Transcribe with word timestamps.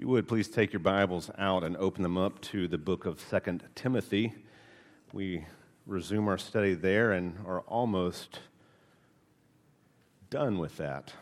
you 0.00 0.08
would, 0.08 0.26
please 0.26 0.48
take 0.48 0.72
your 0.72 0.80
Bibles 0.80 1.30
out 1.36 1.62
and 1.62 1.76
open 1.76 2.02
them 2.02 2.16
up 2.16 2.40
to 2.40 2.66
the 2.66 2.78
book 2.78 3.04
of 3.04 3.20
Second 3.20 3.64
Timothy. 3.74 4.32
We 5.12 5.44
resume 5.86 6.26
our 6.26 6.38
study 6.38 6.72
there 6.72 7.12
and 7.12 7.36
are 7.44 7.60
almost 7.66 8.40
done 10.30 10.56
with 10.56 10.78
that. 10.78 11.12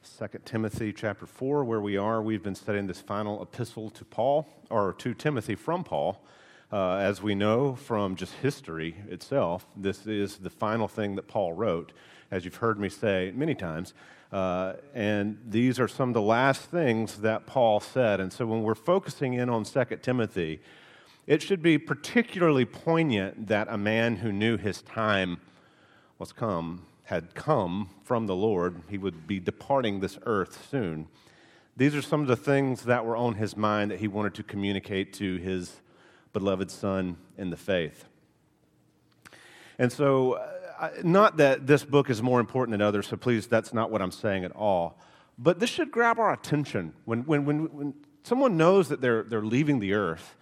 Second 0.00 0.46
Timothy 0.46 0.94
chapter 0.94 1.26
4, 1.26 1.62
where 1.62 1.82
we 1.82 1.98
are, 1.98 2.22
we've 2.22 2.42
been 2.42 2.54
studying 2.54 2.86
this 2.86 3.02
final 3.02 3.42
epistle 3.42 3.90
to 3.90 4.06
Paul, 4.06 4.48
or 4.70 4.94
to 4.94 5.12
Timothy 5.12 5.56
from 5.56 5.84
Paul. 5.84 6.24
Uh, 6.72 6.96
as 6.96 7.20
we 7.20 7.34
know 7.34 7.74
from 7.74 8.16
just 8.16 8.32
history 8.36 8.96
itself, 9.10 9.66
this 9.76 10.06
is 10.06 10.38
the 10.38 10.48
final 10.48 10.88
thing 10.88 11.16
that 11.16 11.28
Paul 11.28 11.52
wrote, 11.52 11.92
as 12.30 12.46
you've 12.46 12.56
heard 12.56 12.80
me 12.80 12.88
say 12.88 13.30
many 13.36 13.54
times. 13.54 13.92
Uh, 14.34 14.74
and 14.94 15.38
these 15.48 15.78
are 15.78 15.86
some 15.86 16.08
of 16.08 16.14
the 16.14 16.20
last 16.20 16.62
things 16.62 17.18
that 17.18 17.46
Paul 17.46 17.78
said. 17.78 18.18
And 18.18 18.32
so 18.32 18.44
when 18.44 18.64
we're 18.64 18.74
focusing 18.74 19.34
in 19.34 19.48
on 19.48 19.62
2 19.62 19.84
Timothy, 20.02 20.60
it 21.28 21.40
should 21.40 21.62
be 21.62 21.78
particularly 21.78 22.64
poignant 22.64 23.46
that 23.46 23.68
a 23.70 23.78
man 23.78 24.16
who 24.16 24.32
knew 24.32 24.56
his 24.56 24.82
time 24.82 25.36
was 26.18 26.32
come, 26.32 26.84
had 27.04 27.36
come 27.36 27.90
from 28.02 28.26
the 28.26 28.34
Lord, 28.34 28.82
he 28.90 28.98
would 28.98 29.28
be 29.28 29.38
departing 29.38 30.00
this 30.00 30.18
earth 30.26 30.66
soon. 30.68 31.06
These 31.76 31.94
are 31.94 32.02
some 32.02 32.20
of 32.20 32.26
the 32.26 32.34
things 32.34 32.86
that 32.86 33.06
were 33.06 33.16
on 33.16 33.34
his 33.34 33.56
mind 33.56 33.92
that 33.92 34.00
he 34.00 34.08
wanted 34.08 34.34
to 34.34 34.42
communicate 34.42 35.12
to 35.12 35.36
his 35.36 35.76
beloved 36.32 36.72
son 36.72 37.18
in 37.38 37.50
the 37.50 37.56
faith. 37.56 38.06
And 39.78 39.92
so 39.92 40.44
not 41.02 41.36
that 41.38 41.66
this 41.66 41.84
book 41.84 42.10
is 42.10 42.22
more 42.22 42.40
important 42.40 42.72
than 42.72 42.82
others, 42.82 43.06
so 43.06 43.16
please, 43.16 43.46
that's 43.46 43.72
not 43.72 43.90
what 43.90 44.02
I'm 44.02 44.10
saying 44.10 44.44
at 44.44 44.52
all. 44.52 44.98
But 45.38 45.58
this 45.58 45.70
should 45.70 45.90
grab 45.90 46.18
our 46.18 46.32
attention. 46.32 46.92
When, 47.04 47.24
when, 47.24 47.44
when, 47.44 47.58
when 47.72 47.94
someone 48.22 48.56
knows 48.56 48.88
that 48.88 49.00
they're, 49.00 49.22
they're 49.22 49.44
leaving 49.44 49.80
the 49.80 49.94
earth, 49.94 50.36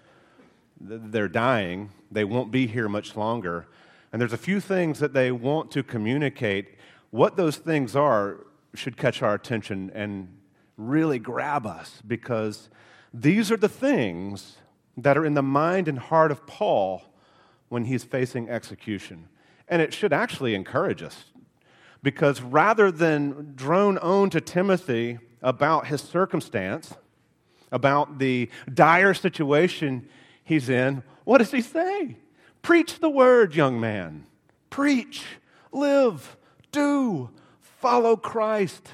they're 0.81 1.29
dying, 1.29 1.91
they 2.11 2.25
won't 2.25 2.51
be 2.51 2.67
here 2.67 2.89
much 2.89 3.17
longer, 3.17 3.67
and 4.13 4.21
there's 4.21 4.33
a 4.33 4.39
few 4.39 4.61
things 4.61 4.99
that 4.99 5.13
they 5.13 5.33
want 5.33 5.71
to 5.73 5.83
communicate, 5.83 6.77
what 7.11 7.37
those 7.37 7.57
things 7.57 7.97
are 7.97 8.39
should 8.75 8.97
catch 8.97 9.23
our 9.23 9.35
attention 9.35 9.91
and 9.95 10.29
really 10.77 11.19
grab 11.19 11.67
us 11.67 12.03
because 12.07 12.69
these 13.13 13.51
are 13.51 13.57
the 13.57 13.69
things 13.69 14.57
that 14.97 15.17
are 15.17 15.25
in 15.25 15.35
the 15.35 15.43
mind 15.43 15.89
and 15.89 15.99
heart 15.99 16.31
of 16.31 16.47
Paul 16.47 17.03
when 17.69 17.85
he's 17.85 18.05
facing 18.05 18.49
execution. 18.49 19.29
And 19.73 19.81
it 19.81 19.95
should 19.95 20.13
actually 20.13 20.55
encourage 20.55 21.03
us. 21.03 21.25
Because 22.03 22.43
rather 22.43 22.91
than 22.91 23.55
drone 23.55 23.97
on 23.97 24.29
to 24.31 24.41
Timothy 24.41 25.19
about 25.41 25.87
his 25.87 26.03
circumstance, 26.03 26.93
about 27.71 28.19
the 28.19 28.51
dire 28.75 29.15
situation 29.15 30.07
he's 30.45 30.69
in, 30.69 31.03
what 31.25 31.39
does 31.39 31.53
he 31.53 31.63
say? 31.63 32.19
Preach 32.61 32.99
the 32.99 33.09
word, 33.09 33.55
young 33.55 33.81
man. 33.81 34.27
Preach, 34.69 35.25
live, 35.73 36.37
do, 36.71 37.31
follow 37.61 38.15
Christ, 38.15 38.89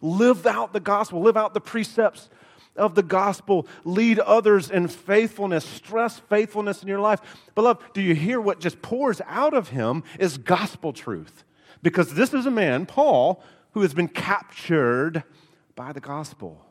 live 0.00 0.46
out 0.46 0.72
the 0.72 0.80
gospel, 0.80 1.20
live 1.20 1.36
out 1.36 1.54
the 1.54 1.60
precepts 1.60 2.28
of 2.76 2.94
the 2.94 3.02
gospel, 3.02 3.66
lead 3.84 4.18
others 4.18 4.70
in 4.70 4.88
faithfulness, 4.88 5.64
stress 5.64 6.18
faithfulness 6.18 6.82
in 6.82 6.88
your 6.88 7.00
life. 7.00 7.20
Beloved, 7.54 7.82
do 7.92 8.02
you 8.02 8.14
hear 8.14 8.40
what 8.40 8.60
just 8.60 8.82
pours 8.82 9.20
out 9.26 9.54
of 9.54 9.70
him 9.70 10.02
is 10.18 10.38
gospel 10.38 10.92
truth? 10.92 11.44
Because 11.82 12.14
this 12.14 12.34
is 12.34 12.46
a 12.46 12.50
man, 12.50 12.86
Paul, 12.86 13.42
who 13.72 13.82
has 13.82 13.94
been 13.94 14.08
captured 14.08 15.22
by 15.74 15.92
the 15.92 16.00
gospel. 16.00 16.64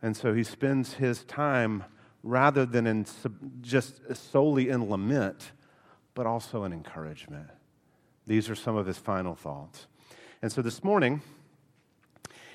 And 0.00 0.16
so 0.16 0.34
he 0.34 0.42
spends 0.42 0.94
his 0.94 1.24
time 1.24 1.84
rather 2.22 2.66
than 2.66 2.86
in 2.86 3.06
just 3.60 4.00
solely 4.14 4.68
in 4.68 4.88
lament, 4.88 5.52
but 6.14 6.26
also 6.26 6.64
in 6.64 6.72
encouragement. 6.72 7.48
These 8.26 8.48
are 8.48 8.54
some 8.54 8.76
of 8.76 8.86
his 8.86 8.98
final 8.98 9.34
thoughts. 9.34 9.86
And 10.40 10.50
so 10.50 10.62
this 10.62 10.82
morning, 10.82 11.22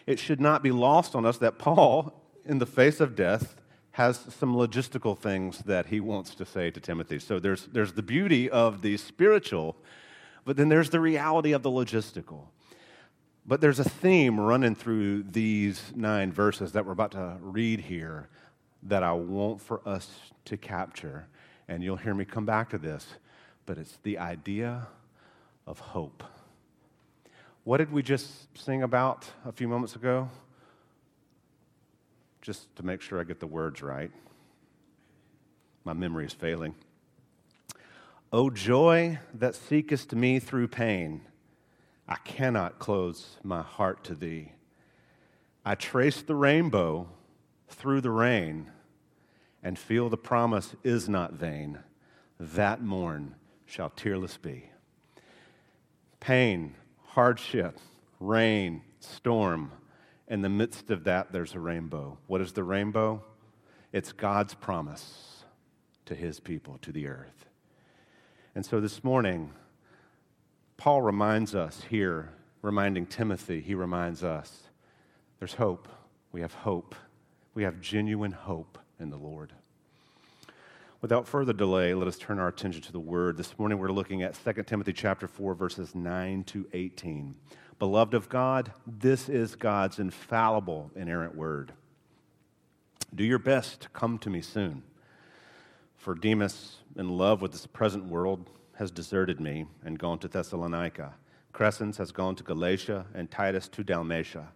it 0.08 0.18
should 0.18 0.40
not 0.40 0.64
be 0.64 0.72
lost 0.72 1.14
on 1.14 1.26
us 1.26 1.38
that 1.38 1.60
Paul, 1.60 2.24
in 2.46 2.60
the 2.60 2.66
face 2.66 3.00
of 3.02 3.16
death, 3.16 3.58
has 3.92 4.18
some 4.40 4.56
logistical 4.56 5.18
things 5.18 5.60
that 5.60 5.88
he 5.88 6.00
wants 6.00 6.34
to 6.36 6.46
say 6.46 6.72
to 6.72 6.80
Timothy. 6.80 7.20
So 7.20 7.40
there's, 7.40 7.66
there's 7.66 7.94
the 7.94 8.02
beauty 8.02 8.50
of 8.50 8.82
the 8.82 8.96
spiritual, 8.96 9.76
but 10.46 10.56
then 10.56 10.70
there's 10.70 10.92
the 10.92 11.00
reality 11.00 11.52
of 11.52 11.62
the 11.62 11.70
logistical. 11.70 12.46
But 13.46 13.60
there's 13.60 13.80
a 13.80 13.90
theme 13.90 14.40
running 14.40 14.76
through 14.76 15.24
these 15.24 15.92
nine 15.96 16.32
verses 16.32 16.72
that 16.74 16.86
we're 16.86 16.92
about 16.92 17.12
to 17.12 17.38
read 17.42 17.82
here 17.82 18.30
that 18.84 19.04
I 19.04 19.14
want 19.14 19.62
for 19.62 19.82
us 19.86 20.10
to 20.46 20.58
capture. 20.58 21.28
And 21.68 21.84
you'll 21.84 21.98
hear 21.98 22.14
me 22.14 22.24
come 22.24 22.46
back 22.46 22.70
to 22.70 22.78
this, 22.78 23.06
but 23.66 23.78
it's 23.78 23.98
the 24.04 24.20
idea 24.20 24.88
of 25.66 25.80
hope. 25.80 26.24
What 27.68 27.80
did 27.80 27.92
we 27.92 28.02
just 28.02 28.58
sing 28.58 28.82
about 28.82 29.30
a 29.44 29.52
few 29.52 29.68
moments 29.68 29.98
ago? 29.98 30.30
Just 32.42 32.74
to 32.78 32.84
make 32.84 33.02
sure 33.02 33.20
I 33.20 33.26
get 33.26 33.42
the 33.42 33.46
words 33.46 33.82
right. 33.82 34.10
My 35.84 35.92
memory 35.92 36.26
is 36.26 36.32
failing. 36.32 36.76
O 38.32 38.50
joy 38.50 39.20
that 39.34 39.54
seekest 39.54 40.16
me 40.16 40.40
through 40.40 40.70
pain, 40.70 41.24
I 42.08 42.16
cannot 42.24 42.80
close 42.80 43.36
my 43.44 43.64
heart 43.64 44.02
to 44.06 44.16
thee. 44.16 44.54
I 45.66 45.76
trace 45.76 46.22
the 46.22 46.36
rainbow 46.36 47.10
through 47.68 48.00
the 48.00 48.12
rain 48.12 48.72
and 49.62 49.78
feel 49.78 50.08
the 50.08 50.16
promise 50.16 50.74
is 50.86 51.10
not 51.10 51.34
vain. 51.34 51.80
That 52.40 52.82
morn 52.82 53.36
shall 53.66 53.90
tearless 53.90 54.38
be. 54.38 54.70
Pain, 56.22 56.74
hardship, 57.18 57.80
rain, 58.20 58.80
storm. 59.00 59.72
In 60.28 60.44
the 60.44 60.50
midst 60.50 60.92
of 60.92 61.06
that, 61.06 61.32
there's 61.32 61.56
a 61.56 61.60
rainbow. 61.60 62.20
What 62.28 62.42
is 62.42 62.52
the 62.52 62.64
rainbow? 62.64 63.24
It's 63.92 64.12
God's 64.12 64.54
promise 64.54 65.44
to 66.06 66.14
his 66.14 66.40
people, 66.40 66.78
to 66.84 66.92
the 66.92 67.08
earth. 67.08 67.48
And 68.54 68.64
so 68.64 68.80
this 68.80 69.04
morning, 69.04 69.52
Paul 70.78 71.02
reminds 71.02 71.56
us 71.56 71.82
here, 71.90 72.30
reminding 72.62 73.08
Timothy, 73.08 73.62
he 73.62 73.74
reminds 73.74 74.24
us 74.24 74.70
there's 75.40 75.56
hope. 75.56 75.88
We 76.32 76.42
have 76.42 76.54
hope. 76.54 76.94
We 77.56 77.64
have 77.64 77.82
genuine 77.82 78.32
hope 78.32 78.78
in 79.00 79.10
the 79.10 79.18
Lord. 79.18 79.54
Without 81.08 81.26
further 81.26 81.54
delay, 81.54 81.94
let 81.94 82.06
us 82.06 82.18
turn 82.18 82.38
our 82.38 82.50
attention 82.50 82.82
to 82.82 82.92
the 82.92 83.00
word. 83.00 83.38
This 83.38 83.58
morning 83.58 83.78
we're 83.78 83.94
looking 83.94 84.24
at 84.24 84.38
2 84.44 84.64
Timothy 84.64 84.92
chapter 84.92 85.26
4 85.26 85.56
verses 85.56 85.96
9 85.96 86.44
to 86.44 86.68
18. 86.74 87.34
Beloved 87.80 88.14
of 88.14 88.28
God, 88.28 88.74
this 88.86 89.30
is 89.30 89.56
God's 89.56 90.00
infallible 90.00 90.92
inerrant 90.98 91.34
word. 91.34 91.72
Do 93.16 93.24
your 93.24 93.40
best 93.40 93.84
to 93.84 93.90
come 93.92 94.18
to 94.18 94.30
me 94.30 94.42
soon. 94.42 94.84
For 95.96 96.14
Demas, 96.14 96.76
in 96.98 97.08
love 97.08 97.42
with 97.42 97.54
this 97.54 97.68
present 97.68 98.04
world, 98.04 98.50
has 98.74 98.92
deserted 98.92 99.40
me 99.40 99.66
and 99.86 99.98
gone 99.98 100.20
to 100.20 100.28
Thessalonica. 100.28 101.14
Crescens 101.54 101.96
has 102.00 102.12
gone 102.12 102.36
to 102.36 102.44
Galatia 102.44 103.06
and 103.16 103.32
Titus 103.32 103.70
to 103.70 103.82
Dalmatia. 103.82 104.50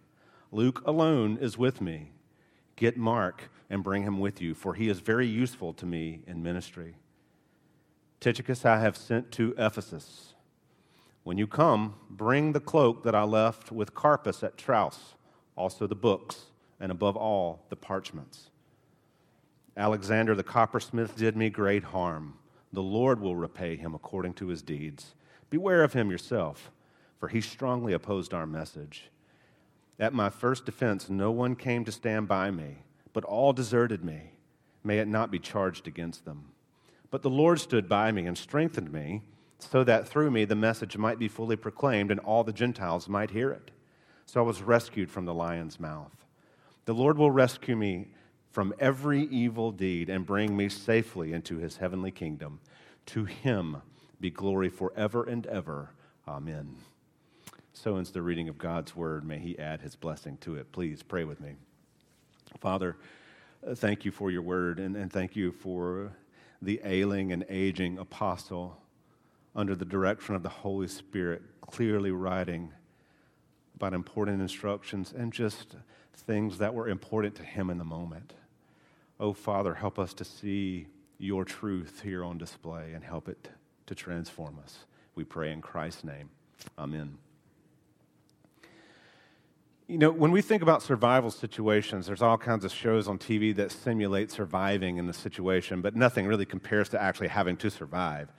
Luke 0.50 0.82
alone 0.84 1.38
is 1.40 1.56
with 1.56 1.80
me. 1.80 2.10
Get 2.82 2.96
Mark 2.96 3.48
and 3.70 3.84
bring 3.84 4.02
him 4.02 4.18
with 4.18 4.40
you, 4.40 4.54
for 4.54 4.74
he 4.74 4.88
is 4.88 4.98
very 4.98 5.28
useful 5.28 5.72
to 5.74 5.86
me 5.86 6.22
in 6.26 6.42
ministry. 6.42 6.96
Tychicus 8.18 8.64
I 8.64 8.80
have 8.80 8.96
sent 8.96 9.30
to 9.34 9.54
Ephesus. 9.56 10.34
When 11.22 11.38
you 11.38 11.46
come, 11.46 11.94
bring 12.10 12.50
the 12.50 12.58
cloak 12.58 13.04
that 13.04 13.14
I 13.14 13.22
left 13.22 13.70
with 13.70 13.94
Carpus 13.94 14.42
at 14.42 14.58
Troas, 14.58 15.14
also 15.54 15.86
the 15.86 15.94
books, 15.94 16.46
and 16.80 16.90
above 16.90 17.16
all, 17.16 17.64
the 17.68 17.76
parchments. 17.76 18.50
Alexander 19.76 20.34
the 20.34 20.42
coppersmith 20.42 21.14
did 21.14 21.36
me 21.36 21.50
great 21.50 21.84
harm. 21.84 22.34
The 22.72 22.82
Lord 22.82 23.20
will 23.20 23.36
repay 23.36 23.76
him 23.76 23.94
according 23.94 24.34
to 24.34 24.48
his 24.48 24.60
deeds. 24.60 25.14
Beware 25.50 25.84
of 25.84 25.92
him 25.92 26.10
yourself, 26.10 26.72
for 27.20 27.28
he 27.28 27.40
strongly 27.40 27.92
opposed 27.92 28.34
our 28.34 28.44
message. 28.44 29.08
At 30.02 30.12
my 30.12 30.28
first 30.28 30.66
defense, 30.66 31.08
no 31.08 31.30
one 31.30 31.56
came 31.56 31.86
to 31.86 31.92
stand 31.92 32.28
by 32.28 32.50
me 32.50 32.82
but 33.12 33.24
all 33.24 33.52
deserted 33.52 34.04
me. 34.04 34.32
May 34.84 34.98
it 34.98 35.08
not 35.08 35.30
be 35.30 35.38
charged 35.38 35.86
against 35.86 36.24
them. 36.24 36.46
But 37.10 37.22
the 37.22 37.30
Lord 37.30 37.60
stood 37.60 37.88
by 37.88 38.10
me 38.10 38.26
and 38.26 38.36
strengthened 38.36 38.92
me, 38.92 39.22
so 39.58 39.84
that 39.84 40.08
through 40.08 40.30
me 40.30 40.44
the 40.44 40.56
message 40.56 40.96
might 40.96 41.18
be 41.18 41.28
fully 41.28 41.56
proclaimed 41.56 42.10
and 42.10 42.18
all 42.20 42.42
the 42.42 42.52
Gentiles 42.52 43.08
might 43.08 43.30
hear 43.30 43.50
it. 43.50 43.70
So 44.26 44.40
I 44.40 44.44
was 44.44 44.62
rescued 44.62 45.10
from 45.10 45.24
the 45.24 45.34
lion's 45.34 45.78
mouth. 45.78 46.24
The 46.84 46.94
Lord 46.94 47.16
will 47.16 47.30
rescue 47.30 47.76
me 47.76 48.08
from 48.50 48.74
every 48.80 49.22
evil 49.26 49.70
deed 49.70 50.10
and 50.10 50.26
bring 50.26 50.56
me 50.56 50.68
safely 50.68 51.32
into 51.32 51.58
his 51.58 51.76
heavenly 51.76 52.10
kingdom. 52.10 52.60
To 53.06 53.24
him 53.24 53.82
be 54.20 54.30
glory 54.30 54.68
forever 54.68 55.22
and 55.24 55.46
ever. 55.46 55.90
Amen. 56.26 56.76
So 57.72 57.96
ends 57.96 58.10
the 58.10 58.22
reading 58.22 58.48
of 58.48 58.58
God's 58.58 58.94
word. 58.94 59.24
May 59.24 59.38
He 59.38 59.58
add 59.58 59.80
His 59.80 59.96
blessing 59.96 60.36
to 60.42 60.56
it. 60.56 60.72
Please 60.72 61.02
pray 61.02 61.24
with 61.24 61.40
me. 61.40 61.54
Father, 62.60 62.96
uh, 63.66 63.74
thank 63.74 64.04
you 64.04 64.10
for 64.10 64.30
your 64.30 64.42
word, 64.42 64.78
and, 64.78 64.96
and 64.96 65.12
thank 65.12 65.36
you 65.36 65.52
for 65.52 66.12
the 66.60 66.80
ailing 66.84 67.32
and 67.32 67.44
aging 67.48 67.98
apostle 67.98 68.78
under 69.54 69.74
the 69.74 69.84
direction 69.84 70.34
of 70.34 70.42
the 70.42 70.48
Holy 70.48 70.88
Spirit, 70.88 71.42
clearly 71.60 72.10
writing 72.10 72.72
about 73.74 73.94
important 73.94 74.40
instructions 74.40 75.12
and 75.16 75.32
just 75.32 75.76
things 76.14 76.58
that 76.58 76.72
were 76.72 76.88
important 76.88 77.34
to 77.34 77.42
him 77.42 77.68
in 77.70 77.78
the 77.78 77.84
moment. 77.84 78.34
Oh, 79.18 79.32
Father, 79.32 79.74
help 79.74 79.98
us 79.98 80.14
to 80.14 80.24
see 80.24 80.86
your 81.18 81.44
truth 81.44 82.00
here 82.02 82.24
on 82.24 82.38
display 82.38 82.92
and 82.94 83.04
help 83.04 83.28
it 83.28 83.48
to 83.86 83.94
transform 83.94 84.58
us. 84.62 84.84
We 85.14 85.24
pray 85.24 85.52
in 85.52 85.60
Christ's 85.60 86.04
name. 86.04 86.30
Amen. 86.78 87.18
You 89.92 89.98
know, 89.98 90.10
when 90.10 90.32
we 90.32 90.40
think 90.40 90.62
about 90.62 90.82
survival 90.82 91.30
situations, 91.30 92.06
there's 92.06 92.22
all 92.22 92.38
kinds 92.38 92.64
of 92.64 92.72
shows 92.72 93.06
on 93.08 93.18
TV 93.18 93.54
that 93.56 93.70
simulate 93.70 94.30
surviving 94.30 94.96
in 94.96 95.06
the 95.06 95.12
situation, 95.12 95.82
but 95.82 95.94
nothing 95.94 96.26
really 96.26 96.46
compares 96.46 96.88
to 96.88 97.02
actually 97.02 97.28
having 97.28 97.58
to 97.58 97.70
survive. 97.70 98.32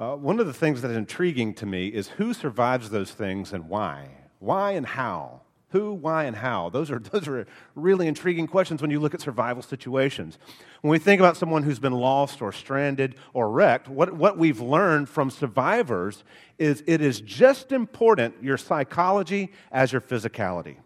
Uh, 0.00 0.16
one 0.16 0.40
of 0.40 0.48
the 0.48 0.52
things 0.52 0.82
that 0.82 0.90
is 0.90 0.96
intriguing 0.96 1.54
to 1.54 1.64
me 1.64 1.86
is 1.86 2.08
who 2.08 2.34
survives 2.34 2.90
those 2.90 3.12
things 3.12 3.52
and 3.52 3.68
why. 3.68 4.08
Why 4.40 4.72
and 4.72 4.84
how? 4.84 5.42
Who, 5.74 5.92
why, 5.92 6.22
and 6.22 6.36
how? 6.36 6.68
Those 6.68 6.88
are, 6.88 6.98
those 7.12 7.26
are 7.26 7.48
really 7.74 8.06
intriguing 8.06 8.46
questions 8.46 8.80
when 8.80 8.92
you 8.92 9.00
look 9.00 9.12
at 9.12 9.20
survival 9.20 9.60
situations. 9.60 10.38
When 10.82 10.92
we 10.92 11.00
think 11.00 11.20
about 11.20 11.36
someone 11.36 11.64
who's 11.64 11.80
been 11.80 11.92
lost 11.92 12.40
or 12.40 12.52
stranded 12.52 13.16
or 13.32 13.50
wrecked, 13.50 13.88
what, 13.88 14.12
what 14.12 14.38
we've 14.38 14.60
learned 14.60 15.08
from 15.08 15.30
survivors 15.30 16.22
is 16.58 16.84
it 16.86 17.00
is 17.00 17.20
just 17.20 17.72
important 17.72 18.36
your 18.40 18.56
psychology 18.56 19.50
as 19.72 19.90
your 19.90 20.00
physicality. 20.00 20.76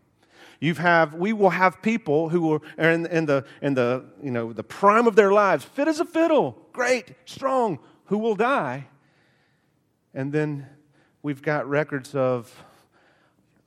You've 0.59 0.79
have, 0.79 1.13
we 1.13 1.35
will 1.35 1.51
have 1.51 1.83
people 1.83 2.31
who 2.31 2.55
are 2.55 2.91
in, 2.91 3.05
in, 3.09 3.27
the, 3.27 3.45
in 3.61 3.75
the, 3.75 4.07
you 4.23 4.31
know, 4.31 4.55
the 4.55 4.65
prime 4.65 5.07
of 5.07 5.17
their 5.17 5.33
lives, 5.33 5.67
fit 5.67 5.87
as 5.87 6.01
a 6.01 6.07
fiddle, 6.07 6.57
great, 6.73 7.13
strong, 7.27 7.79
who 8.07 8.17
will 8.17 8.35
die. 8.35 8.89
And 10.15 10.33
then 10.33 10.67
we've 11.23 11.43
got 11.43 11.69
records 11.69 12.15
of, 12.15 12.65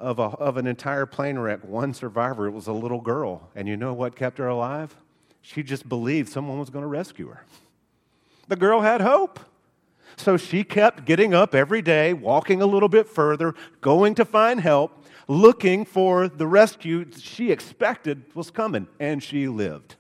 of, 0.02 0.20
a, 0.20 0.24
of 0.24 0.58
an 0.58 0.68
entire 0.68 1.06
plane 1.06 1.40
wreck, 1.40 1.64
one 1.64 1.94
survivor. 1.94 2.48
It 2.48 2.52
was 2.52 2.68
a 2.68 2.74
little 2.74 3.00
girl. 3.00 3.50
And 3.56 3.68
you 3.68 3.78
know 3.78 3.94
what 3.94 4.16
kept 4.16 4.38
her 4.40 4.48
alive? 4.48 4.96
She 5.42 5.64
just 5.64 5.88
believed 5.88 6.30
someone 6.30 6.60
was 6.60 6.70
going 6.70 6.84
to 6.84 6.88
rescue 6.88 7.28
her. 7.30 7.46
The 8.48 8.56
girl 8.56 8.82
had 8.82 9.02
hope. 9.02 9.40
So 10.18 10.38
she 10.38 10.64
kept 10.64 11.06
getting 11.06 11.34
up 11.34 11.56
every 11.56 11.82
day, 11.82 12.14
walking 12.14 12.62
a 12.62 12.66
little 12.66 12.90
bit 12.90 13.08
further, 13.08 13.56
going 13.80 14.14
to 14.16 14.26
find 14.26 14.60
help, 14.60 15.06
looking 15.28 15.86
for 15.86 16.28
the 16.28 16.48
rescue 16.48 17.06
she 17.18 17.52
expected 17.52 18.24
was 18.36 18.52
coming, 18.52 18.88
and 19.00 19.24
she 19.24 19.48
lived. 19.48 19.96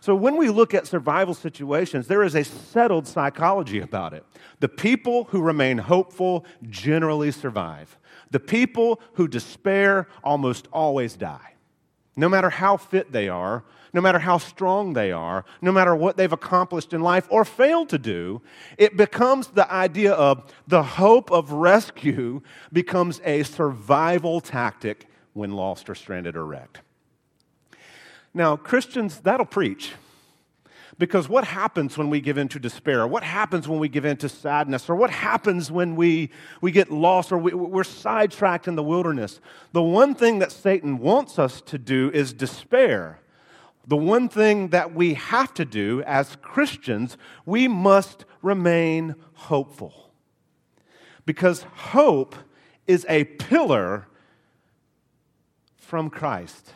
So, 0.00 0.14
when 0.14 0.36
we 0.36 0.48
look 0.48 0.74
at 0.74 0.86
survival 0.86 1.34
situations, 1.34 2.06
there 2.06 2.22
is 2.22 2.36
a 2.36 2.44
settled 2.44 3.06
psychology 3.06 3.80
about 3.80 4.12
it. 4.14 4.24
The 4.60 4.68
people 4.68 5.24
who 5.24 5.40
remain 5.40 5.78
hopeful 5.78 6.44
generally 6.68 7.32
survive. 7.32 7.98
The 8.30 8.40
people 8.40 9.00
who 9.14 9.28
despair 9.28 10.08
almost 10.22 10.68
always 10.72 11.14
die. 11.14 11.54
No 12.16 12.28
matter 12.28 12.50
how 12.50 12.76
fit 12.76 13.12
they 13.12 13.28
are, 13.28 13.64
no 13.92 14.00
matter 14.00 14.18
how 14.18 14.38
strong 14.38 14.92
they 14.92 15.12
are, 15.12 15.44
no 15.62 15.72
matter 15.72 15.94
what 15.94 16.16
they've 16.16 16.32
accomplished 16.32 16.92
in 16.92 17.00
life 17.00 17.26
or 17.30 17.44
failed 17.44 17.88
to 17.90 17.98
do, 17.98 18.42
it 18.76 18.96
becomes 18.96 19.48
the 19.48 19.70
idea 19.72 20.12
of 20.12 20.52
the 20.66 20.82
hope 20.82 21.30
of 21.30 21.52
rescue 21.52 22.42
becomes 22.72 23.20
a 23.24 23.44
survival 23.44 24.40
tactic 24.40 25.06
when 25.32 25.52
lost 25.52 25.88
or 25.88 25.94
stranded 25.94 26.36
or 26.36 26.44
wrecked. 26.44 26.80
Now, 28.34 28.56
Christians, 28.56 29.20
that'll 29.20 29.46
preach. 29.46 29.92
Because 30.98 31.28
what 31.28 31.44
happens 31.44 31.96
when 31.96 32.10
we 32.10 32.20
give 32.20 32.38
in 32.38 32.48
to 32.48 32.58
despair? 32.58 33.06
What 33.06 33.22
happens 33.22 33.68
when 33.68 33.78
we 33.78 33.88
give 33.88 34.04
in 34.04 34.16
to 34.18 34.28
sadness? 34.28 34.90
Or 34.90 34.96
what 34.96 35.10
happens 35.10 35.70
when 35.70 35.94
we, 35.94 36.30
we 36.60 36.72
get 36.72 36.90
lost 36.90 37.30
or 37.30 37.38
we, 37.38 37.52
we're 37.54 37.84
sidetracked 37.84 38.66
in 38.66 38.74
the 38.74 38.82
wilderness? 38.82 39.40
The 39.72 39.82
one 39.82 40.14
thing 40.16 40.40
that 40.40 40.50
Satan 40.50 40.98
wants 40.98 41.38
us 41.38 41.60
to 41.62 41.78
do 41.78 42.10
is 42.12 42.32
despair. 42.32 43.20
The 43.86 43.96
one 43.96 44.28
thing 44.28 44.68
that 44.68 44.92
we 44.92 45.14
have 45.14 45.54
to 45.54 45.64
do 45.64 46.02
as 46.02 46.36
Christians, 46.42 47.16
we 47.46 47.68
must 47.68 48.24
remain 48.42 49.14
hopeful. 49.34 50.10
Because 51.24 51.62
hope 51.62 52.34
is 52.88 53.06
a 53.08 53.24
pillar 53.24 54.08
from 55.76 56.10
Christ 56.10 56.72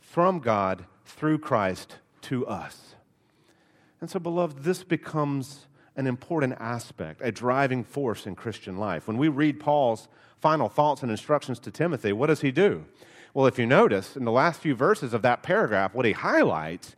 from 0.00 0.38
God 0.38 0.84
through 1.04 1.38
Christ 1.38 1.96
to 2.24 2.46
us. 2.46 2.94
And 4.00 4.10
so, 4.10 4.18
beloved, 4.18 4.64
this 4.64 4.84
becomes 4.84 5.66
an 5.96 6.06
important 6.06 6.54
aspect, 6.58 7.20
a 7.22 7.30
driving 7.32 7.84
force 7.84 8.26
in 8.26 8.34
Christian 8.34 8.76
life. 8.76 9.06
When 9.06 9.16
we 9.16 9.28
read 9.28 9.60
Paul's 9.60 10.08
final 10.40 10.68
thoughts 10.68 11.02
and 11.02 11.10
instructions 11.10 11.58
to 11.60 11.70
Timothy, 11.70 12.12
what 12.12 12.26
does 12.26 12.40
he 12.40 12.50
do? 12.50 12.84
Well, 13.32 13.46
if 13.46 13.58
you 13.58 13.66
notice 13.66 14.16
in 14.16 14.24
the 14.24 14.32
last 14.32 14.60
few 14.60 14.74
verses 14.74 15.14
of 15.14 15.22
that 15.22 15.42
paragraph, 15.42 15.94
what 15.94 16.04
he 16.04 16.12
highlights 16.12 16.96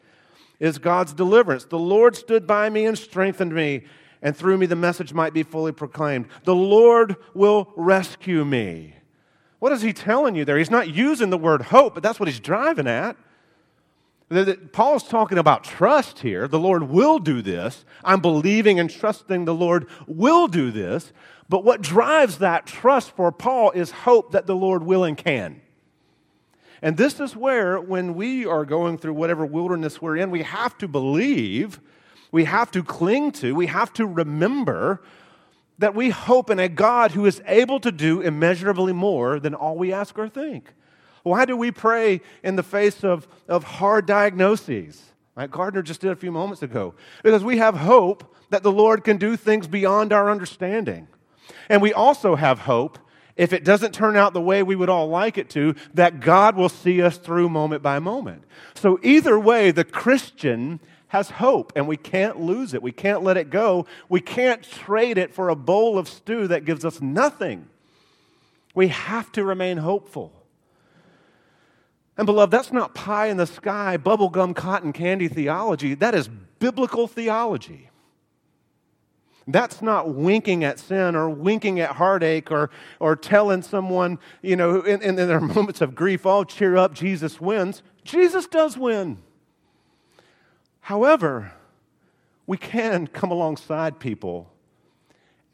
is 0.58 0.78
God's 0.78 1.12
deliverance. 1.12 1.64
The 1.64 1.78
Lord 1.78 2.16
stood 2.16 2.46
by 2.46 2.70
me 2.70 2.86
and 2.86 2.96
strengthened 2.96 3.54
me, 3.54 3.84
and 4.22 4.36
through 4.36 4.58
me 4.58 4.66
the 4.66 4.76
message 4.76 5.12
might 5.12 5.34
be 5.34 5.42
fully 5.42 5.72
proclaimed. 5.72 6.26
The 6.44 6.54
Lord 6.54 7.16
will 7.34 7.72
rescue 7.76 8.44
me. 8.44 8.94
What 9.58 9.72
is 9.72 9.82
he 9.82 9.92
telling 9.92 10.34
you 10.34 10.44
there? 10.44 10.58
He's 10.58 10.70
not 10.70 10.88
using 10.88 11.30
the 11.30 11.38
word 11.38 11.62
hope, 11.62 11.94
but 11.94 12.02
that's 12.02 12.20
what 12.20 12.28
he's 12.28 12.40
driving 12.40 12.86
at. 12.86 13.16
Paul's 14.72 15.04
talking 15.04 15.38
about 15.38 15.62
trust 15.62 16.18
here. 16.18 16.48
The 16.48 16.58
Lord 16.58 16.84
will 16.84 17.20
do 17.20 17.42
this. 17.42 17.84
I'm 18.02 18.20
believing 18.20 18.80
and 18.80 18.90
trusting 18.90 19.44
the 19.44 19.54
Lord 19.54 19.86
will 20.06 20.48
do 20.48 20.72
this. 20.72 21.12
But 21.48 21.62
what 21.62 21.80
drives 21.80 22.38
that 22.38 22.66
trust 22.66 23.12
for 23.12 23.30
Paul 23.30 23.70
is 23.70 23.90
hope 23.92 24.32
that 24.32 24.46
the 24.46 24.56
Lord 24.56 24.82
will 24.82 25.04
and 25.04 25.16
can. 25.16 25.60
And 26.82 26.96
this 26.96 27.20
is 27.20 27.36
where, 27.36 27.80
when 27.80 28.14
we 28.14 28.44
are 28.44 28.64
going 28.64 28.98
through 28.98 29.14
whatever 29.14 29.46
wilderness 29.46 30.02
we're 30.02 30.16
in, 30.16 30.30
we 30.30 30.42
have 30.42 30.76
to 30.78 30.88
believe, 30.88 31.80
we 32.32 32.44
have 32.44 32.70
to 32.72 32.82
cling 32.82 33.32
to, 33.32 33.54
we 33.54 33.66
have 33.66 33.92
to 33.94 34.06
remember 34.06 35.02
that 35.78 35.94
we 35.94 36.10
hope 36.10 36.50
in 36.50 36.58
a 36.58 36.68
God 36.68 37.12
who 37.12 37.26
is 37.26 37.42
able 37.46 37.80
to 37.80 37.92
do 37.92 38.20
immeasurably 38.20 38.92
more 38.92 39.38
than 39.38 39.54
all 39.54 39.76
we 39.76 39.92
ask 39.92 40.18
or 40.18 40.28
think. 40.28 40.72
Why 41.26 41.44
do 41.44 41.56
we 41.56 41.72
pray 41.72 42.20
in 42.44 42.54
the 42.54 42.62
face 42.62 43.02
of, 43.02 43.26
of 43.48 43.64
hard 43.64 44.06
diagnoses? 44.06 45.02
Like 45.36 45.50
Gardner 45.50 45.82
just 45.82 46.00
did 46.00 46.12
a 46.12 46.16
few 46.16 46.30
moments 46.30 46.62
ago. 46.62 46.94
Because 47.24 47.42
we 47.42 47.58
have 47.58 47.74
hope 47.76 48.32
that 48.50 48.62
the 48.62 48.70
Lord 48.70 49.02
can 49.02 49.16
do 49.16 49.36
things 49.36 49.66
beyond 49.66 50.12
our 50.12 50.30
understanding. 50.30 51.08
And 51.68 51.82
we 51.82 51.92
also 51.92 52.36
have 52.36 52.60
hope, 52.60 53.00
if 53.34 53.52
it 53.52 53.64
doesn't 53.64 53.92
turn 53.92 54.16
out 54.16 54.34
the 54.34 54.40
way 54.40 54.62
we 54.62 54.76
would 54.76 54.88
all 54.88 55.08
like 55.08 55.36
it 55.36 55.50
to, 55.50 55.74
that 55.94 56.20
God 56.20 56.54
will 56.54 56.68
see 56.68 57.02
us 57.02 57.18
through 57.18 57.48
moment 57.48 57.82
by 57.82 57.98
moment. 57.98 58.44
So, 58.76 59.00
either 59.02 59.36
way, 59.36 59.72
the 59.72 59.82
Christian 59.82 60.78
has 61.08 61.30
hope, 61.30 61.72
and 61.74 61.88
we 61.88 61.96
can't 61.96 62.40
lose 62.40 62.72
it. 62.72 62.84
We 62.84 62.92
can't 62.92 63.24
let 63.24 63.36
it 63.36 63.50
go. 63.50 63.86
We 64.08 64.20
can't 64.20 64.62
trade 64.62 65.18
it 65.18 65.34
for 65.34 65.48
a 65.48 65.56
bowl 65.56 65.98
of 65.98 66.08
stew 66.08 66.46
that 66.46 66.64
gives 66.64 66.84
us 66.84 67.00
nothing. 67.00 67.66
We 68.76 68.88
have 68.88 69.32
to 69.32 69.44
remain 69.44 69.78
hopeful. 69.78 70.35
And, 72.16 72.24
beloved, 72.26 72.50
that's 72.50 72.72
not 72.72 72.94
pie 72.94 73.26
in 73.26 73.36
the 73.36 73.46
sky, 73.46 73.98
bubblegum 73.98 74.54
cotton 74.54 74.92
candy 74.92 75.28
theology. 75.28 75.94
That 75.94 76.14
is 76.14 76.28
biblical 76.58 77.06
theology. 77.06 77.90
That's 79.46 79.80
not 79.80 80.12
winking 80.12 80.64
at 80.64 80.78
sin 80.78 81.14
or 81.14 81.30
winking 81.30 81.78
at 81.78 81.92
heartache 81.92 82.50
or, 82.50 82.70
or 82.98 83.14
telling 83.14 83.62
someone, 83.62 84.18
you 84.42 84.56
know, 84.56 84.80
in, 84.80 85.02
in 85.02 85.14
their 85.14 85.40
moments 85.54 85.80
of 85.80 85.94
grief, 85.94 86.26
oh, 86.26 86.44
cheer 86.44 86.76
up, 86.76 86.94
Jesus 86.94 87.40
wins. 87.40 87.82
Jesus 88.02 88.46
does 88.46 88.76
win. 88.76 89.18
However, 90.80 91.52
we 92.46 92.56
can 92.56 93.06
come 93.06 93.30
alongside 93.30 94.00
people 94.00 94.50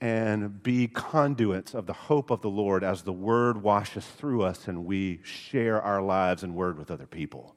and 0.03 0.65
be 0.65 0.89
conduits 0.89 1.75
of 1.75 1.87
the 1.87 1.93
hope 1.93 2.33
of 2.33 2.41
the 2.43 2.51
Lord 2.51 2.83
as 2.83 3.03
the 3.03 3.13
Word 3.13 3.63
washes 3.63 4.05
through 4.05 4.43
us 4.43 4.67
and 4.67 4.85
we 4.85 5.21
share 5.23 5.81
our 5.81 6.03
lives 6.03 6.43
and 6.43 6.57
Word 6.57 6.77
with 6.77 6.91
other 6.91 7.07
people. 7.07 7.55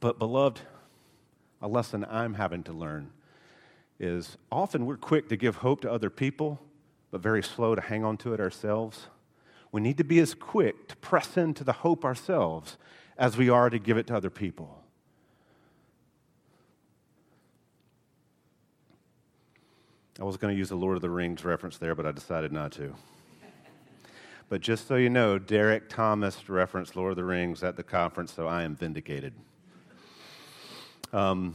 But, 0.00 0.18
beloved, 0.18 0.60
a 1.62 1.66
lesson 1.66 2.04
I'm 2.10 2.34
having 2.34 2.62
to 2.64 2.74
learn 2.74 3.10
is 3.98 4.36
often 4.50 4.84
we're 4.84 4.98
quick 4.98 5.30
to 5.30 5.36
give 5.36 5.56
hope 5.56 5.80
to 5.80 5.90
other 5.90 6.10
people, 6.10 6.60
but 7.10 7.22
very 7.22 7.42
slow 7.42 7.74
to 7.74 7.80
hang 7.80 8.04
on 8.04 8.18
to 8.18 8.34
it 8.34 8.40
ourselves. 8.40 9.06
We 9.72 9.80
need 9.80 9.96
to 9.96 10.04
be 10.04 10.18
as 10.18 10.34
quick 10.34 10.88
to 10.88 10.96
press 10.96 11.38
into 11.38 11.64
the 11.64 11.72
hope 11.72 12.04
ourselves 12.04 12.76
as 13.16 13.38
we 13.38 13.48
are 13.48 13.70
to 13.70 13.78
give 13.78 13.96
it 13.96 14.08
to 14.08 14.16
other 14.16 14.28
people. 14.28 14.81
I 20.20 20.24
was 20.24 20.36
going 20.36 20.54
to 20.54 20.58
use 20.58 20.68
the 20.68 20.76
Lord 20.76 20.96
of 20.96 21.02
the 21.02 21.10
Rings 21.10 21.44
reference 21.44 21.78
there, 21.78 21.94
but 21.94 22.04
I 22.04 22.12
decided 22.12 22.52
not 22.52 22.72
to. 22.72 22.94
But 24.48 24.60
just 24.60 24.86
so 24.86 24.96
you 24.96 25.08
know, 25.08 25.38
Derek 25.38 25.88
Thomas 25.88 26.46
referenced 26.50 26.94
Lord 26.94 27.12
of 27.12 27.16
the 27.16 27.24
Rings 27.24 27.64
at 27.64 27.76
the 27.76 27.82
conference, 27.82 28.34
so 28.34 28.46
I 28.46 28.64
am 28.64 28.76
vindicated. 28.76 29.32
Um, 31.10 31.54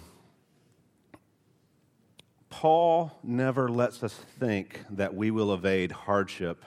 Paul 2.50 3.12
never 3.22 3.70
lets 3.70 4.02
us 4.02 4.16
think 4.40 4.82
that 4.90 5.14
we 5.14 5.30
will 5.30 5.54
evade 5.54 5.92
hardship 5.92 6.64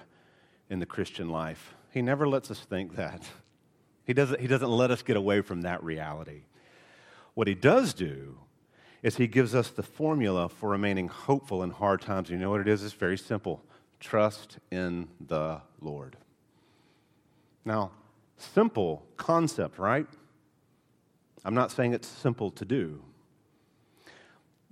in 0.68 0.78
the 0.78 0.86
Christian 0.86 1.28
life. 1.30 1.74
He 1.90 2.00
never 2.00 2.28
lets 2.28 2.48
us 2.48 2.60
think 2.60 2.94
that. 2.94 3.24
He 4.06 4.12
doesn't, 4.12 4.40
he 4.40 4.46
doesn't 4.46 4.70
let 4.70 4.92
us 4.92 5.02
get 5.02 5.16
away 5.16 5.40
from 5.40 5.62
that 5.62 5.82
reality. 5.82 6.42
What 7.34 7.48
he 7.48 7.54
does 7.54 7.92
do 7.92 8.38
is 9.02 9.16
he 9.16 9.26
gives 9.26 9.54
us 9.54 9.70
the 9.70 9.82
formula 9.82 10.48
for 10.48 10.70
remaining 10.70 11.08
hopeful 11.08 11.62
in 11.62 11.70
hard 11.70 12.00
times. 12.00 12.30
You 12.30 12.36
know 12.36 12.50
what 12.50 12.60
it 12.60 12.68
is? 12.68 12.84
It's 12.84 12.92
very 12.92 13.18
simple 13.18 13.62
trust 13.98 14.58
in 14.70 15.08
the 15.26 15.60
Lord. 15.80 16.16
Now, 17.64 17.92
simple 18.36 19.04
concept, 19.16 19.78
right? 19.78 20.06
I'm 21.44 21.54
not 21.54 21.70
saying 21.70 21.92
it's 21.92 22.08
simple 22.08 22.50
to 22.52 22.64
do. 22.64 23.02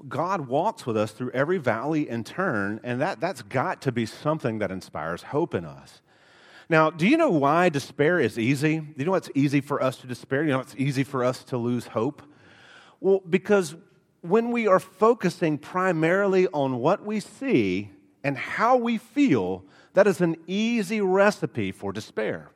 God 0.08 0.48
walks 0.48 0.86
with 0.86 0.96
us 0.96 1.12
through 1.12 1.30
every 1.32 1.58
valley 1.58 2.08
and 2.08 2.24
turn, 2.24 2.80
and 2.84 3.00
that, 3.00 3.20
that's 3.20 3.42
got 3.42 3.82
to 3.82 3.92
be 3.92 4.06
something 4.06 4.58
that 4.60 4.70
inspires 4.70 5.22
hope 5.22 5.54
in 5.54 5.64
us. 5.64 6.00
Now, 6.68 6.90
do 6.90 7.06
you 7.06 7.16
know 7.16 7.30
why 7.30 7.68
despair 7.68 8.20
is 8.20 8.38
easy? 8.38 8.78
Do 8.78 8.94
you 8.96 9.04
know 9.06 9.12
what's 9.12 9.30
easy 9.34 9.60
for 9.60 9.82
us 9.82 9.96
to 9.98 10.06
despair? 10.06 10.44
You 10.44 10.50
know 10.50 10.60
it's 10.60 10.76
easy 10.76 11.02
for 11.02 11.24
us 11.24 11.42
to 11.44 11.56
lose 11.56 11.86
hope? 11.86 12.22
Well, 13.00 13.22
because 13.28 13.74
when 14.20 14.50
we 14.50 14.66
are 14.66 14.80
focusing 14.80 15.58
primarily 15.58 16.48
on 16.48 16.78
what 16.78 17.04
we 17.04 17.20
see 17.20 17.90
and 18.24 18.36
how 18.36 18.76
we 18.76 18.98
feel, 18.98 19.64
that 19.94 20.06
is 20.06 20.20
an 20.20 20.36
easy 20.46 21.00
recipe 21.00 21.72
for 21.72 21.92
despair. 21.92 22.50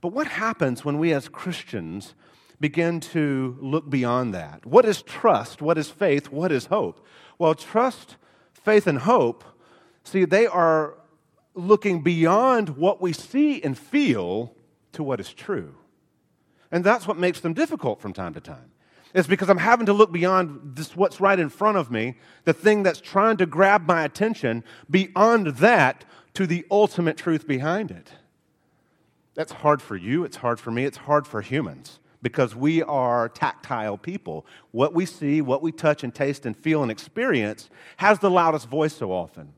But 0.00 0.12
what 0.12 0.26
happens 0.26 0.84
when 0.84 0.98
we 0.98 1.12
as 1.12 1.28
Christians 1.28 2.14
begin 2.60 3.00
to 3.00 3.56
look 3.60 3.88
beyond 3.90 4.34
that? 4.34 4.64
What 4.64 4.84
is 4.84 5.02
trust? 5.02 5.60
What 5.60 5.78
is 5.78 5.90
faith? 5.90 6.30
What 6.30 6.52
is 6.52 6.66
hope? 6.66 7.04
Well, 7.38 7.54
trust, 7.54 8.16
faith, 8.52 8.86
and 8.86 8.98
hope, 8.98 9.44
see, 10.04 10.24
they 10.24 10.46
are 10.46 10.94
looking 11.54 12.02
beyond 12.02 12.70
what 12.70 13.00
we 13.00 13.12
see 13.12 13.62
and 13.62 13.76
feel 13.76 14.54
to 14.92 15.02
what 15.02 15.20
is 15.20 15.32
true. 15.32 15.74
And 16.70 16.84
that's 16.84 17.06
what 17.06 17.16
makes 17.16 17.40
them 17.40 17.54
difficult 17.54 18.00
from 18.00 18.12
time 18.12 18.34
to 18.34 18.40
time. 18.40 18.70
It's 19.14 19.28
because 19.28 19.48
I'm 19.48 19.58
having 19.58 19.86
to 19.86 19.92
look 19.92 20.12
beyond 20.12 20.76
this, 20.76 20.94
what's 20.94 21.20
right 21.20 21.38
in 21.38 21.48
front 21.48 21.78
of 21.78 21.90
me, 21.90 22.16
the 22.44 22.52
thing 22.52 22.82
that's 22.82 23.00
trying 23.00 23.38
to 23.38 23.46
grab 23.46 23.86
my 23.86 24.04
attention, 24.04 24.64
beyond 24.90 25.48
that 25.58 26.04
to 26.34 26.46
the 26.46 26.66
ultimate 26.70 27.16
truth 27.16 27.46
behind 27.46 27.90
it. 27.90 28.12
That's 29.34 29.52
hard 29.52 29.80
for 29.80 29.96
you, 29.96 30.24
it's 30.24 30.36
hard 30.36 30.60
for 30.60 30.70
me, 30.70 30.84
it's 30.84 30.98
hard 30.98 31.26
for 31.26 31.40
humans 31.40 32.00
because 32.22 32.54
we 32.54 32.82
are 32.82 33.28
tactile 33.28 33.96
people. 33.96 34.44
What 34.72 34.94
we 34.94 35.06
see, 35.06 35.40
what 35.40 35.62
we 35.62 35.72
touch 35.72 36.02
and 36.02 36.14
taste 36.14 36.46
and 36.46 36.56
feel 36.56 36.82
and 36.82 36.90
experience 36.90 37.70
has 37.98 38.18
the 38.18 38.30
loudest 38.30 38.68
voice 38.68 38.94
so 38.94 39.12
often. 39.12 39.52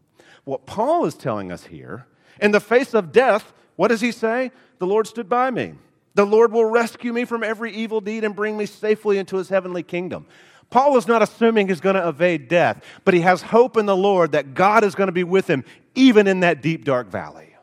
What 0.45 0.67
Paul 0.67 1.07
is 1.07 1.15
telling 1.15 1.51
us 1.51 1.65
here, 1.65 2.07
in 2.41 2.51
the 2.51 2.61
face 2.61 2.95
of 2.95 3.13
death, 3.13 3.53
what 3.77 3.89
does 3.89 4.01
he 4.01 4.13
say? 4.13 4.51
The 4.79 4.87
Lord 4.87 5.07
stood 5.07 5.29
by 5.29 5.51
me. 5.51 5.75
The 6.15 6.27
Lord 6.27 6.53
will 6.53 6.65
rescue 6.65 7.13
me 7.13 7.25
from 7.25 7.43
every 7.43 7.73
evil 7.73 8.01
deed 8.01 8.25
and 8.25 8.35
bring 8.35 8.57
me 8.57 8.67
safely 8.67 9.19
into 9.19 9.37
his 9.37 9.49
heavenly 9.49 9.83
kingdom. 9.83 10.27
Paul 10.71 10.97
is 10.97 11.09
not 11.09 11.23
assuming 11.23 11.69
he's 11.69 11.81
going 11.81 11.97
to 11.97 12.09
evade 12.09 12.49
death, 12.49 12.83
but 13.05 13.13
he 13.15 13.21
has 13.21 13.43
hope 13.43 13.77
in 13.77 13.87
the 13.87 13.97
Lord 13.97 14.33
that 14.33 14.55
God 14.55 14.85
is 14.85 14.95
going 14.95 15.09
to 15.09 15.13
be 15.13 15.25
with 15.25 15.49
him 15.49 15.65
even 15.95 16.27
in 16.27 16.41
that 16.41 16.63
deep, 16.63 16.85
dark 16.85 17.09
valley. 17.09 17.57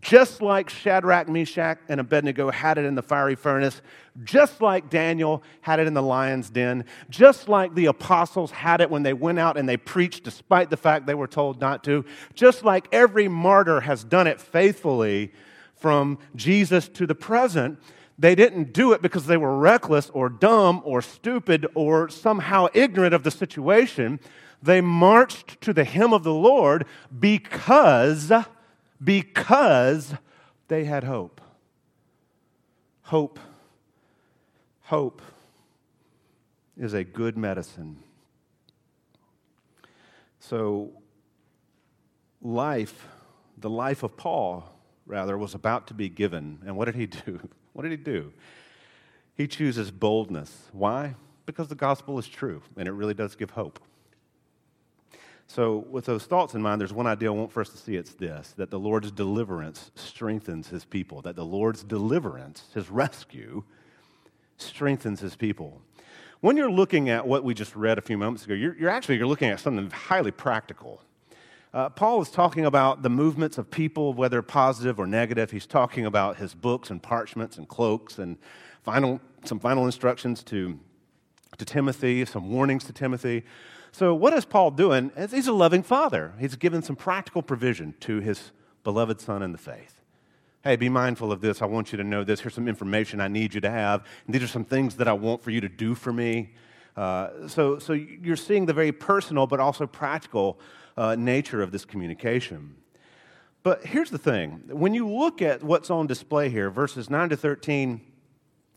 Just 0.00 0.42
like 0.42 0.68
Shadrach, 0.68 1.28
Meshach, 1.28 1.78
and 1.88 2.00
Abednego 2.00 2.50
had 2.50 2.78
it 2.78 2.84
in 2.84 2.94
the 2.96 3.02
fiery 3.02 3.36
furnace, 3.36 3.82
just 4.24 4.60
like 4.60 4.90
Daniel 4.90 5.42
had 5.60 5.78
it 5.78 5.86
in 5.86 5.94
the 5.94 6.02
lion's 6.02 6.50
den, 6.50 6.84
just 7.10 7.48
like 7.48 7.74
the 7.74 7.86
apostles 7.86 8.50
had 8.50 8.80
it 8.80 8.90
when 8.90 9.02
they 9.02 9.12
went 9.12 9.38
out 9.38 9.56
and 9.56 9.68
they 9.68 9.76
preached 9.76 10.24
despite 10.24 10.70
the 10.70 10.76
fact 10.76 11.06
they 11.06 11.14
were 11.14 11.28
told 11.28 11.60
not 11.60 11.84
to, 11.84 12.04
just 12.34 12.64
like 12.64 12.88
every 12.90 13.28
martyr 13.28 13.80
has 13.80 14.02
done 14.02 14.26
it 14.26 14.40
faithfully 14.40 15.30
from 15.82 16.18
Jesus 16.36 16.88
to 16.90 17.06
the 17.06 17.14
present, 17.14 17.78
they 18.18 18.34
didn't 18.34 18.72
do 18.72 18.92
it 18.92 19.02
because 19.02 19.26
they 19.26 19.36
were 19.36 19.58
reckless 19.58 20.08
or 20.10 20.28
dumb 20.28 20.80
or 20.84 21.02
stupid 21.02 21.66
or 21.74 22.08
somehow 22.08 22.68
ignorant 22.72 23.12
of 23.12 23.24
the 23.24 23.30
situation. 23.32 24.20
They 24.62 24.80
marched 24.80 25.60
to 25.62 25.72
the 25.72 25.84
hymn 25.84 26.12
of 26.14 26.22
the 26.22 26.32
Lord 26.32 26.86
because, 27.18 28.30
because 29.02 30.14
they 30.68 30.84
had 30.84 31.02
hope. 31.02 31.40
Hope. 33.02 33.40
Hope 34.82 35.20
is 36.76 36.94
a 36.94 37.02
good 37.02 37.36
medicine. 37.36 37.96
So, 40.38 40.92
life, 42.40 43.08
the 43.58 43.70
life 43.70 44.02
of 44.02 44.16
Paul, 44.16 44.71
rather, 45.06 45.36
was 45.36 45.54
about 45.54 45.86
to 45.88 45.94
be 45.94 46.08
given. 46.08 46.58
And 46.66 46.76
what 46.76 46.86
did 46.86 46.94
he 46.94 47.06
do? 47.06 47.40
What 47.74 47.84
did 47.84 47.92
he 47.92 47.96
do? 47.96 48.34
He 49.34 49.46
chooses 49.46 49.90
boldness. 49.90 50.68
Why? 50.72 51.14
Because 51.46 51.68
the 51.68 51.74
gospel 51.74 52.18
is 52.18 52.28
true, 52.28 52.60
and 52.76 52.86
it 52.86 52.92
really 52.92 53.14
does 53.14 53.34
give 53.34 53.52
hope. 53.52 53.80
So, 55.46 55.78
with 55.90 56.04
those 56.04 56.24
thoughts 56.24 56.54
in 56.54 56.62
mind, 56.62 56.80
there's 56.80 56.92
one 56.92 57.06
idea 57.06 57.30
I 57.30 57.34
want 57.34 57.52
for 57.52 57.62
us 57.62 57.70
to 57.70 57.76
see 57.76 57.96
it's 57.96 58.12
this 58.12 58.52
that 58.58 58.70
the 58.70 58.78
Lord's 58.78 59.10
deliverance 59.10 59.90
strengthens 59.94 60.68
his 60.68 60.84
people, 60.84 61.22
that 61.22 61.36
the 61.36 61.44
Lord's 61.44 61.82
deliverance, 61.82 62.64
his 62.74 62.90
rescue, 62.90 63.64
strengthens 64.56 65.20
his 65.20 65.36
people. 65.36 65.82
When 66.40 66.56
you're 66.56 66.70
looking 66.70 67.08
at 67.08 67.26
what 67.26 67.44
we 67.44 67.54
just 67.54 67.76
read 67.76 67.98
a 67.98 68.02
few 68.02 68.18
moments 68.18 68.44
ago, 68.44 68.54
you're, 68.54 68.76
you're 68.76 68.90
actually 68.90 69.16
you're 69.16 69.26
looking 69.26 69.50
at 69.50 69.60
something 69.60 69.90
highly 69.90 70.30
practical. 70.30 71.02
Uh, 71.74 71.88
Paul 71.88 72.20
is 72.20 72.28
talking 72.28 72.66
about 72.66 73.02
the 73.02 73.08
movements 73.08 73.56
of 73.56 73.70
people, 73.70 74.12
whether 74.12 74.42
positive 74.42 75.00
or 75.00 75.06
negative. 75.06 75.50
He's 75.50 75.66
talking 75.66 76.04
about 76.04 76.36
his 76.36 76.54
books 76.54 76.90
and 76.90 77.02
parchments 77.02 77.56
and 77.56 77.66
cloaks 77.66 78.18
and 78.18 78.36
final, 78.82 79.20
some 79.44 79.58
final 79.58 79.86
instructions 79.86 80.42
to, 80.44 80.78
to 81.56 81.64
Timothy, 81.64 82.26
some 82.26 82.50
warnings 82.50 82.84
to 82.84 82.92
Timothy. 82.92 83.44
So, 83.90 84.14
what 84.14 84.34
is 84.34 84.44
Paul 84.44 84.70
doing? 84.70 85.12
He's 85.30 85.46
a 85.46 85.52
loving 85.52 85.82
father. 85.82 86.34
He's 86.38 86.56
given 86.56 86.82
some 86.82 86.96
practical 86.96 87.42
provision 87.42 87.94
to 88.00 88.20
his 88.20 88.52
beloved 88.84 89.20
son 89.20 89.42
in 89.42 89.52
the 89.52 89.58
faith. 89.58 90.00
Hey, 90.64 90.76
be 90.76 90.90
mindful 90.90 91.32
of 91.32 91.40
this. 91.40 91.62
I 91.62 91.66
want 91.66 91.90
you 91.90 91.98
to 91.98 92.04
know 92.04 92.22
this. 92.22 92.40
Here's 92.40 92.54
some 92.54 92.68
information 92.68 93.18
I 93.20 93.28
need 93.28 93.54
you 93.54 93.62
to 93.62 93.70
have. 93.70 94.04
And 94.26 94.34
these 94.34 94.42
are 94.42 94.48
some 94.48 94.64
things 94.64 94.96
that 94.96 95.08
I 95.08 95.12
want 95.14 95.42
for 95.42 95.50
you 95.50 95.62
to 95.62 95.68
do 95.68 95.94
for 95.94 96.12
me. 96.12 96.50
Uh, 96.96 97.48
so, 97.48 97.78
so 97.78 97.94
you're 97.94 98.36
seeing 98.36 98.66
the 98.66 98.74
very 98.74 98.92
personal 98.92 99.46
but 99.46 99.58
also 99.58 99.86
practical 99.86 100.58
uh, 100.96 101.16
nature 101.16 101.62
of 101.62 101.72
this 101.72 101.84
communication. 101.84 102.76
But 103.62 103.84
here's 103.86 104.10
the 104.10 104.18
thing 104.18 104.64
when 104.68 104.94
you 104.94 105.08
look 105.08 105.40
at 105.40 105.62
what's 105.62 105.90
on 105.90 106.06
display 106.06 106.48
here, 106.48 106.70
verses 106.70 107.08
9 107.08 107.28
to 107.30 107.36
13, 107.36 108.00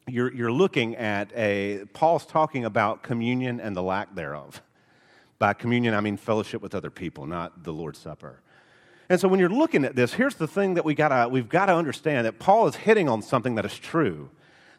you're, 0.07 0.31
you're 0.34 0.51
looking 0.51 0.95
at 0.95 1.31
a, 1.36 1.86
Paul's 1.93 2.25
talking 2.25 2.65
about 2.65 3.01
communion 3.01 3.60
and 3.60 3.75
the 3.75 3.81
lack 3.81 4.13
thereof. 4.13 4.62
By 5.39 5.53
communion, 5.53 5.93
I 5.93 6.01
mean 6.01 6.17
fellowship 6.17 6.62
with 6.62 6.75
other 6.75 6.91
people, 6.91 7.25
not 7.25 7.63
the 7.63 7.74
Lord's 7.74 8.00
Supper. 8.00 8.41
And 9.10 9.19
so 9.19 9.27
when 9.27 9.39
you're 9.39 9.50
looking 9.50 9.84
at 9.84 9.95
this, 9.95 10.13
here's 10.13 10.36
the 10.36 10.48
thing 10.48 10.75
that 10.75 10.86
we 10.86 10.95
gotta, 10.95 11.27
we've 11.29 11.50
got 11.50 11.65
to 11.67 11.75
understand 11.75 12.25
that 12.25 12.39
Paul 12.39 12.67
is 12.67 12.75
hitting 12.75 13.10
on 13.10 13.22
something 13.22 13.55
that 13.55 13.65
is 13.65 13.77
true. 13.77 14.29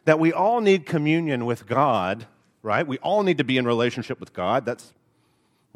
That 0.05 0.19
we 0.19 0.31
all 0.33 0.61
need 0.61 0.85
communion 0.85 1.45
with 1.45 1.67
God, 1.67 2.27
right? 2.63 2.87
We 2.87 2.97
all 2.99 3.23
need 3.23 3.37
to 3.37 3.43
be 3.43 3.57
in 3.57 3.65
relationship 3.65 4.19
with 4.19 4.33
God. 4.33 4.65
That's 4.65 4.93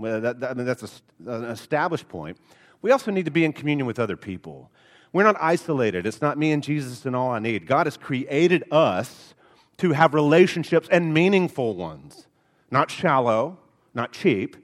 that, 0.02 0.40
that, 0.40 0.52
I 0.52 0.54
mean, 0.54 0.66
that's 0.66 0.84
a, 0.84 1.32
an 1.32 1.46
established 1.46 2.08
point. 2.10 2.38
We 2.82 2.92
also 2.92 3.12
need 3.12 3.26
to 3.26 3.32
be 3.32 3.46
in 3.46 3.54
communion 3.54 3.86
with 3.86 4.00
other 4.00 4.18
people. 4.18 4.72
We're 5.14 5.24
not 5.24 5.36
isolated. 5.40 6.06
It's 6.06 6.22
not 6.22 6.38
me 6.38 6.52
and 6.52 6.64
Jesus 6.64 7.06
and 7.06 7.16
all 7.16 7.32
I 7.32 7.40
need. 7.40 7.68
God 7.68 7.86
has 7.86 7.98
created 7.98 8.64
us 8.72 9.34
to 9.78 9.92
have 9.92 10.14
relationships 10.14 10.88
and 10.92 11.14
meaningful 11.14 11.76
ones, 11.76 12.28
not 12.70 12.90
shallow, 12.90 13.58
not 13.94 14.14
cheap, 14.14 14.56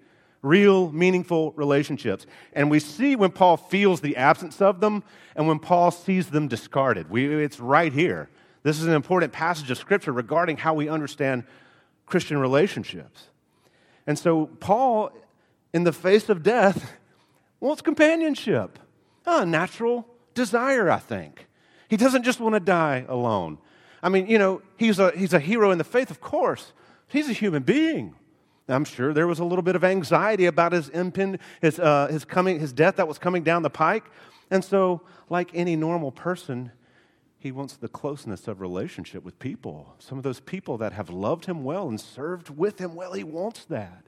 real, 0.41 0.91
meaningful 0.91 1.51
relationships. 1.53 2.25
And 2.53 2.71
we 2.71 2.79
see 2.79 3.15
when 3.15 3.31
Paul 3.31 3.57
feels 3.57 4.01
the 4.01 4.15
absence 4.15 4.61
of 4.61 4.79
them 4.79 5.03
and 5.35 5.47
when 5.47 5.59
Paul 5.59 5.91
sees 5.91 6.27
them 6.27 6.47
discarded. 6.47 7.09
We, 7.09 7.43
it's 7.43 7.59
right 7.59 7.91
here. 7.91 8.29
This 8.63 8.79
is 8.79 8.87
an 8.87 8.93
important 8.93 9.33
passage 9.33 9.69
of 9.71 9.77
Scripture 9.77 10.11
regarding 10.11 10.57
how 10.57 10.73
we 10.73 10.89
understand 10.89 11.43
Christian 12.05 12.37
relationships. 12.37 13.27
And 14.05 14.17
so, 14.17 14.47
Paul 14.59 15.11
in 15.77 15.83
the 15.83 15.93
face 15.93 16.27
of 16.27 16.41
death 16.41 16.91
wants 17.59 17.83
companionship, 17.83 18.79
a 19.27 19.45
natural 19.45 20.07
desire, 20.33 20.89
I 20.89 20.97
think. 20.97 21.45
He 21.87 21.97
doesn't 21.97 22.23
just 22.23 22.39
want 22.39 22.55
to 22.55 22.59
die 22.59 23.05
alone. 23.07 23.59
I 24.01 24.09
mean, 24.09 24.25
you 24.25 24.39
know, 24.39 24.63
he's 24.75 24.97
a, 24.97 25.11
he's 25.11 25.35
a 25.35 25.39
hero 25.39 25.69
in 25.69 25.77
the 25.77 25.83
faith, 25.83 26.09
of 26.09 26.19
course. 26.19 26.73
He's 27.07 27.29
a 27.29 27.33
human 27.33 27.61
being. 27.61 28.15
I'm 28.67 28.85
sure 28.85 29.13
there 29.13 29.27
was 29.27 29.37
a 29.37 29.45
little 29.45 29.61
bit 29.61 29.75
of 29.75 29.83
anxiety 29.83 30.47
about 30.47 30.71
his 30.71 30.89
impend, 30.89 31.37
his, 31.61 31.79
uh, 31.79 32.07
his 32.07 32.25
coming, 32.25 32.59
his 32.59 32.73
death 32.73 32.95
that 32.95 33.07
was 33.07 33.19
coming 33.19 33.43
down 33.43 33.61
the 33.61 33.69
pike. 33.69 34.05
And 34.49 34.65
so, 34.65 35.03
like 35.29 35.51
any 35.53 35.75
normal 35.75 36.11
person, 36.11 36.71
he 37.37 37.51
wants 37.51 37.77
the 37.77 37.87
closeness 37.87 38.47
of 38.47 38.61
relationship 38.61 39.23
with 39.23 39.37
people. 39.37 39.93
Some 39.99 40.17
of 40.17 40.23
those 40.23 40.39
people 40.39 40.79
that 40.79 40.93
have 40.93 41.11
loved 41.11 41.45
him 41.45 41.63
well 41.63 41.87
and 41.87 42.01
served 42.01 42.49
with 42.49 42.79
him 42.79 42.95
well, 42.95 43.13
he 43.13 43.23
wants 43.23 43.63
that. 43.65 44.07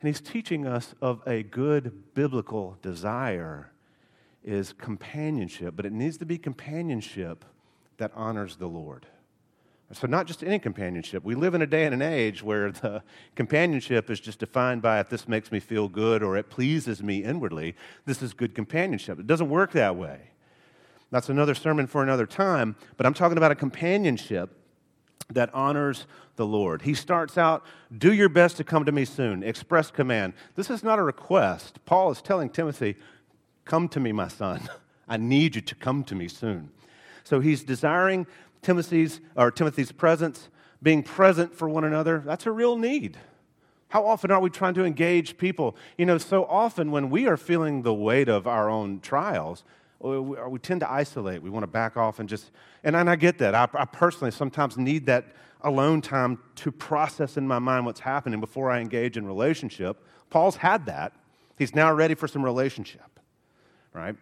And 0.00 0.08
he's 0.08 0.20
teaching 0.20 0.66
us 0.66 0.94
of 1.00 1.22
a 1.26 1.42
good 1.42 2.14
biblical 2.14 2.78
desire 2.82 3.72
is 4.44 4.72
companionship, 4.72 5.74
but 5.74 5.86
it 5.86 5.92
needs 5.92 6.18
to 6.18 6.26
be 6.26 6.38
companionship 6.38 7.44
that 7.98 8.12
honors 8.14 8.56
the 8.56 8.66
Lord. 8.66 9.06
So, 9.92 10.08
not 10.08 10.26
just 10.26 10.42
any 10.42 10.58
companionship. 10.58 11.22
We 11.22 11.36
live 11.36 11.54
in 11.54 11.62
a 11.62 11.66
day 11.66 11.84
and 11.84 11.94
an 11.94 12.02
age 12.02 12.42
where 12.42 12.72
the 12.72 13.04
companionship 13.36 14.10
is 14.10 14.18
just 14.18 14.40
defined 14.40 14.82
by 14.82 14.98
if 14.98 15.08
this 15.08 15.28
makes 15.28 15.52
me 15.52 15.60
feel 15.60 15.88
good 15.88 16.24
or 16.24 16.36
it 16.36 16.50
pleases 16.50 17.04
me 17.04 17.22
inwardly, 17.22 17.76
this 18.04 18.20
is 18.20 18.34
good 18.34 18.52
companionship. 18.52 19.20
It 19.20 19.28
doesn't 19.28 19.48
work 19.48 19.70
that 19.72 19.94
way. 19.94 20.30
That's 21.12 21.28
another 21.28 21.54
sermon 21.54 21.86
for 21.86 22.02
another 22.02 22.26
time, 22.26 22.74
but 22.96 23.06
I'm 23.06 23.14
talking 23.14 23.38
about 23.38 23.52
a 23.52 23.56
companionship 23.56 24.50
that 25.32 25.52
honors 25.54 26.06
the 26.36 26.46
Lord. 26.46 26.82
He 26.82 26.94
starts 26.94 27.36
out, 27.36 27.64
do 27.96 28.12
your 28.12 28.28
best 28.28 28.56
to 28.58 28.64
come 28.64 28.84
to 28.84 28.92
me 28.92 29.04
soon, 29.04 29.42
express 29.42 29.90
command. 29.90 30.34
This 30.54 30.70
is 30.70 30.84
not 30.84 30.98
a 30.98 31.02
request. 31.02 31.84
Paul 31.84 32.10
is 32.10 32.22
telling 32.22 32.50
Timothy, 32.50 32.96
come 33.64 33.88
to 33.88 34.00
me, 34.00 34.12
my 34.12 34.28
son. 34.28 34.68
I 35.08 35.16
need 35.16 35.54
you 35.54 35.62
to 35.62 35.74
come 35.74 36.04
to 36.04 36.14
me 36.14 36.28
soon. 36.28 36.70
So 37.24 37.40
he's 37.40 37.62
desiring 37.62 38.26
Timothy's 38.62 39.20
or 39.36 39.50
Timothy's 39.50 39.92
presence, 39.92 40.48
being 40.82 41.02
present 41.02 41.54
for 41.54 41.68
one 41.68 41.84
another. 41.84 42.22
That's 42.24 42.46
a 42.46 42.52
real 42.52 42.76
need. 42.76 43.18
How 43.88 44.04
often 44.04 44.30
are 44.30 44.40
we 44.40 44.50
trying 44.50 44.74
to 44.74 44.84
engage 44.84 45.38
people? 45.38 45.76
You 45.96 46.06
know, 46.06 46.18
so 46.18 46.44
often 46.44 46.90
when 46.90 47.08
we 47.08 47.26
are 47.26 47.36
feeling 47.36 47.82
the 47.82 47.94
weight 47.94 48.28
of 48.28 48.46
our 48.46 48.68
own 48.68 49.00
trials, 49.00 49.64
we 50.00 50.58
tend 50.58 50.80
to 50.80 50.90
isolate. 50.90 51.42
We 51.42 51.50
want 51.50 51.62
to 51.62 51.68
back 51.68 51.96
off 51.96 52.18
and 52.20 52.28
just, 52.28 52.50
and 52.84 52.96
I 52.96 53.16
get 53.16 53.38
that. 53.38 53.54
I, 53.54 53.68
I, 53.74 53.84
personally 53.84 54.30
sometimes 54.30 54.76
need 54.76 55.06
that 55.06 55.24
alone 55.62 56.00
time 56.00 56.38
to 56.56 56.70
process 56.70 57.36
in 57.36 57.48
my 57.48 57.58
mind 57.58 57.86
what's 57.86 58.00
happening 58.00 58.40
before 58.40 58.70
I 58.70 58.80
engage 58.80 59.16
in 59.16 59.26
relationship. 59.26 60.04
Paul's 60.30 60.56
had 60.56 60.86
that. 60.86 61.12
He's 61.56 61.74
now 61.74 61.92
ready 61.92 62.14
for 62.14 62.28
some 62.28 62.44
relationship, 62.44 63.20
right? 63.94 64.16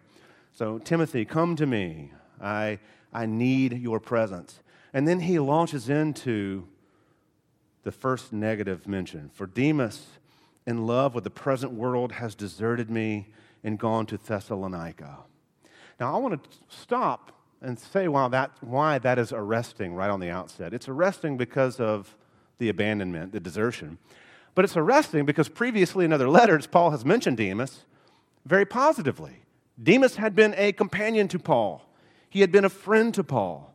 So, 0.53 0.79
Timothy, 0.79 1.25
come 1.25 1.55
to 1.57 1.65
me. 1.65 2.11
I, 2.41 2.79
I 3.11 3.25
need 3.25 3.73
your 3.73 3.99
presence. 3.99 4.59
And 4.93 5.05
then 5.05 5.19
he 5.19 5.39
launches 5.39 5.89
into 5.89 6.67
the 7.83 7.91
first 7.91 8.31
negative 8.31 8.87
mention. 8.87 9.29
For 9.33 9.45
Demas, 9.45 10.05
in 10.65 10.87
love 10.87 11.13
with 11.13 11.25
the 11.25 11.29
present 11.29 11.73
world, 11.73 12.13
has 12.13 12.33
deserted 12.33 12.89
me 12.89 13.27
and 13.63 13.77
gone 13.77 14.05
to 14.05 14.17
Thessalonica. 14.17 15.17
Now, 15.99 16.13
I 16.13 16.17
want 16.17 16.43
to 16.43 16.49
stop 16.67 17.31
and 17.61 17.79
say 17.79 18.07
why 18.07 18.27
that, 18.27 18.51
why 18.61 18.99
that 18.99 19.17
is 19.17 19.31
arresting 19.31 19.95
right 19.95 20.09
on 20.09 20.19
the 20.19 20.29
outset. 20.29 20.73
It's 20.73 20.87
arresting 20.87 21.37
because 21.37 21.79
of 21.79 22.15
the 22.57 22.69
abandonment, 22.69 23.31
the 23.31 23.39
desertion. 23.39 23.97
But 24.53 24.65
it's 24.65 24.77
arresting 24.77 25.25
because 25.25 25.49
previously 25.49 26.05
in 26.05 26.13
other 26.13 26.29
letters, 26.29 26.67
Paul 26.67 26.91
has 26.91 27.03
mentioned 27.03 27.37
Demas 27.37 27.85
very 28.45 28.65
positively. 28.65 29.41
Demas 29.81 30.15
had 30.15 30.35
been 30.35 30.53
a 30.57 30.71
companion 30.71 31.27
to 31.29 31.39
Paul, 31.39 31.87
he 32.29 32.41
had 32.41 32.51
been 32.51 32.65
a 32.65 32.69
friend 32.69 33.13
to 33.13 33.23
Paul. 33.23 33.71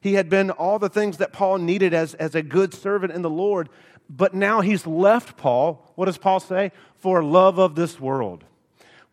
He 0.00 0.14
had 0.14 0.28
been 0.28 0.50
all 0.50 0.78
the 0.78 0.90
things 0.90 1.16
that 1.16 1.32
Paul 1.32 1.56
needed 1.56 1.94
as, 1.94 2.12
as 2.14 2.34
a 2.34 2.42
good 2.42 2.74
servant 2.74 3.14
in 3.14 3.22
the 3.22 3.30
Lord. 3.30 3.70
But 4.08 4.34
now 4.34 4.60
he's 4.60 4.86
left 4.86 5.38
Paul. 5.38 5.90
What 5.94 6.04
does 6.04 6.18
Paul 6.18 6.40
say? 6.40 6.72
For 6.98 7.24
love 7.24 7.58
of 7.58 7.74
this 7.74 7.98
world. 7.98 8.44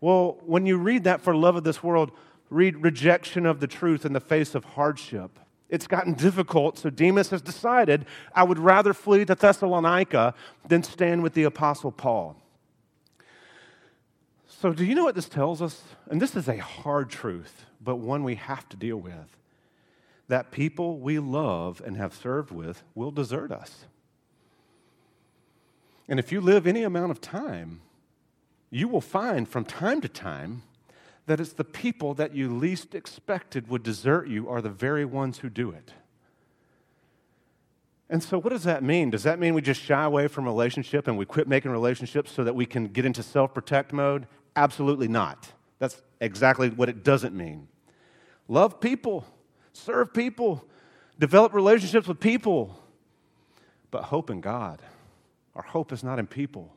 Well, 0.01 0.37
when 0.45 0.65
you 0.65 0.77
read 0.77 1.05
that 1.05 1.21
for 1.21 1.33
love 1.33 1.55
of 1.55 1.63
this 1.63 1.81
world, 1.81 2.11
read 2.51 2.83
rejection 2.83 3.47
of 3.47 3.59
the 3.59 3.67
truth 3.67 4.05
in 4.05 4.13
the 4.13 4.19
face 4.19 4.53
of 4.53 4.63
hardship. 4.65 5.39
It's 5.69 5.87
gotten 5.87 6.13
difficult, 6.13 6.77
so 6.77 6.89
Demas 6.89 7.29
has 7.29 7.41
decided 7.41 8.05
I 8.35 8.43
would 8.43 8.59
rather 8.59 8.93
flee 8.93 9.23
to 9.25 9.35
Thessalonica 9.35 10.35
than 10.67 10.83
stand 10.83 11.23
with 11.23 11.33
the 11.33 11.43
Apostle 11.43 11.93
Paul. 11.93 12.35
So, 14.47 14.73
do 14.73 14.85
you 14.85 14.93
know 14.93 15.05
what 15.05 15.15
this 15.15 15.29
tells 15.29 15.61
us? 15.61 15.81
And 16.09 16.21
this 16.21 16.35
is 16.35 16.47
a 16.47 16.57
hard 16.57 17.09
truth, 17.09 17.65
but 17.81 17.95
one 17.95 18.23
we 18.23 18.35
have 18.35 18.67
to 18.69 18.77
deal 18.77 18.97
with 18.97 19.37
that 20.27 20.51
people 20.51 20.97
we 20.97 21.19
love 21.19 21.81
and 21.85 21.97
have 21.97 22.13
served 22.13 22.51
with 22.51 22.83
will 22.95 23.11
desert 23.11 23.51
us. 23.51 23.85
And 26.07 26.19
if 26.19 26.31
you 26.31 26.39
live 26.39 26.65
any 26.65 26.83
amount 26.83 27.11
of 27.11 27.19
time, 27.19 27.81
you 28.69 28.87
will 28.87 29.01
find 29.01 29.47
from 29.47 29.65
time 29.65 29.99
to 29.99 30.07
time 30.07 30.63
that 31.27 31.39
it's 31.39 31.53
the 31.53 31.63
people 31.63 32.13
that 32.15 32.35
you 32.35 32.49
least 32.49 32.95
expected 32.95 33.69
would 33.69 33.83
desert 33.83 34.27
you 34.27 34.49
are 34.49 34.61
the 34.61 34.69
very 34.69 35.05
ones 35.05 35.39
who 35.39 35.49
do 35.49 35.71
it. 35.71 35.93
And 38.09 38.21
so, 38.21 38.39
what 38.39 38.49
does 38.49 38.63
that 38.63 38.83
mean? 38.83 39.09
Does 39.09 39.23
that 39.23 39.39
mean 39.39 39.53
we 39.53 39.61
just 39.61 39.81
shy 39.81 40.03
away 40.03 40.27
from 40.27 40.43
relationship 40.43 41.07
and 41.07 41.17
we 41.17 41.25
quit 41.25 41.47
making 41.47 41.71
relationships 41.71 42.31
so 42.31 42.43
that 42.43 42.53
we 42.53 42.65
can 42.65 42.87
get 42.87 43.05
into 43.05 43.23
self 43.23 43.53
protect 43.53 43.93
mode? 43.93 44.27
Absolutely 44.55 45.07
not. 45.07 45.53
That's 45.79 46.01
exactly 46.19 46.69
what 46.69 46.89
it 46.89 47.03
doesn't 47.03 47.33
mean. 47.33 47.69
Love 48.49 48.81
people, 48.81 49.25
serve 49.71 50.13
people, 50.13 50.65
develop 51.19 51.53
relationships 51.53 52.07
with 52.07 52.19
people, 52.19 52.77
but 53.91 54.03
hope 54.03 54.29
in 54.29 54.41
God. 54.41 54.81
Our 55.55 55.63
hope 55.63 55.93
is 55.93 56.03
not 56.03 56.19
in 56.19 56.27
people 56.27 56.75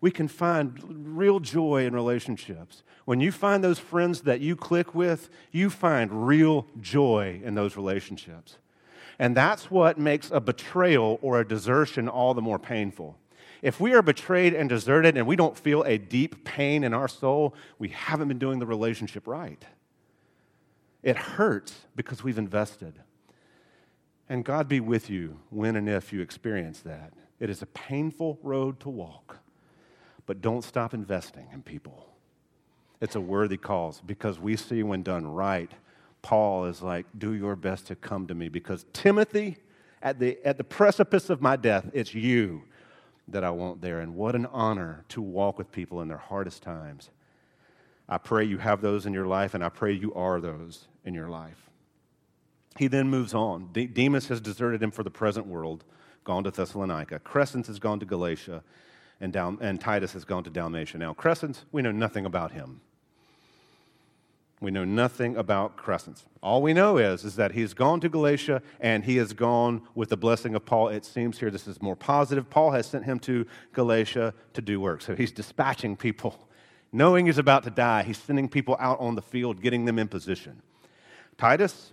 we 0.00 0.10
can 0.10 0.28
find 0.28 1.16
real 1.16 1.40
joy 1.40 1.84
in 1.84 1.94
relationships. 1.94 2.82
When 3.04 3.20
you 3.20 3.32
find 3.32 3.62
those 3.62 3.78
friends 3.78 4.22
that 4.22 4.40
you 4.40 4.56
click 4.56 4.94
with, 4.94 5.28
you 5.52 5.68
find 5.68 6.26
real 6.26 6.66
joy 6.80 7.40
in 7.44 7.54
those 7.54 7.76
relationships. 7.76 8.56
And 9.18 9.36
that's 9.36 9.70
what 9.70 9.98
makes 9.98 10.30
a 10.30 10.40
betrayal 10.40 11.18
or 11.20 11.40
a 11.40 11.46
desertion 11.46 12.08
all 12.08 12.32
the 12.32 12.40
more 12.40 12.58
painful. 12.58 13.18
If 13.60 13.78
we 13.78 13.92
are 13.92 14.00
betrayed 14.00 14.54
and 14.54 14.70
deserted 14.70 15.18
and 15.18 15.26
we 15.26 15.36
don't 15.36 15.58
feel 15.58 15.82
a 15.82 15.98
deep 15.98 16.44
pain 16.44 16.82
in 16.82 16.94
our 16.94 17.08
soul, 17.08 17.54
we 17.78 17.88
haven't 17.88 18.28
been 18.28 18.38
doing 18.38 18.58
the 18.58 18.66
relationship 18.66 19.26
right. 19.26 19.62
It 21.02 21.16
hurts 21.16 21.74
because 21.94 22.24
we've 22.24 22.38
invested. 22.38 22.94
And 24.30 24.44
God 24.44 24.68
be 24.68 24.80
with 24.80 25.10
you 25.10 25.40
when 25.50 25.76
and 25.76 25.88
if 25.88 26.10
you 26.12 26.22
experience 26.22 26.80
that. 26.80 27.12
It 27.38 27.50
is 27.50 27.60
a 27.60 27.66
painful 27.66 28.38
road 28.42 28.80
to 28.80 28.88
walk 28.88 29.40
but 30.30 30.40
don't 30.40 30.62
stop 30.62 30.94
investing 30.94 31.48
in 31.52 31.60
people. 31.60 32.06
It's 33.00 33.16
a 33.16 33.20
worthy 33.20 33.56
cause 33.56 34.00
because 34.06 34.38
we 34.38 34.54
see 34.54 34.84
when 34.84 35.02
done 35.02 35.26
right, 35.26 35.72
Paul 36.22 36.66
is 36.66 36.82
like, 36.82 37.06
do 37.18 37.32
your 37.32 37.56
best 37.56 37.88
to 37.88 37.96
come 37.96 38.28
to 38.28 38.34
me 38.36 38.48
because 38.48 38.86
Timothy, 38.92 39.56
at 40.00 40.20
the, 40.20 40.38
at 40.46 40.56
the 40.56 40.62
precipice 40.62 41.30
of 41.30 41.42
my 41.42 41.56
death, 41.56 41.90
it's 41.92 42.14
you 42.14 42.62
that 43.26 43.42
I 43.42 43.50
want 43.50 43.80
there. 43.80 43.98
And 43.98 44.14
what 44.14 44.36
an 44.36 44.46
honor 44.46 45.04
to 45.08 45.20
walk 45.20 45.58
with 45.58 45.72
people 45.72 46.00
in 46.00 46.06
their 46.06 46.16
hardest 46.16 46.62
times. 46.62 47.10
I 48.08 48.18
pray 48.18 48.44
you 48.44 48.58
have 48.58 48.82
those 48.82 49.06
in 49.06 49.12
your 49.12 49.26
life, 49.26 49.54
and 49.54 49.64
I 49.64 49.68
pray 49.68 49.94
you 49.94 50.14
are 50.14 50.40
those 50.40 50.86
in 51.04 51.12
your 51.12 51.28
life. 51.28 51.68
He 52.78 52.86
then 52.86 53.10
moves 53.10 53.34
on. 53.34 53.70
Demas 53.72 54.28
has 54.28 54.40
deserted 54.40 54.80
him 54.80 54.92
for 54.92 55.02
the 55.02 55.10
present 55.10 55.48
world, 55.48 55.82
gone 56.22 56.44
to 56.44 56.52
Thessalonica. 56.52 57.18
Crescens 57.18 57.66
has 57.66 57.80
gone 57.80 57.98
to 57.98 58.06
Galatia 58.06 58.62
and, 59.20 59.32
Dal- 59.32 59.58
and 59.60 59.80
Titus 59.80 60.12
has 60.14 60.24
gone 60.24 60.44
to 60.44 60.50
Dalmatia. 60.50 60.98
Now, 60.98 61.14
Crescens, 61.14 61.64
we 61.72 61.82
know 61.82 61.92
nothing 61.92 62.24
about 62.26 62.52
him. 62.52 62.80
We 64.60 64.70
know 64.70 64.84
nothing 64.84 65.36
about 65.36 65.78
Crescens. 65.78 66.24
All 66.42 66.60
we 66.60 66.74
know 66.74 66.98
is, 66.98 67.24
is 67.24 67.36
that 67.36 67.52
he's 67.52 67.72
gone 67.72 68.00
to 68.00 68.10
Galatia 68.10 68.62
and 68.78 69.04
he 69.04 69.16
has 69.16 69.32
gone 69.32 69.82
with 69.94 70.10
the 70.10 70.18
blessing 70.18 70.54
of 70.54 70.66
Paul. 70.66 70.88
It 70.88 71.06
seems 71.06 71.38
here 71.38 71.50
this 71.50 71.66
is 71.66 71.80
more 71.80 71.96
positive. 71.96 72.50
Paul 72.50 72.72
has 72.72 72.86
sent 72.86 73.04
him 73.04 73.18
to 73.20 73.46
Galatia 73.72 74.34
to 74.52 74.62
do 74.62 74.78
work. 74.78 75.00
So 75.00 75.16
he's 75.16 75.32
dispatching 75.32 75.96
people. 75.96 76.46
Knowing 76.92 77.26
he's 77.26 77.38
about 77.38 77.62
to 77.64 77.70
die, 77.70 78.02
he's 78.02 78.18
sending 78.18 78.48
people 78.48 78.76
out 78.78 79.00
on 79.00 79.14
the 79.14 79.22
field, 79.22 79.62
getting 79.62 79.86
them 79.86 79.98
in 79.98 80.08
position. 80.08 80.60
Titus 81.38 81.92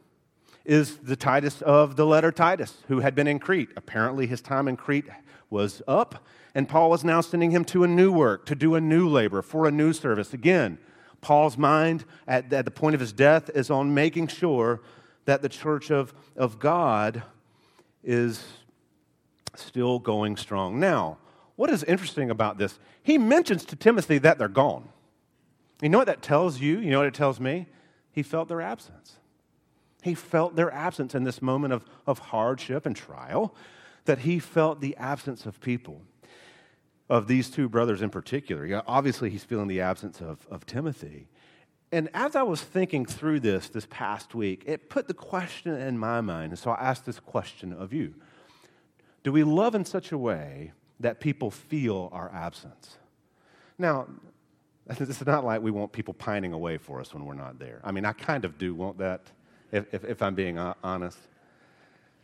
is 0.66 0.98
the 0.98 1.16
Titus 1.16 1.62
of 1.62 1.96
the 1.96 2.06
letter 2.06 2.32
Titus, 2.32 2.84
who 2.90 3.00
had 3.00 3.16
been 3.16 3.28
in 3.28 3.40
Crete. 3.40 3.70
Apparently, 3.78 4.28
his 4.28 4.42
time 4.42 4.68
in 4.68 4.76
Crete 4.76 5.06
was 5.50 5.82
up, 5.88 6.26
and 6.54 6.68
Paul 6.68 6.90
was 6.90 7.04
now 7.04 7.22
sending 7.22 7.52
him 7.52 7.64
to 7.66 7.84
a 7.84 7.88
new 7.88 8.12
work, 8.12 8.46
to 8.48 8.56
do 8.56 8.76
a 8.76 8.82
new 8.82 9.08
labor, 9.08 9.42
for 9.42 9.68
a 9.68 9.72
new 9.72 9.94
service. 9.94 10.34
Again, 10.34 10.78
Paul's 11.22 11.58
mind 11.58 12.06
at, 12.28 12.52
at 12.54 12.66
the 12.66 12.72
point 12.72 12.94
of 12.94 13.00
his 13.00 13.14
death 13.14 13.50
is 13.56 13.70
on 13.70 13.94
making 13.94 14.28
sure 14.28 14.82
that 15.26 15.42
the 15.42 15.50
church 15.50 15.92
of, 15.92 16.14
of 16.36 16.60
God 16.60 17.24
is 18.04 18.44
still 19.56 20.00
going 20.00 20.38
strong. 20.38 20.80
Now, 20.80 21.18
what 21.56 21.70
is 21.70 21.84
interesting 21.84 22.30
about 22.30 22.58
this? 22.58 22.80
He 23.02 23.18
mentions 23.18 23.66
to 23.66 23.76
Timothy 23.76 24.20
that 24.20 24.38
they're 24.38 24.48
gone. 24.48 24.90
You 25.82 25.90
know 25.90 25.98
what 25.98 26.08
that 26.08 26.22
tells 26.22 26.60
you? 26.60 26.80
You 26.80 26.92
know 26.92 27.00
what 27.00 27.08
it 27.08 27.14
tells 27.14 27.40
me? 27.40 27.68
He 28.12 28.24
felt 28.24 28.48
their 28.48 28.62
absence. 28.62 29.18
He 30.02 30.14
felt 30.14 30.56
their 30.56 30.72
absence 30.72 31.14
in 31.16 31.24
this 31.24 31.42
moment 31.42 31.74
of, 31.74 31.86
of 32.06 32.20
hardship 32.20 32.86
and 32.86 32.96
trial 32.96 33.54
that 34.08 34.20
he 34.20 34.40
felt 34.40 34.82
the 34.82 34.96
absence 34.98 35.46
of 35.46 35.62
people, 35.62 36.02
of 37.10 37.28
these 37.28 37.50
two 37.50 37.70
brothers 37.70 38.02
in 38.02 38.10
particular. 38.10 38.82
Obviously, 38.88 39.30
he's 39.30 39.44
feeling 39.44 39.68
the 39.68 39.82
absence 39.82 40.20
of, 40.20 40.48
of 40.50 40.66
Timothy. 40.66 41.28
And 41.92 42.10
as 42.14 42.36
I 42.36 42.44
was 42.44 42.62
thinking 42.62 43.06
through 43.06 43.40
this 43.42 43.70
this 43.70 43.88
past 43.90 44.36
week, 44.36 44.64
it 44.66 44.90
put 44.90 45.08
the 45.08 45.14
question 45.14 45.74
in 45.74 45.98
my 45.98 46.20
mind. 46.22 46.52
And 46.52 46.60
so 46.60 46.72
I 46.72 46.82
asked 46.82 47.06
this 47.06 47.20
question 47.20 47.72
of 47.72 47.94
you 47.94 48.16
Do 49.24 49.32
we 49.32 49.44
love 49.44 49.76
in 49.76 49.86
such 49.86 50.12
a 50.12 50.18
way 50.18 50.74
that 51.00 51.20
people 51.20 51.52
feel 51.52 52.10
our 52.12 52.34
absence? 52.34 52.98
Now, 53.78 54.08
it's 54.90 55.26
not 55.26 55.46
like 55.46 55.62
we 55.62 55.72
want 55.72 55.92
people 55.92 56.14
pining 56.14 56.54
away 56.54 56.78
for 56.78 57.00
us 57.00 57.14
when 57.14 57.26
we're 57.26 57.36
not 57.36 57.60
there. 57.60 57.82
I 57.84 57.92
mean, 57.92 58.06
I 58.06 58.14
kind 58.14 58.44
of 58.44 58.58
do 58.58 58.74
want 58.74 58.98
that, 58.98 59.22
if, 59.72 59.94
if, 59.94 60.04
if 60.04 60.22
I'm 60.22 60.36
being 60.36 60.58
honest. 60.58 61.20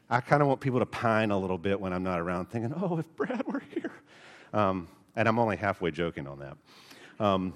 I 0.10 0.22
kind 0.22 0.42
of 0.42 0.48
want 0.48 0.62
people 0.62 0.80
to 0.80 0.86
pine 0.86 1.32
a 1.32 1.38
little 1.38 1.58
bit 1.58 1.80
when 1.80 1.94
I'm 1.94 2.04
not 2.04 2.20
around, 2.20 2.50
thinking, 2.50 2.74
oh, 2.76 2.98
if 3.00 3.16
Brad 3.16 3.46
were 3.48 3.64
here. 3.74 3.92
Um, 4.54 4.88
and 5.16 5.28
I'm 5.28 5.40
only 5.40 5.58
halfway 5.58 5.92
joking 5.92 6.28
on 6.28 6.40
that. 6.40 6.58
Um, 7.24 7.54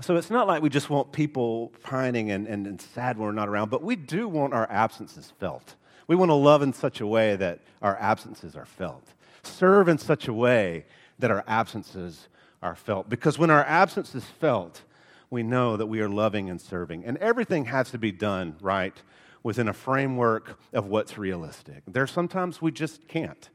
so 0.00 0.16
it's 0.16 0.30
not 0.30 0.46
like 0.46 0.62
we 0.62 0.70
just 0.70 0.88
want 0.88 1.12
people 1.12 1.72
pining 1.82 2.30
and, 2.30 2.46
and, 2.46 2.66
and 2.66 2.80
sad 2.80 3.18
when 3.18 3.26
we're 3.26 3.32
not 3.32 3.48
around, 3.48 3.70
but 3.70 3.82
we 3.82 3.96
do 3.96 4.26
want 4.28 4.54
our 4.54 4.70
absences 4.70 5.32
felt. 5.38 5.74
We 6.06 6.16
want 6.16 6.30
to 6.30 6.34
love 6.34 6.62
in 6.62 6.72
such 6.72 7.00
a 7.00 7.06
way 7.06 7.36
that 7.36 7.60
our 7.82 7.96
absences 7.98 8.56
are 8.56 8.64
felt, 8.64 9.12
serve 9.42 9.88
in 9.88 9.98
such 9.98 10.28
a 10.28 10.32
way 10.32 10.86
that 11.18 11.30
our 11.30 11.44
absences 11.46 12.28
are 12.62 12.74
felt. 12.74 13.08
Because 13.08 13.38
when 13.38 13.50
our 13.50 13.64
absence 13.64 14.14
is 14.14 14.24
felt, 14.24 14.82
we 15.30 15.42
know 15.42 15.76
that 15.76 15.86
we 15.86 16.00
are 16.00 16.08
loving 16.08 16.50
and 16.50 16.60
serving. 16.60 17.04
And 17.04 17.16
everything 17.18 17.66
has 17.66 17.90
to 17.90 17.98
be 17.98 18.12
done, 18.12 18.56
right, 18.60 18.94
within 19.42 19.68
a 19.68 19.72
framework 19.72 20.58
of 20.72 20.86
what's 20.86 21.18
realistic. 21.18 21.82
There's 21.86 22.10
sometimes 22.10 22.62
we 22.62 22.70
just 22.70 23.08
can't. 23.08 23.48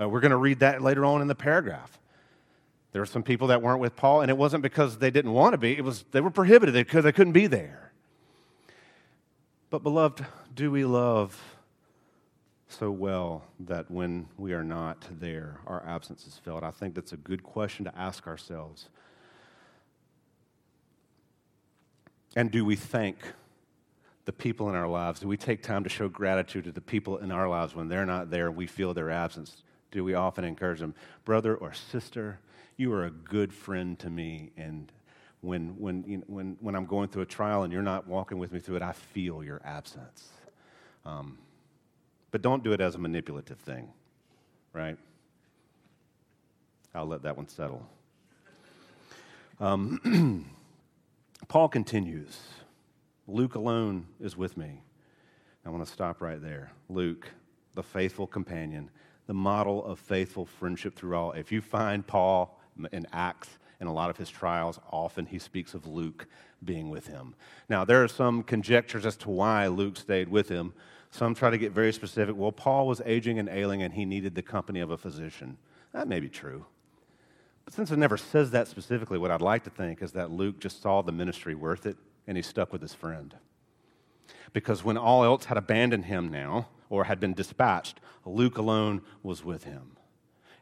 Uh, 0.00 0.08
we're 0.08 0.20
going 0.20 0.30
to 0.30 0.36
read 0.36 0.60
that 0.60 0.82
later 0.82 1.04
on 1.04 1.22
in 1.22 1.28
the 1.28 1.34
paragraph. 1.34 1.98
There 2.92 3.02
were 3.02 3.06
some 3.06 3.22
people 3.22 3.48
that 3.48 3.60
weren't 3.60 3.80
with 3.80 3.96
Paul, 3.96 4.22
and 4.22 4.30
it 4.30 4.36
wasn't 4.36 4.62
because 4.62 4.98
they 4.98 5.10
didn't 5.10 5.32
want 5.32 5.52
to 5.52 5.58
be, 5.58 5.76
it 5.76 5.84
was 5.84 6.04
they 6.12 6.20
were 6.20 6.30
prohibited 6.30 6.74
because 6.74 7.04
they 7.04 7.12
couldn't 7.12 7.34
be 7.34 7.46
there. 7.46 7.92
But, 9.68 9.82
beloved, 9.82 10.24
do 10.54 10.70
we 10.70 10.84
love 10.84 11.38
so 12.68 12.90
well 12.90 13.44
that 13.60 13.90
when 13.90 14.28
we 14.38 14.52
are 14.52 14.64
not 14.64 15.04
there, 15.20 15.60
our 15.66 15.84
absence 15.86 16.26
is 16.26 16.38
felt? 16.38 16.62
I 16.62 16.70
think 16.70 16.94
that's 16.94 17.12
a 17.12 17.18
good 17.18 17.42
question 17.42 17.84
to 17.84 17.98
ask 17.98 18.26
ourselves. 18.26 18.88
And 22.34 22.50
do 22.50 22.64
we 22.64 22.76
thank 22.76 23.18
the 24.26 24.32
people 24.32 24.68
in 24.68 24.74
our 24.74 24.88
lives? 24.88 25.20
Do 25.20 25.28
we 25.28 25.36
take 25.36 25.62
time 25.62 25.84
to 25.84 25.90
show 25.90 26.08
gratitude 26.08 26.64
to 26.64 26.72
the 26.72 26.80
people 26.80 27.18
in 27.18 27.32
our 27.32 27.48
lives 27.48 27.74
when 27.74 27.88
they're 27.88 28.04
not 28.04 28.30
there 28.30 28.50
we 28.50 28.66
feel 28.66 28.92
their 28.92 29.10
absence? 29.10 29.62
Do 29.92 30.04
we 30.04 30.14
often 30.14 30.44
encourage 30.44 30.80
them, 30.80 30.94
brother 31.24 31.54
or 31.54 31.72
sister, 31.72 32.40
you 32.76 32.92
are 32.92 33.04
a 33.04 33.10
good 33.10 33.54
friend 33.54 33.98
to 34.00 34.10
me, 34.10 34.50
and 34.56 34.92
when, 35.40 35.78
when, 35.78 36.04
you 36.06 36.18
know, 36.18 36.24
when, 36.26 36.56
when 36.60 36.74
I'm 36.74 36.86
going 36.86 37.08
through 37.08 37.22
a 37.22 37.26
trial 37.26 37.62
and 37.62 37.72
you're 37.72 37.82
not 37.82 38.06
walking 38.06 38.38
with 38.38 38.52
me 38.52 38.58
through 38.58 38.76
it, 38.76 38.82
I 38.82 38.92
feel 38.92 39.42
your 39.42 39.62
absence. 39.64 40.28
Um, 41.04 41.38
but 42.32 42.42
don't 42.42 42.64
do 42.64 42.72
it 42.72 42.80
as 42.80 42.96
a 42.96 42.98
manipulative 42.98 43.58
thing, 43.58 43.88
right? 44.72 44.98
I'll 46.94 47.06
let 47.06 47.22
that 47.22 47.36
one 47.36 47.48
settle. 47.48 47.88
Um, 49.60 50.50
Paul 51.48 51.68
continues 51.68 52.36
Luke 53.28 53.56
alone 53.56 54.06
is 54.20 54.36
with 54.36 54.56
me. 54.56 54.82
I 55.64 55.70
want 55.70 55.84
to 55.84 55.92
stop 55.92 56.20
right 56.20 56.40
there. 56.40 56.70
Luke, 56.88 57.28
the 57.74 57.82
faithful 57.82 58.26
companion, 58.26 58.88
the 59.26 59.34
model 59.34 59.84
of 59.84 59.98
faithful 59.98 60.46
friendship 60.46 60.94
through 60.94 61.16
all. 61.16 61.32
If 61.32 61.50
you 61.50 61.60
find 61.60 62.06
Paul 62.06 62.60
in 62.92 63.06
Acts 63.12 63.48
and 63.80 63.88
a 63.88 63.92
lot 63.92 64.10
of 64.10 64.16
his 64.16 64.30
trials, 64.30 64.78
often 64.92 65.26
he 65.26 65.40
speaks 65.40 65.74
of 65.74 65.86
Luke 65.86 66.28
being 66.64 66.88
with 66.88 67.08
him. 67.08 67.34
Now, 67.68 67.84
there 67.84 68.02
are 68.04 68.08
some 68.08 68.44
conjectures 68.44 69.04
as 69.04 69.16
to 69.18 69.30
why 69.30 69.66
Luke 69.66 69.96
stayed 69.96 70.28
with 70.28 70.48
him. 70.48 70.72
Some 71.10 71.34
try 71.34 71.50
to 71.50 71.58
get 71.58 71.72
very 71.72 71.92
specific. 71.92 72.36
Well, 72.36 72.52
Paul 72.52 72.86
was 72.86 73.02
aging 73.04 73.40
and 73.40 73.48
ailing 73.48 73.82
and 73.82 73.92
he 73.92 74.04
needed 74.04 74.36
the 74.36 74.42
company 74.42 74.78
of 74.78 74.90
a 74.90 74.96
physician. 74.96 75.58
That 75.92 76.06
may 76.06 76.20
be 76.20 76.28
true. 76.28 76.64
But 77.64 77.74
since 77.74 77.90
it 77.90 77.98
never 77.98 78.16
says 78.16 78.52
that 78.52 78.68
specifically, 78.68 79.18
what 79.18 79.32
I'd 79.32 79.40
like 79.40 79.64
to 79.64 79.70
think 79.70 80.00
is 80.00 80.12
that 80.12 80.30
Luke 80.30 80.60
just 80.60 80.80
saw 80.80 81.02
the 81.02 81.10
ministry 81.10 81.56
worth 81.56 81.86
it 81.86 81.96
and 82.26 82.36
he 82.36 82.42
stuck 82.42 82.72
with 82.72 82.82
his 82.82 82.94
friend. 82.94 83.34
Because 84.52 84.84
when 84.84 84.96
all 84.96 85.24
else 85.24 85.46
had 85.46 85.56
abandoned 85.56 86.06
him 86.06 86.28
now, 86.28 86.68
or 86.88 87.04
had 87.04 87.20
been 87.20 87.34
dispatched, 87.34 88.00
Luke 88.24 88.58
alone 88.58 89.02
was 89.22 89.44
with 89.44 89.64
him 89.64 89.96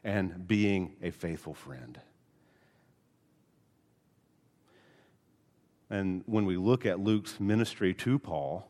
and 0.03 0.47
being 0.47 0.95
a 1.01 1.11
faithful 1.11 1.53
friend. 1.53 1.99
And 5.89 6.23
when 6.25 6.45
we 6.45 6.57
look 6.57 6.85
at 6.85 6.99
Luke's 6.99 7.39
ministry 7.39 7.93
to 7.95 8.19
Paul, 8.19 8.69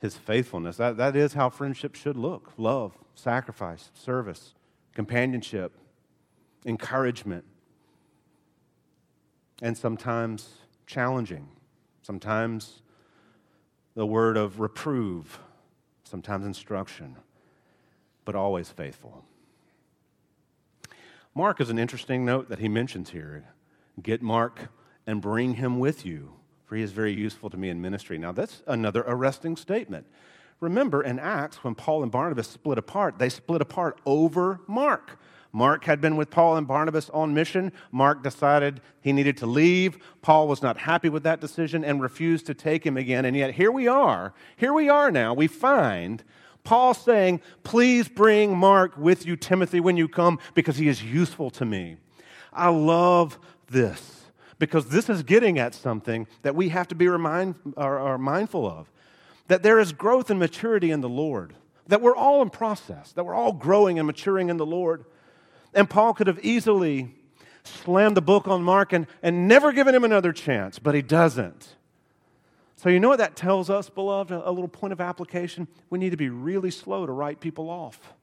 his 0.00 0.16
faithfulness, 0.16 0.76
that, 0.76 0.96
that 0.96 1.16
is 1.16 1.34
how 1.34 1.50
friendship 1.50 1.94
should 1.94 2.16
look 2.16 2.52
love, 2.56 2.92
sacrifice, 3.14 3.90
service, 3.94 4.54
companionship, 4.94 5.72
encouragement, 6.64 7.44
and 9.60 9.76
sometimes 9.76 10.54
challenging, 10.86 11.48
sometimes 12.08 12.80
the 13.94 14.06
word 14.06 14.38
of 14.38 14.60
reprove, 14.60 15.40
sometimes 16.04 16.46
instruction, 16.46 17.14
but 18.24 18.34
always 18.34 18.70
faithful. 18.70 19.26
Mark 21.34 21.60
is 21.60 21.68
an 21.68 21.78
interesting 21.78 22.24
note 22.24 22.48
that 22.48 22.60
he 22.60 22.66
mentions 22.66 23.10
here. 23.10 23.44
Get 24.02 24.22
Mark 24.22 24.70
and 25.06 25.20
bring 25.20 25.56
him 25.56 25.78
with 25.78 26.06
you, 26.06 26.32
for 26.64 26.76
he 26.76 26.82
is 26.82 26.92
very 26.92 27.12
useful 27.12 27.50
to 27.50 27.58
me 27.58 27.68
in 27.68 27.78
ministry. 27.82 28.16
Now, 28.16 28.32
that's 28.32 28.62
another 28.66 29.04
arresting 29.06 29.54
statement. 29.54 30.06
Remember, 30.60 31.02
in 31.02 31.18
Acts, 31.18 31.62
when 31.62 31.74
Paul 31.74 32.02
and 32.02 32.10
Barnabas 32.10 32.48
split 32.48 32.78
apart, 32.78 33.18
they 33.18 33.28
split 33.28 33.60
apart 33.60 34.00
over 34.06 34.60
Mark. 34.66 35.18
Mark 35.52 35.84
had 35.84 36.00
been 36.00 36.16
with 36.16 36.30
Paul 36.30 36.56
and 36.56 36.66
Barnabas 36.66 37.08
on 37.10 37.34
mission. 37.34 37.72
Mark 37.90 38.22
decided 38.22 38.80
he 39.00 39.12
needed 39.12 39.36
to 39.38 39.46
leave. 39.46 39.98
Paul 40.20 40.46
was 40.46 40.62
not 40.62 40.76
happy 40.76 41.08
with 41.08 41.22
that 41.22 41.40
decision 41.40 41.84
and 41.84 42.02
refused 42.02 42.46
to 42.46 42.54
take 42.54 42.84
him 42.84 42.96
again. 42.96 43.24
And 43.24 43.36
yet, 43.36 43.54
here 43.54 43.72
we 43.72 43.88
are. 43.88 44.34
Here 44.56 44.72
we 44.72 44.88
are 44.88 45.10
now. 45.10 45.32
We 45.34 45.46
find 45.46 46.22
Paul 46.64 46.92
saying, 46.92 47.40
Please 47.64 48.08
bring 48.08 48.56
Mark 48.56 48.96
with 48.96 49.24
you, 49.24 49.36
Timothy, 49.36 49.80
when 49.80 49.96
you 49.96 50.08
come, 50.08 50.38
because 50.54 50.76
he 50.76 50.88
is 50.88 51.02
useful 51.02 51.50
to 51.52 51.64
me. 51.64 51.96
I 52.52 52.68
love 52.68 53.38
this 53.68 54.24
because 54.58 54.88
this 54.88 55.08
is 55.08 55.22
getting 55.22 55.58
at 55.58 55.74
something 55.74 56.26
that 56.42 56.54
we 56.54 56.68
have 56.70 56.88
to 56.88 56.94
be 56.94 57.08
remind, 57.08 57.54
are, 57.76 57.98
or 57.98 58.18
mindful 58.18 58.66
of 58.66 58.90
that 59.48 59.62
there 59.62 59.78
is 59.78 59.92
growth 59.92 60.30
and 60.30 60.38
maturity 60.38 60.90
in 60.90 61.00
the 61.00 61.08
Lord, 61.08 61.54
that 61.86 62.02
we're 62.02 62.14
all 62.14 62.42
in 62.42 62.50
process, 62.50 63.12
that 63.12 63.24
we're 63.24 63.34
all 63.34 63.52
growing 63.52 63.98
and 63.98 64.06
maturing 64.06 64.50
in 64.50 64.58
the 64.58 64.66
Lord. 64.66 65.04
And 65.74 65.88
Paul 65.88 66.14
could 66.14 66.26
have 66.26 66.38
easily 66.44 67.14
slammed 67.64 68.16
the 68.16 68.22
book 68.22 68.48
on 68.48 68.62
Mark 68.62 68.92
and, 68.92 69.06
and 69.22 69.48
never 69.48 69.72
given 69.72 69.94
him 69.94 70.04
another 70.04 70.32
chance, 70.32 70.78
but 70.78 70.94
he 70.94 71.02
doesn't. 71.02 71.76
So, 72.76 72.88
you 72.88 73.00
know 73.00 73.08
what 73.08 73.18
that 73.18 73.34
tells 73.34 73.70
us, 73.70 73.90
beloved? 73.90 74.30
A, 74.30 74.50
little 74.50 74.68
point 74.68 74.92
of 74.92 75.00
application? 75.00 75.66
We 75.90 75.98
need 75.98 76.10
to 76.10 76.16
be 76.16 76.28
really 76.28 76.70
slow 76.70 77.06
to 77.06 77.12
write 77.12 77.40
people 77.40 77.68
off. 77.68 78.14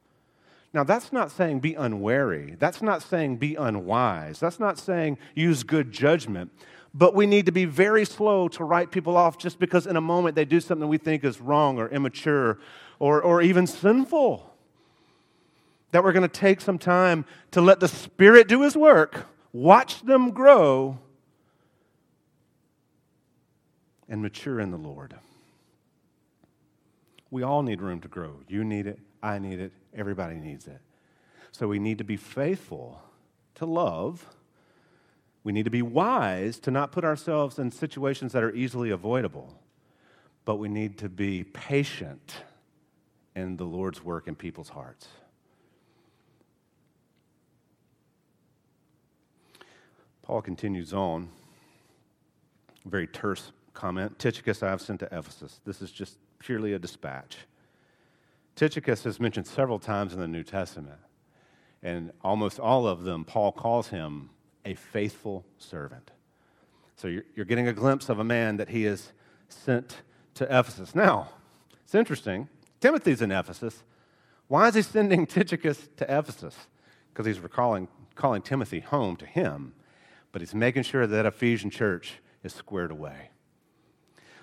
Now, 0.73 0.83
that's 0.83 1.11
not 1.11 1.29
saying 1.29 1.59
be 1.59 1.73
unwary. 1.73 2.55
That's 2.57 2.81
not 2.81 3.01
saying 3.01 3.37
be 3.37 3.55
unwise. 3.55 4.39
That's 4.39 4.59
not 4.59 4.77
saying 4.77 5.17
use 5.33 5.63
good 5.63 5.91
judgment. 5.91 6.51
But 6.93 7.13
we 7.13 7.25
need 7.25 7.45
to 7.47 7.51
be 7.51 7.65
very 7.65 8.05
slow 8.05 8.47
to 8.49 8.63
write 8.63 8.91
people 8.91 9.17
off 9.17 9.37
just 9.37 9.59
because 9.59 9.85
in 9.85 9.97
a 9.97 10.01
moment 10.01 10.35
they 10.35 10.45
do 10.45 10.61
something 10.61 10.87
we 10.87 10.97
think 10.97 11.25
is 11.25 11.41
wrong 11.41 11.77
or 11.77 11.89
immature 11.89 12.57
or, 12.99 13.21
or 13.21 13.41
even 13.41 13.67
sinful. 13.67 14.54
That 15.95 16.03
we're 16.03 16.11
going 16.11 16.23
to 16.23 16.27
take 16.27 16.59
some 16.59 16.77
time 16.77 17.23
to 17.51 17.61
let 17.61 17.79
the 17.79 17.87
Spirit 17.87 18.49
do 18.49 18.63
His 18.63 18.75
work, 18.75 19.27
watch 19.53 20.01
them 20.01 20.31
grow, 20.31 20.99
and 24.09 24.21
mature 24.21 24.59
in 24.59 24.71
the 24.71 24.77
Lord. 24.77 25.15
We 27.31 27.43
all 27.43 27.63
need 27.63 27.81
room 27.81 28.01
to 28.01 28.09
grow. 28.09 28.41
You 28.49 28.65
need 28.65 28.87
it, 28.87 28.99
I 29.23 29.39
need 29.39 29.61
it, 29.61 29.71
everybody 29.95 30.35
needs 30.35 30.67
it. 30.67 30.81
So 31.53 31.65
we 31.69 31.79
need 31.79 31.99
to 31.99 32.03
be 32.03 32.17
faithful 32.17 33.01
to 33.53 33.65
love. 33.65 34.35
We 35.45 35.53
need 35.53 35.63
to 35.63 35.71
be 35.71 35.81
wise 35.81 36.59
to 36.59 36.71
not 36.71 36.91
put 36.91 37.05
ourselves 37.05 37.57
in 37.57 37.71
situations 37.71 38.33
that 38.33 38.43
are 38.43 38.53
easily 38.53 38.89
avoidable. 38.89 39.57
But 40.43 40.55
we 40.55 40.67
need 40.67 40.97
to 40.97 41.07
be 41.07 41.45
patient 41.45 42.43
in 43.33 43.55
the 43.55 43.63
Lord's 43.63 44.03
work 44.03 44.27
in 44.27 44.35
people's 44.35 44.67
hearts. 44.67 45.07
Paul 50.25 50.41
continues 50.41 50.91
on, 50.91 51.29
very 52.83 53.05
terse 53.05 53.51
comment 53.75 54.17
Tychicus 54.17 54.63
I 54.63 54.69
have 54.69 54.81
sent 54.81 55.01
to 55.01 55.05
Ephesus. 55.05 55.61
This 55.65 55.83
is 55.83 55.91
just 55.91 56.17
purely 56.39 56.73
a 56.73 56.79
dispatch. 56.79 57.37
Tychicus 58.55 59.05
is 59.05 59.19
mentioned 59.19 59.45
several 59.45 59.77
times 59.77 60.13
in 60.13 60.19
the 60.19 60.27
New 60.27 60.41
Testament, 60.41 60.97
and 61.83 62.11
almost 62.23 62.59
all 62.59 62.87
of 62.87 63.03
them, 63.03 63.23
Paul 63.23 63.51
calls 63.51 63.89
him 63.89 64.31
a 64.65 64.73
faithful 64.73 65.45
servant. 65.59 66.09
So 66.95 67.07
you're, 67.07 67.25
you're 67.35 67.45
getting 67.45 67.67
a 67.67 67.73
glimpse 67.73 68.09
of 68.09 68.17
a 68.17 68.23
man 68.23 68.57
that 68.57 68.69
he 68.69 68.83
has 68.83 69.11
sent 69.47 69.97
to 70.33 70.45
Ephesus. 70.45 70.95
Now, 70.95 71.29
it's 71.83 71.93
interesting. 71.93 72.49
Timothy's 72.79 73.21
in 73.21 73.31
Ephesus. 73.31 73.83
Why 74.47 74.69
is 74.69 74.73
he 74.73 74.81
sending 74.81 75.27
Tychicus 75.27 75.87
to 75.97 76.03
Ephesus? 76.05 76.55
Because 77.13 77.27
he's 77.27 77.39
recalling, 77.39 77.89
calling 78.15 78.41
Timothy 78.41 78.79
home 78.79 79.17
to 79.17 79.27
him, 79.27 79.73
but 80.35 80.41
he's 80.41 80.53
making 80.53 80.83
sure 80.83 81.07
that 81.07 81.25
Ephesian 81.25 81.69
church 81.69 82.15
is 82.43 82.53
squared 82.53 82.91
away. 82.91 83.29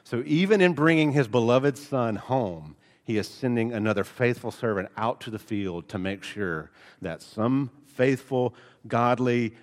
So 0.05 0.23
even 0.25 0.63
in 0.63 0.73
bringing 0.73 1.13
his 1.13 1.29
beloved 1.29 1.77
son 1.77 2.17
home, 2.17 2.77
he 3.05 3.19
is 3.19 3.29
sending 3.29 3.75
another 3.75 4.03
faithful 4.03 4.51
servant 4.51 4.89
out 4.97 5.21
to 5.21 5.31
the 5.31 5.39
field 5.39 5.91
to 5.91 5.99
make 5.99 6.25
sure 6.25 6.71
that 7.03 7.21
some 7.21 7.71
faithful, 7.89 8.55
godly, 8.89 9.55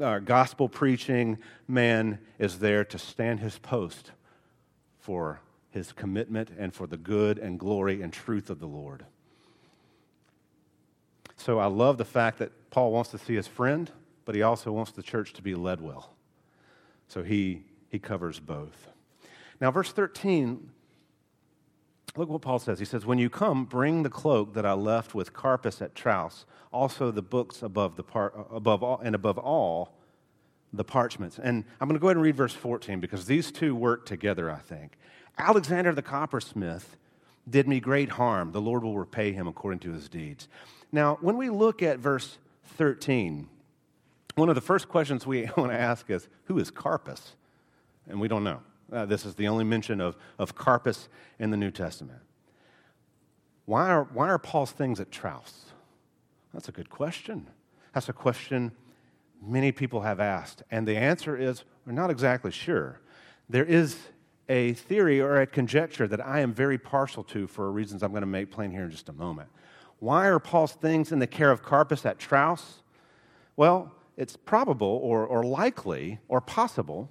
uh, 0.00 0.20
gospel 0.20 0.70
preaching 0.70 1.36
man 1.68 2.18
is 2.38 2.60
there 2.60 2.86
to 2.86 2.98
stand 2.98 3.40
his 3.40 3.58
post 3.58 4.12
for 5.00 5.42
his 5.68 5.92
commitment 5.92 6.48
and 6.56 6.72
for 6.72 6.86
the 6.86 6.96
good 6.96 7.36
and 7.38 7.60
glory 7.60 8.00
and 8.00 8.10
truth 8.10 8.48
of 8.48 8.58
the 8.58 8.66
Lord. 8.66 9.04
So 11.36 11.58
I 11.58 11.66
love 11.66 11.98
the 11.98 12.06
fact 12.06 12.38
that 12.38 12.70
Paul 12.70 12.90
wants 12.90 13.10
to 13.10 13.18
see 13.18 13.34
his 13.34 13.46
friend, 13.46 13.90
but 14.24 14.34
he 14.34 14.42
also 14.42 14.72
wants 14.72 14.92
the 14.92 15.02
church 15.02 15.32
to 15.34 15.42
be 15.42 15.54
led 15.54 15.80
well. 15.80 16.14
So 17.08 17.22
he, 17.22 17.64
he 17.88 17.98
covers 17.98 18.40
both. 18.40 18.88
Now, 19.60 19.70
verse 19.70 19.92
13, 19.92 20.70
look 22.16 22.28
what 22.28 22.42
Paul 22.42 22.58
says. 22.58 22.78
He 22.78 22.84
says, 22.84 23.06
When 23.06 23.18
you 23.18 23.30
come, 23.30 23.64
bring 23.64 24.02
the 24.02 24.10
cloak 24.10 24.54
that 24.54 24.66
I 24.66 24.72
left 24.72 25.14
with 25.14 25.32
Carpus 25.32 25.80
at 25.80 25.94
Troas, 25.94 26.44
also 26.72 27.10
the 27.10 27.22
books 27.22 27.62
above, 27.62 27.96
the 27.96 28.02
par- 28.02 28.46
above 28.50 28.82
all, 28.82 28.98
and 28.98 29.14
above 29.14 29.38
all, 29.38 29.96
the 30.72 30.84
parchments. 30.84 31.38
And 31.38 31.64
I'm 31.80 31.88
going 31.88 31.96
to 31.96 32.00
go 32.00 32.08
ahead 32.08 32.16
and 32.16 32.24
read 32.24 32.36
verse 32.36 32.54
14 32.54 33.00
because 33.00 33.26
these 33.26 33.52
two 33.52 33.74
work 33.74 34.06
together, 34.06 34.50
I 34.50 34.58
think. 34.58 34.98
Alexander 35.38 35.92
the 35.92 36.02
coppersmith 36.02 36.96
did 37.48 37.68
me 37.68 37.80
great 37.80 38.10
harm. 38.10 38.52
The 38.52 38.60
Lord 38.60 38.82
will 38.82 38.98
repay 38.98 39.32
him 39.32 39.46
according 39.46 39.80
to 39.80 39.92
his 39.92 40.08
deeds. 40.08 40.48
Now, 40.90 41.18
when 41.20 41.36
we 41.36 41.50
look 41.50 41.82
at 41.82 41.98
verse 41.98 42.38
13, 42.76 43.48
one 44.34 44.48
of 44.48 44.54
the 44.54 44.60
first 44.60 44.88
questions 44.88 45.26
we 45.26 45.48
want 45.56 45.70
to 45.70 45.78
ask 45.78 46.10
is 46.10 46.28
who 46.44 46.58
is 46.58 46.70
Carpus? 46.70 47.36
And 48.08 48.20
we 48.20 48.28
don't 48.28 48.44
know. 48.44 48.60
Uh, 48.92 49.06
this 49.06 49.24
is 49.24 49.34
the 49.34 49.48
only 49.48 49.64
mention 49.64 50.00
of, 50.00 50.16
of 50.38 50.54
Carpus 50.54 51.08
in 51.38 51.50
the 51.50 51.56
New 51.56 51.70
Testament. 51.70 52.20
Why 53.64 53.88
are, 53.88 54.04
why 54.04 54.28
are 54.28 54.38
Paul's 54.38 54.72
things 54.72 55.00
at 55.00 55.10
Troas? 55.10 55.66
That's 56.52 56.68
a 56.68 56.72
good 56.72 56.90
question. 56.90 57.48
That's 57.94 58.08
a 58.08 58.12
question 58.12 58.72
many 59.42 59.72
people 59.72 60.02
have 60.02 60.20
asked. 60.20 60.62
And 60.70 60.86
the 60.86 60.96
answer 60.96 61.36
is 61.36 61.64
we're 61.86 61.92
not 61.92 62.10
exactly 62.10 62.50
sure. 62.50 63.00
There 63.48 63.64
is 63.64 63.96
a 64.48 64.74
theory 64.74 65.20
or 65.20 65.40
a 65.40 65.46
conjecture 65.46 66.06
that 66.08 66.24
I 66.24 66.40
am 66.40 66.52
very 66.52 66.78
partial 66.78 67.24
to 67.24 67.46
for 67.46 67.70
reasons 67.72 68.02
I'm 68.02 68.10
going 68.10 68.22
to 68.22 68.26
make 68.26 68.50
plain 68.50 68.70
here 68.70 68.84
in 68.84 68.90
just 68.90 69.08
a 69.08 69.12
moment. 69.12 69.48
Why 69.98 70.26
are 70.26 70.38
Paul's 70.38 70.72
things 70.72 71.12
in 71.12 71.18
the 71.18 71.26
care 71.26 71.50
of 71.50 71.62
Carpus 71.62 72.04
at 72.04 72.18
Troas? 72.18 72.82
Well, 73.56 73.92
it's 74.16 74.36
probable 74.36 75.00
or, 75.02 75.26
or 75.26 75.42
likely 75.42 76.20
or 76.28 76.40
possible 76.40 77.10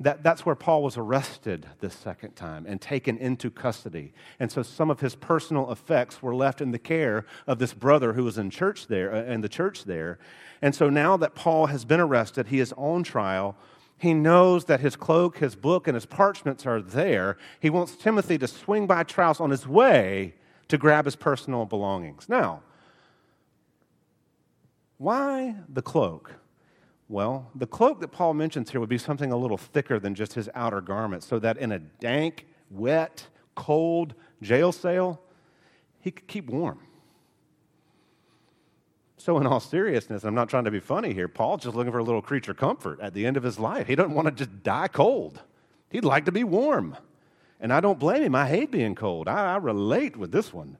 that 0.00 0.22
that's 0.22 0.46
where 0.46 0.54
Paul 0.54 0.82
was 0.82 0.96
arrested 0.96 1.66
the 1.80 1.90
second 1.90 2.36
time 2.36 2.66
and 2.66 2.80
taken 2.80 3.18
into 3.18 3.50
custody. 3.50 4.12
And 4.38 4.50
so 4.50 4.62
some 4.62 4.90
of 4.90 5.00
his 5.00 5.16
personal 5.16 5.72
effects 5.72 6.22
were 6.22 6.34
left 6.34 6.60
in 6.60 6.70
the 6.70 6.78
care 6.78 7.26
of 7.46 7.58
this 7.58 7.74
brother 7.74 8.12
who 8.12 8.24
was 8.24 8.38
in 8.38 8.50
church 8.50 8.86
there, 8.86 9.12
uh, 9.12 9.24
in 9.24 9.40
the 9.40 9.48
church 9.48 9.84
there. 9.84 10.18
And 10.62 10.74
so 10.74 10.88
now 10.88 11.16
that 11.16 11.34
Paul 11.34 11.66
has 11.66 11.84
been 11.84 12.00
arrested, 12.00 12.48
he 12.48 12.60
is 12.60 12.72
on 12.76 13.02
trial. 13.02 13.56
He 13.96 14.14
knows 14.14 14.66
that 14.66 14.78
his 14.78 14.94
cloak, 14.94 15.38
his 15.38 15.56
book, 15.56 15.88
and 15.88 15.96
his 15.96 16.06
parchments 16.06 16.64
are 16.64 16.80
there. 16.80 17.36
He 17.58 17.68
wants 17.68 17.96
Timothy 17.96 18.38
to 18.38 18.46
swing 18.46 18.86
by 18.86 19.02
Troas 19.02 19.40
on 19.40 19.50
his 19.50 19.66
way 19.66 20.34
to 20.68 20.78
grab 20.78 21.06
his 21.06 21.16
personal 21.16 21.64
belongings. 21.64 22.28
Now, 22.28 22.62
why 24.98 25.54
the 25.68 25.82
cloak? 25.82 26.34
Well, 27.08 27.50
the 27.54 27.66
cloak 27.66 28.00
that 28.00 28.08
Paul 28.08 28.34
mentions 28.34 28.70
here 28.70 28.80
would 28.80 28.88
be 28.88 28.98
something 28.98 29.32
a 29.32 29.36
little 29.36 29.56
thicker 29.56 29.98
than 29.98 30.14
just 30.14 30.34
his 30.34 30.50
outer 30.54 30.80
garment, 30.80 31.22
so 31.22 31.38
that 31.38 31.56
in 31.56 31.72
a 31.72 31.78
dank, 31.78 32.46
wet, 32.70 33.26
cold 33.54 34.14
jail 34.42 34.72
cell, 34.72 35.20
he 36.00 36.10
could 36.10 36.26
keep 36.26 36.50
warm. 36.50 36.80
So, 39.16 39.38
in 39.38 39.46
all 39.46 39.58
seriousness, 39.58 40.24
I'm 40.24 40.34
not 40.34 40.48
trying 40.48 40.64
to 40.64 40.70
be 40.70 40.80
funny 40.80 41.12
here. 41.12 41.26
Paul's 41.28 41.64
just 41.64 41.74
looking 41.74 41.92
for 41.92 41.98
a 41.98 42.04
little 42.04 42.22
creature 42.22 42.54
comfort 42.54 43.00
at 43.00 43.14
the 43.14 43.26
end 43.26 43.36
of 43.36 43.42
his 43.42 43.58
life. 43.58 43.86
He 43.86 43.96
doesn't 43.96 44.14
want 44.14 44.26
to 44.26 44.32
just 44.32 44.62
die 44.62 44.88
cold, 44.88 45.42
he'd 45.90 46.04
like 46.04 46.24
to 46.26 46.32
be 46.32 46.44
warm. 46.44 46.96
And 47.60 47.72
I 47.72 47.80
don't 47.80 47.98
blame 47.98 48.22
him. 48.22 48.34
I 48.36 48.46
hate 48.46 48.70
being 48.70 48.94
cold. 48.94 49.26
I, 49.26 49.54
I 49.54 49.56
relate 49.56 50.16
with 50.16 50.30
this 50.30 50.52
one. 50.52 50.76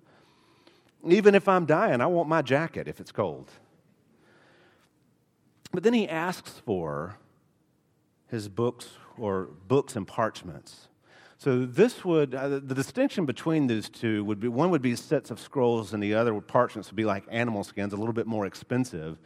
Even 1.04 1.34
if 1.34 1.48
I'm 1.48 1.66
dying, 1.66 2.00
I 2.00 2.06
want 2.06 2.28
my 2.28 2.40
jacket 2.40 2.86
if 2.86 3.00
it's 3.00 3.10
cold. 3.10 3.50
But 5.72 5.82
then 5.82 5.94
he 5.94 6.08
asks 6.08 6.62
for 6.64 7.18
his 8.28 8.48
books 8.48 8.88
or 9.18 9.48
books 9.66 9.96
and 9.96 10.06
parchments. 10.06 10.88
So 11.38 11.64
this 11.64 12.04
would 12.04 12.34
uh, 12.34 12.48
the 12.48 12.74
distinction 12.74 13.24
between 13.24 13.68
these 13.68 13.88
two 13.88 14.24
would 14.24 14.40
be 14.40 14.48
one 14.48 14.70
would 14.70 14.82
be 14.82 14.96
sets 14.96 15.30
of 15.30 15.38
scrolls 15.38 15.92
and 15.92 16.02
the 16.02 16.14
other 16.14 16.34
would 16.34 16.48
parchments 16.48 16.90
would 16.90 16.96
be 16.96 17.04
like 17.04 17.24
animal 17.30 17.62
skins, 17.62 17.92
a 17.92 17.96
little 17.96 18.12
bit 18.12 18.26
more 18.26 18.44
expensive. 18.44 19.18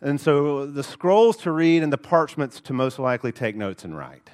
And 0.00 0.20
so 0.20 0.64
the 0.64 0.84
scrolls 0.84 1.36
to 1.38 1.50
read 1.50 1.82
and 1.82 1.92
the 1.92 1.98
parchments 1.98 2.60
to 2.62 2.72
most 2.72 2.98
likely 2.98 3.32
take 3.32 3.56
notes 3.56 3.84
and 3.84 3.96
write. 3.96 4.30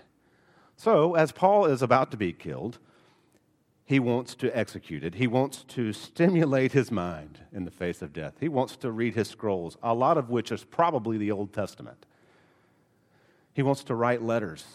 So 0.76 1.14
as 1.14 1.32
Paul 1.32 1.64
is 1.66 1.80
about 1.80 2.10
to 2.10 2.16
be 2.16 2.32
killed, 2.32 2.78
he 3.86 4.00
wants 4.00 4.34
to 4.34 4.54
execute 4.56 5.04
it. 5.04 5.14
He 5.14 5.28
wants 5.28 5.62
to 5.68 5.92
stimulate 5.92 6.72
his 6.72 6.90
mind 6.90 7.38
in 7.52 7.64
the 7.64 7.70
face 7.70 8.02
of 8.02 8.12
death. 8.12 8.34
He 8.40 8.48
wants 8.48 8.76
to 8.78 8.90
read 8.90 9.14
his 9.14 9.28
scrolls, 9.28 9.78
a 9.80 9.94
lot 9.94 10.18
of 10.18 10.28
which 10.28 10.50
is 10.50 10.64
probably 10.64 11.16
the 11.16 11.30
Old 11.30 11.52
Testament. 11.52 12.04
He 13.54 13.62
wants 13.62 13.84
to 13.84 13.94
write 13.94 14.22
letters 14.22 14.66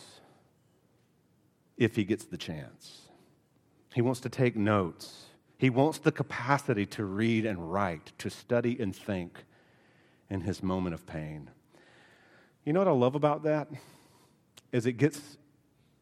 if 1.76 1.97
he 1.97 2.06
gets 2.06 2.24
the 2.24 2.38
chance. 2.38 3.02
He 3.93 4.02
wants 4.02 4.21
to 4.21 4.30
take 4.30 4.56
notes. 4.56 5.26
He 5.58 5.69
wants 5.69 6.00
the 6.00 6.13
capacity 6.13 6.86
to 6.88 7.04
read 7.04 7.45
and 7.45 7.71
write, 7.71 8.13
to 8.19 8.30
study 8.30 8.80
and 8.80 8.95
think 8.95 9.43
in 10.30 10.41
his 10.41 10.63
moment 10.63 10.93
of 10.93 11.06
pain. 11.06 11.50
You 12.63 12.71
know 12.71 12.80
what 12.80 12.88
I 12.88 12.91
love 12.91 13.15
about 13.15 13.43
that? 13.43 13.67
Is 14.71 14.86
it 14.86 14.93
gets 14.93 15.38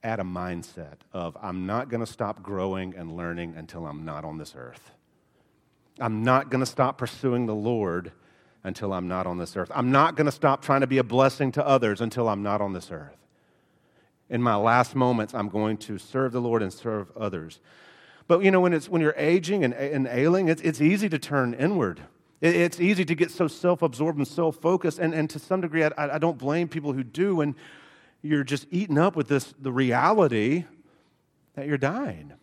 at 0.03 0.19
a 0.19 0.23
mindset 0.23 0.97
of 1.13 1.37
I'm 1.41 1.65
not 1.65 1.89
going 1.89 1.99
to 1.99 2.11
stop 2.11 2.41
growing 2.41 2.95
and 2.95 3.15
learning 3.15 3.55
until 3.57 3.85
I'm 3.85 4.05
not 4.05 4.23
on 4.23 4.37
this 4.37 4.53
earth. 4.55 4.91
I'm 5.99 6.23
not 6.23 6.49
going 6.49 6.61
to 6.61 6.65
stop 6.65 6.97
pursuing 6.97 7.45
the 7.45 7.55
Lord 7.55 8.11
until 8.63 8.93
I'm 8.93 9.07
not 9.07 9.27
on 9.27 9.37
this 9.37 9.55
earth. 9.57 9.71
I'm 9.73 9.91
not 9.91 10.15
going 10.15 10.25
to 10.25 10.31
stop 10.31 10.61
trying 10.61 10.81
to 10.81 10.87
be 10.87 10.97
a 10.97 11.03
blessing 11.03 11.51
to 11.53 11.65
others 11.65 12.01
until 12.01 12.29
I'm 12.29 12.43
not 12.43 12.61
on 12.61 12.73
this 12.73 12.91
earth. 12.91 13.17
In 14.29 14.41
my 14.41 14.55
last 14.55 14.95
moments, 14.95 15.33
I'm 15.33 15.49
going 15.49 15.77
to 15.77 15.97
serve 15.97 16.31
the 16.31 16.41
Lord 16.41 16.61
and 16.61 16.71
serve 16.71 17.11
others. 17.17 17.59
But 18.27 18.43
you 18.43 18.51
know, 18.51 18.61
when, 18.61 18.73
it's, 18.73 18.87
when 18.87 19.01
you're 19.01 19.15
aging 19.17 19.63
and, 19.63 19.73
and 19.73 20.07
ailing, 20.07 20.49
it's, 20.49 20.61
it's 20.61 20.79
easy 20.79 21.09
to 21.09 21.17
turn 21.17 21.53
inward. 21.55 22.01
It, 22.41 22.55
it's 22.55 22.79
easy 22.79 23.03
to 23.05 23.15
get 23.15 23.31
so 23.31 23.47
self 23.47 23.81
absorbed 23.81 24.19
and 24.19 24.27
self 24.27 24.57
focused. 24.57 24.99
And, 24.99 25.13
and 25.13 25.29
to 25.31 25.39
some 25.39 25.61
degree, 25.61 25.83
I, 25.83 25.91
I 25.97 26.17
don't 26.19 26.37
blame 26.37 26.67
people 26.67 26.93
who 26.93 27.03
do. 27.03 27.41
And 27.41 27.55
you're 28.21 28.43
just 28.43 28.67
eaten 28.71 28.97
up 28.97 29.15
with 29.15 29.27
this 29.27 29.53
the 29.59 29.71
reality 29.71 30.65
that 31.55 31.67
you're 31.67 31.77
dying. 31.77 32.33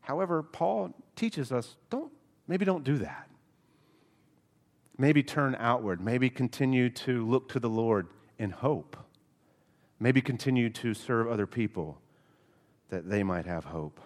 However, 0.00 0.42
Paul 0.42 0.94
teaches 1.16 1.52
us 1.52 1.76
don't 1.90 2.12
maybe 2.46 2.64
don't 2.64 2.84
do 2.84 2.98
that. 2.98 3.28
Maybe 4.96 5.22
turn 5.22 5.56
outward, 5.58 6.00
maybe 6.00 6.28
continue 6.28 6.90
to 6.90 7.24
look 7.24 7.48
to 7.50 7.60
the 7.60 7.68
Lord 7.68 8.08
in 8.38 8.50
hope. 8.50 8.96
Maybe 10.00 10.20
continue 10.20 10.70
to 10.70 10.94
serve 10.94 11.28
other 11.28 11.46
people 11.46 12.00
that 12.88 13.08
they 13.08 13.22
might 13.22 13.46
have 13.46 13.64
hope. 13.64 14.00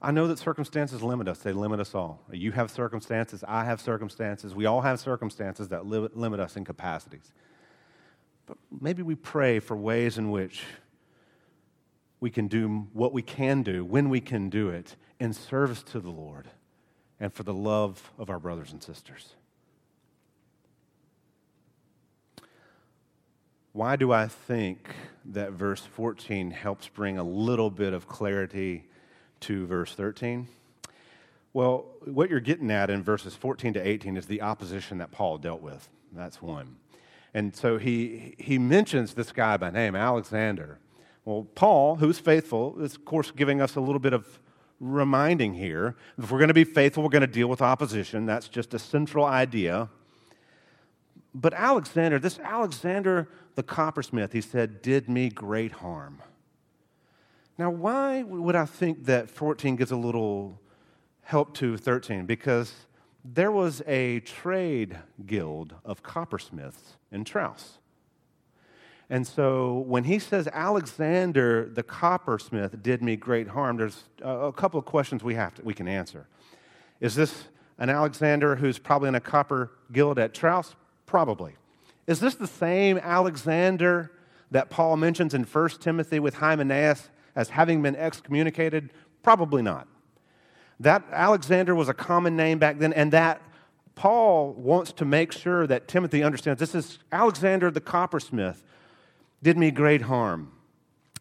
I 0.00 0.10
know 0.10 0.26
that 0.26 0.38
circumstances 0.38 1.02
limit 1.02 1.28
us. 1.28 1.38
They 1.38 1.52
limit 1.52 1.80
us 1.80 1.94
all. 1.94 2.20
You 2.30 2.52
have 2.52 2.70
circumstances, 2.70 3.42
I 3.48 3.64
have 3.64 3.80
circumstances. 3.80 4.54
We 4.54 4.66
all 4.66 4.82
have 4.82 5.00
circumstances 5.00 5.68
that 5.68 5.86
limit 5.86 6.40
us 6.40 6.56
in 6.56 6.64
capacities. 6.64 7.32
But 8.46 8.58
maybe 8.80 9.02
we 9.02 9.14
pray 9.14 9.58
for 9.58 9.76
ways 9.76 10.18
in 10.18 10.30
which 10.30 10.62
we 12.20 12.30
can 12.30 12.48
do 12.48 12.88
what 12.92 13.12
we 13.12 13.22
can 13.22 13.62
do, 13.62 13.84
when 13.84 14.08
we 14.08 14.20
can 14.20 14.48
do 14.48 14.70
it, 14.70 14.96
in 15.20 15.32
service 15.32 15.82
to 15.82 16.00
the 16.00 16.10
Lord 16.10 16.48
and 17.20 17.32
for 17.32 17.42
the 17.42 17.54
love 17.54 18.12
of 18.18 18.30
our 18.30 18.38
brothers 18.38 18.72
and 18.72 18.82
sisters. 18.82 19.34
Why 23.72 23.96
do 23.96 24.12
I 24.12 24.28
think 24.28 24.94
that 25.24 25.52
verse 25.52 25.80
14 25.80 26.52
helps 26.52 26.86
bring 26.88 27.18
a 27.18 27.24
little 27.24 27.70
bit 27.70 27.92
of 27.92 28.06
clarity 28.06 28.84
to 29.40 29.66
verse 29.66 29.94
13? 29.94 30.46
Well, 31.52 31.86
what 32.04 32.30
you're 32.30 32.40
getting 32.40 32.70
at 32.70 32.88
in 32.88 33.02
verses 33.02 33.34
14 33.34 33.74
to 33.74 33.80
18 33.80 34.16
is 34.16 34.26
the 34.26 34.42
opposition 34.42 34.98
that 34.98 35.10
Paul 35.10 35.38
dealt 35.38 35.60
with. 35.60 35.88
That's 36.12 36.40
one. 36.40 36.76
And 37.34 37.54
so 37.54 37.78
he, 37.78 38.36
he 38.38 38.58
mentions 38.58 39.14
this 39.14 39.32
guy 39.32 39.56
by 39.56 39.70
name, 39.70 39.96
Alexander. 39.96 40.78
Well, 41.24 41.46
Paul, 41.54 41.96
who's 41.96 42.18
faithful, 42.18 42.80
is, 42.80 42.94
of 42.94 43.04
course, 43.04 43.30
giving 43.30 43.60
us 43.60 43.74
a 43.74 43.80
little 43.80 43.98
bit 43.98 44.12
of 44.12 44.38
reminding 44.78 45.54
here. 45.54 45.96
If 46.16 46.30
we're 46.30 46.38
going 46.38 46.48
to 46.48 46.54
be 46.54 46.64
faithful, 46.64 47.02
we're 47.02 47.08
going 47.08 47.22
to 47.22 47.26
deal 47.26 47.48
with 47.48 47.60
opposition. 47.60 48.26
That's 48.26 48.48
just 48.48 48.72
a 48.72 48.78
central 48.78 49.24
idea. 49.24 49.88
But 51.34 51.54
Alexander, 51.54 52.18
this 52.18 52.38
Alexander 52.38 53.28
the 53.54 53.62
coppersmith, 53.62 54.32
he 54.32 54.40
said, 54.40 54.82
did 54.82 55.08
me 55.08 55.28
great 55.28 55.72
harm. 55.72 56.20
Now, 57.56 57.70
why 57.70 58.22
would 58.22 58.56
I 58.56 58.64
think 58.64 59.04
that 59.04 59.30
14 59.30 59.76
gives 59.76 59.92
a 59.92 59.96
little 59.96 60.60
help 61.22 61.54
to 61.54 61.76
13? 61.76 62.26
Because 62.26 62.74
there 63.24 63.50
was 63.50 63.82
a 63.86 64.20
trade 64.20 64.98
guild 65.24 65.74
of 65.84 66.02
coppersmiths 66.02 66.96
in 67.10 67.24
Troas. 67.24 67.78
And 69.08 69.26
so 69.26 69.84
when 69.86 70.04
he 70.04 70.18
says 70.18 70.48
Alexander 70.48 71.70
the 71.72 71.82
coppersmith 71.82 72.82
did 72.82 73.02
me 73.02 73.16
great 73.16 73.48
harm, 73.48 73.76
there's 73.76 74.04
a 74.22 74.52
couple 74.52 74.78
of 74.78 74.84
questions 74.84 75.22
we, 75.22 75.34
have 75.34 75.54
to, 75.54 75.62
we 75.62 75.74
can 75.74 75.88
answer. 75.88 76.26
Is 77.00 77.14
this 77.14 77.44
an 77.78 77.90
Alexander 77.90 78.56
who's 78.56 78.78
probably 78.78 79.08
in 79.08 79.14
a 79.14 79.20
copper 79.20 79.72
guild 79.92 80.18
at 80.18 80.34
Troas? 80.34 80.74
Probably. 81.06 81.54
Is 82.06 82.20
this 82.20 82.34
the 82.34 82.46
same 82.46 82.98
Alexander 82.98 84.12
that 84.50 84.68
Paul 84.68 84.96
mentions 84.96 85.32
in 85.34 85.44
1 85.44 85.68
Timothy 85.80 86.18
with 86.18 86.34
Hymenaeus 86.34 87.08
as 87.34 87.50
having 87.50 87.82
been 87.82 87.96
excommunicated? 87.96 88.90
Probably 89.22 89.62
not. 89.62 89.88
That 90.80 91.04
Alexander 91.12 91.74
was 91.74 91.88
a 91.88 91.94
common 91.94 92.36
name 92.36 92.58
back 92.58 92.78
then, 92.78 92.92
and 92.92 93.12
that 93.12 93.40
Paul 93.94 94.52
wants 94.54 94.92
to 94.92 95.04
make 95.04 95.32
sure 95.32 95.66
that 95.66 95.86
Timothy 95.86 96.22
understands 96.22 96.58
this 96.58 96.74
is 96.74 96.98
Alexander 97.12 97.70
the 97.70 97.80
coppersmith 97.80 98.62
did 99.42 99.56
me 99.56 99.70
great 99.70 100.02
harm. 100.02 100.50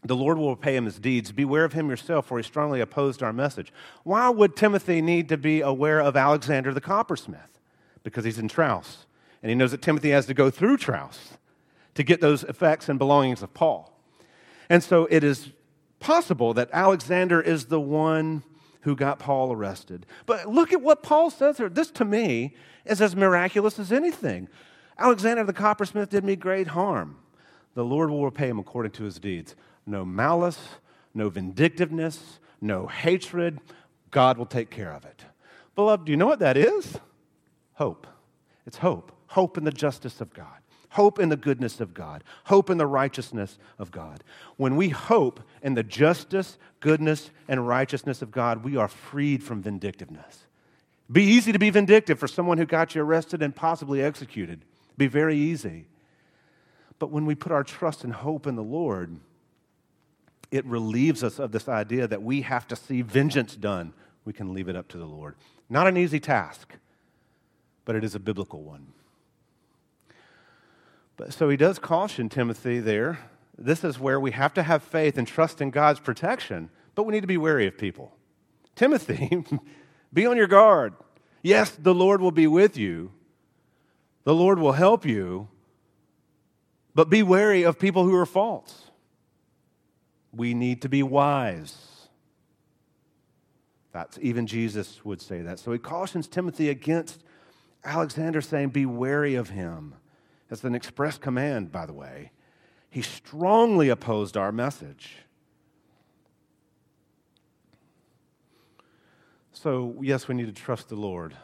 The 0.05 0.15
Lord 0.15 0.37
will 0.37 0.49
repay 0.49 0.75
him 0.75 0.85
his 0.85 0.99
deeds. 0.99 1.31
Beware 1.31 1.63
of 1.63 1.73
him 1.73 1.89
yourself, 1.89 2.25
for 2.25 2.37
he 2.37 2.43
strongly 2.43 2.81
opposed 2.81 3.23
our 3.23 3.31
message. 3.31 3.71
Why 4.03 4.29
would 4.29 4.55
Timothy 4.55 5.01
need 5.01 5.29
to 5.29 5.37
be 5.37 5.61
aware 5.61 6.01
of 6.01 6.17
Alexander 6.17 6.73
the 6.73 6.81
coppersmith? 6.81 7.59
Because 8.03 8.25
he's 8.25 8.37
in 8.37 8.49
Troas, 8.49 9.05
and 9.41 9.49
he 9.49 9.55
knows 9.55 9.71
that 9.71 9.81
Timothy 9.81 10.09
has 10.09 10.25
to 10.25 10.33
go 10.33 10.49
through 10.49 10.77
Troas 10.77 11.37
to 11.95 12.03
get 12.03 12.19
those 12.19 12.43
effects 12.43 12.89
and 12.89 12.99
belongings 12.99 13.41
of 13.41 13.53
Paul. 13.53 13.97
And 14.69 14.83
so 14.83 15.07
it 15.09 15.23
is 15.23 15.49
possible 15.99 16.53
that 16.53 16.69
Alexander 16.73 17.39
is 17.39 17.65
the 17.67 17.79
one 17.79 18.43
who 18.83 18.95
got 18.95 19.19
Paul 19.19 19.51
arrested. 19.51 20.05
But 20.25 20.47
look 20.47 20.71
at 20.71 20.81
what 20.81 21.03
Paul 21.03 21.29
says 21.29 21.57
here. 21.57 21.69
This 21.69 21.91
to 21.91 22.05
me 22.05 22.55
is 22.85 23.01
as 23.01 23.15
miraculous 23.15 23.79
as 23.79 23.91
anything. 23.91 24.47
Alexander 24.97 25.43
the 25.43 25.53
coppersmith 25.53 26.09
did 26.09 26.23
me 26.23 26.35
great 26.35 26.67
harm 26.67 27.17
the 27.75 27.83
Lord 27.83 28.09
will 28.09 28.25
repay 28.25 28.47
him 28.47 28.59
according 28.59 28.91
to 28.93 29.03
his 29.03 29.19
deeds. 29.19 29.55
No 29.85 30.05
malice, 30.05 30.59
no 31.13 31.29
vindictiveness, 31.29 32.39
no 32.61 32.87
hatred. 32.87 33.59
God 34.11 34.37
will 34.37 34.45
take 34.45 34.69
care 34.69 34.91
of 34.91 35.05
it. 35.05 35.25
Beloved, 35.75 36.05
do 36.05 36.11
you 36.11 36.17
know 36.17 36.27
what 36.27 36.39
that 36.39 36.57
is? 36.57 36.97
Hope. 37.73 38.05
It's 38.65 38.77
hope. 38.77 39.11
Hope 39.27 39.57
in 39.57 39.63
the 39.63 39.71
justice 39.71 40.21
of 40.21 40.33
God. 40.33 40.62
Hope 40.93 41.17
in 41.17 41.29
the 41.29 41.35
goodness 41.35 41.81
of 41.81 41.95
God. 41.95 42.23
Hope 42.43 42.69
in 42.69 42.77
the 42.77 42.85
righteousness 42.85 43.57
of 43.79 43.89
God. 43.89 44.23
When 44.57 44.75
we 44.75 44.89
hope 44.89 45.39
in 45.63 45.73
the 45.73 45.81
justice, 45.81 46.59
goodness, 46.81 47.31
and 47.47 47.67
righteousness 47.67 48.21
of 48.21 48.31
God, 48.31 48.63
we 48.63 48.77
are 48.77 48.87
freed 48.87 49.41
from 49.41 49.63
vindictiveness. 49.63 50.45
Be 51.11 51.23
easy 51.23 51.51
to 51.51 51.57
be 51.57 51.71
vindictive 51.71 52.19
for 52.19 52.27
someone 52.27 52.59
who 52.59 52.67
got 52.67 52.93
you 52.93 53.01
arrested 53.01 53.41
and 53.41 53.55
possibly 53.55 54.03
executed. 54.03 54.65
Be 54.95 55.07
very 55.07 55.35
easy. 55.35 55.87
But 56.99 57.09
when 57.09 57.25
we 57.25 57.33
put 57.33 57.51
our 57.51 57.63
trust 57.63 58.03
and 58.03 58.13
hope 58.13 58.45
in 58.45 58.55
the 58.55 58.61
Lord, 58.61 59.17
it 60.51 60.63
relieves 60.63 61.23
us 61.23 61.39
of 61.39 61.51
this 61.51 61.67
idea 61.67 62.07
that 62.07 62.21
we 62.21 62.41
have 62.43 62.67
to 62.67 62.75
see 62.75 63.01
vengeance 63.01 63.55
done. 63.55 63.93
We 64.25 64.33
can 64.33 64.53
leave 64.53 64.69
it 64.69 64.75
up 64.75 64.89
to 64.89 64.99
the 64.99 65.05
Lord. 65.05 65.33
Not 65.71 65.87
an 65.87 65.97
easy 65.97 66.19
task, 66.19 66.75
but 67.83 67.95
it 67.95 68.03
is 68.03 68.13
a 68.13 68.19
biblical 68.19 68.61
one. 68.61 68.93
But, 71.17 71.33
so 71.33 71.49
he 71.49 71.57
does 71.57 71.79
caution 71.79 72.29
Timothy 72.29 72.79
there. 72.79 73.19
This 73.57 73.83
is 73.83 73.99
where 73.99 74.19
we 74.19 74.31
have 74.31 74.53
to 74.55 74.63
have 74.63 74.83
faith 74.83 75.17
and 75.17 75.27
trust 75.27 75.61
in 75.61 75.69
God's 75.69 75.99
protection, 75.99 76.69
but 76.95 77.03
we 77.03 77.13
need 77.13 77.21
to 77.21 77.27
be 77.27 77.37
wary 77.37 77.67
of 77.67 77.77
people. 77.77 78.15
Timothy, 78.75 79.43
be 80.13 80.25
on 80.25 80.37
your 80.37 80.47
guard. 80.47 80.93
Yes, 81.43 81.71
the 81.71 81.93
Lord 81.93 82.21
will 82.21 82.31
be 82.31 82.47
with 82.47 82.77
you, 82.77 83.11
the 84.23 84.33
Lord 84.33 84.57
will 84.57 84.71
help 84.71 85.05
you, 85.05 85.49
but 86.95 87.09
be 87.09 87.21
wary 87.21 87.63
of 87.63 87.77
people 87.77 88.05
who 88.05 88.15
are 88.15 88.25
false. 88.25 88.91
We 90.31 90.53
need 90.53 90.81
to 90.81 90.89
be 90.89 91.03
wise. 91.03 91.93
That's 93.91 94.17
even 94.21 94.47
Jesus 94.47 95.05
would 95.05 95.21
say 95.21 95.41
that. 95.41 95.59
So 95.59 95.71
he 95.71 95.77
cautions 95.77 96.27
Timothy 96.27 96.69
against 96.69 97.23
Alexander 97.83 98.41
saying, 98.41 98.69
Be 98.69 98.87
wary 98.87 99.35
of 99.35 99.49
him. 99.49 99.93
That's 100.53 100.63
an 100.65 100.75
express 100.75 101.17
command, 101.17 101.71
by 101.71 101.87
the 101.87 101.93
way. 101.93 102.31
He 102.91 103.01
strongly 103.01 103.89
opposed 103.89 104.37
our 104.37 104.51
message. 104.51 105.15
So, 109.51 109.95
yes, 109.99 110.27
we 110.27 110.35
need 110.35 110.55
to 110.55 110.61
trust 110.61 110.89
the 110.89 110.95
Lord. 110.95 111.35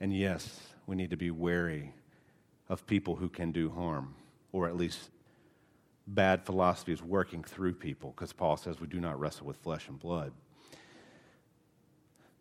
And 0.00 0.16
yes, 0.16 0.60
we 0.86 0.96
need 0.96 1.10
to 1.10 1.18
be 1.18 1.30
wary 1.30 1.92
of 2.70 2.86
people 2.86 3.16
who 3.16 3.28
can 3.28 3.52
do 3.52 3.68
harm, 3.68 4.14
or 4.50 4.66
at 4.66 4.74
least 4.74 5.10
bad 6.06 6.46
philosophy 6.46 6.94
is 6.94 7.02
working 7.02 7.44
through 7.44 7.74
people, 7.74 8.14
because 8.16 8.32
Paul 8.32 8.56
says 8.56 8.80
we 8.80 8.86
do 8.86 8.98
not 8.98 9.20
wrestle 9.20 9.46
with 9.46 9.58
flesh 9.58 9.88
and 9.88 10.00
blood. 10.00 10.32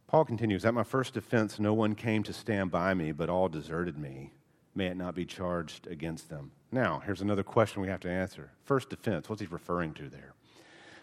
Paul 0.07 0.23
continues 0.23 0.63
At 0.63 0.73
my 0.73 0.83
first 0.83 1.13
defense, 1.13 1.59
no 1.59 1.73
one 1.73 1.95
came 1.95 2.23
to 2.23 2.31
stand 2.31 2.71
by 2.71 2.93
me, 2.93 3.11
but 3.11 3.29
all 3.29 3.49
deserted 3.49 3.97
me. 3.97 4.31
May 4.75 4.87
it 4.87 4.97
not 4.97 5.15
be 5.15 5.25
charged 5.25 5.87
against 5.87 6.29
them. 6.29 6.51
Now, 6.71 7.01
here's 7.05 7.21
another 7.21 7.43
question 7.43 7.81
we 7.81 7.87
have 7.87 7.99
to 8.01 8.09
answer. 8.09 8.51
First 8.63 8.89
defense, 8.89 9.29
what's 9.29 9.41
he 9.41 9.47
referring 9.47 9.93
to 9.95 10.09
there? 10.09 10.33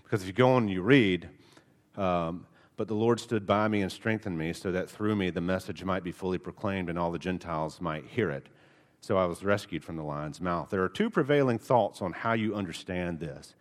Because 0.05 0.23
if 0.23 0.29
you 0.29 0.33
go 0.33 0.53
on 0.53 0.65
and 0.65 0.71
you 0.71 0.83
read, 0.83 1.29
um, 1.97 2.47
but 2.77 2.89
the 2.89 2.95
Lord 2.95 3.19
stood 3.19 3.47
by 3.47 3.67
me 3.69 3.83
and 3.83 3.91
strengthened 3.91 4.39
me 4.39 4.53
so 4.53 4.71
that 4.71 4.89
through 4.89 5.17
me 5.17 5.31
the 5.31 5.41
message 5.41 5.83
might 5.83 6.05
be 6.05 6.13
fully 6.13 6.39
proclaimed 6.39 6.89
and 6.89 6.99
all 6.99 7.11
the 7.11 7.19
Gentiles 7.19 7.81
might 7.81 8.05
hear 8.05 8.31
it 8.31 8.47
so 9.07 9.17
I 9.17 9.27
was 9.27 9.45
rescued 9.45 9.85
from 9.85 9.97
the 9.97 10.03
lion's 10.03 10.41
mouth. 10.41 10.71
There 10.71 10.83
are 10.83 10.89
two 10.89 11.11
prevailing 11.11 11.59
thoughts 11.59 12.03
on 12.03 12.13
how 12.13 12.33
you 12.33 12.57
understand 12.57 13.21
this. 13.21 13.55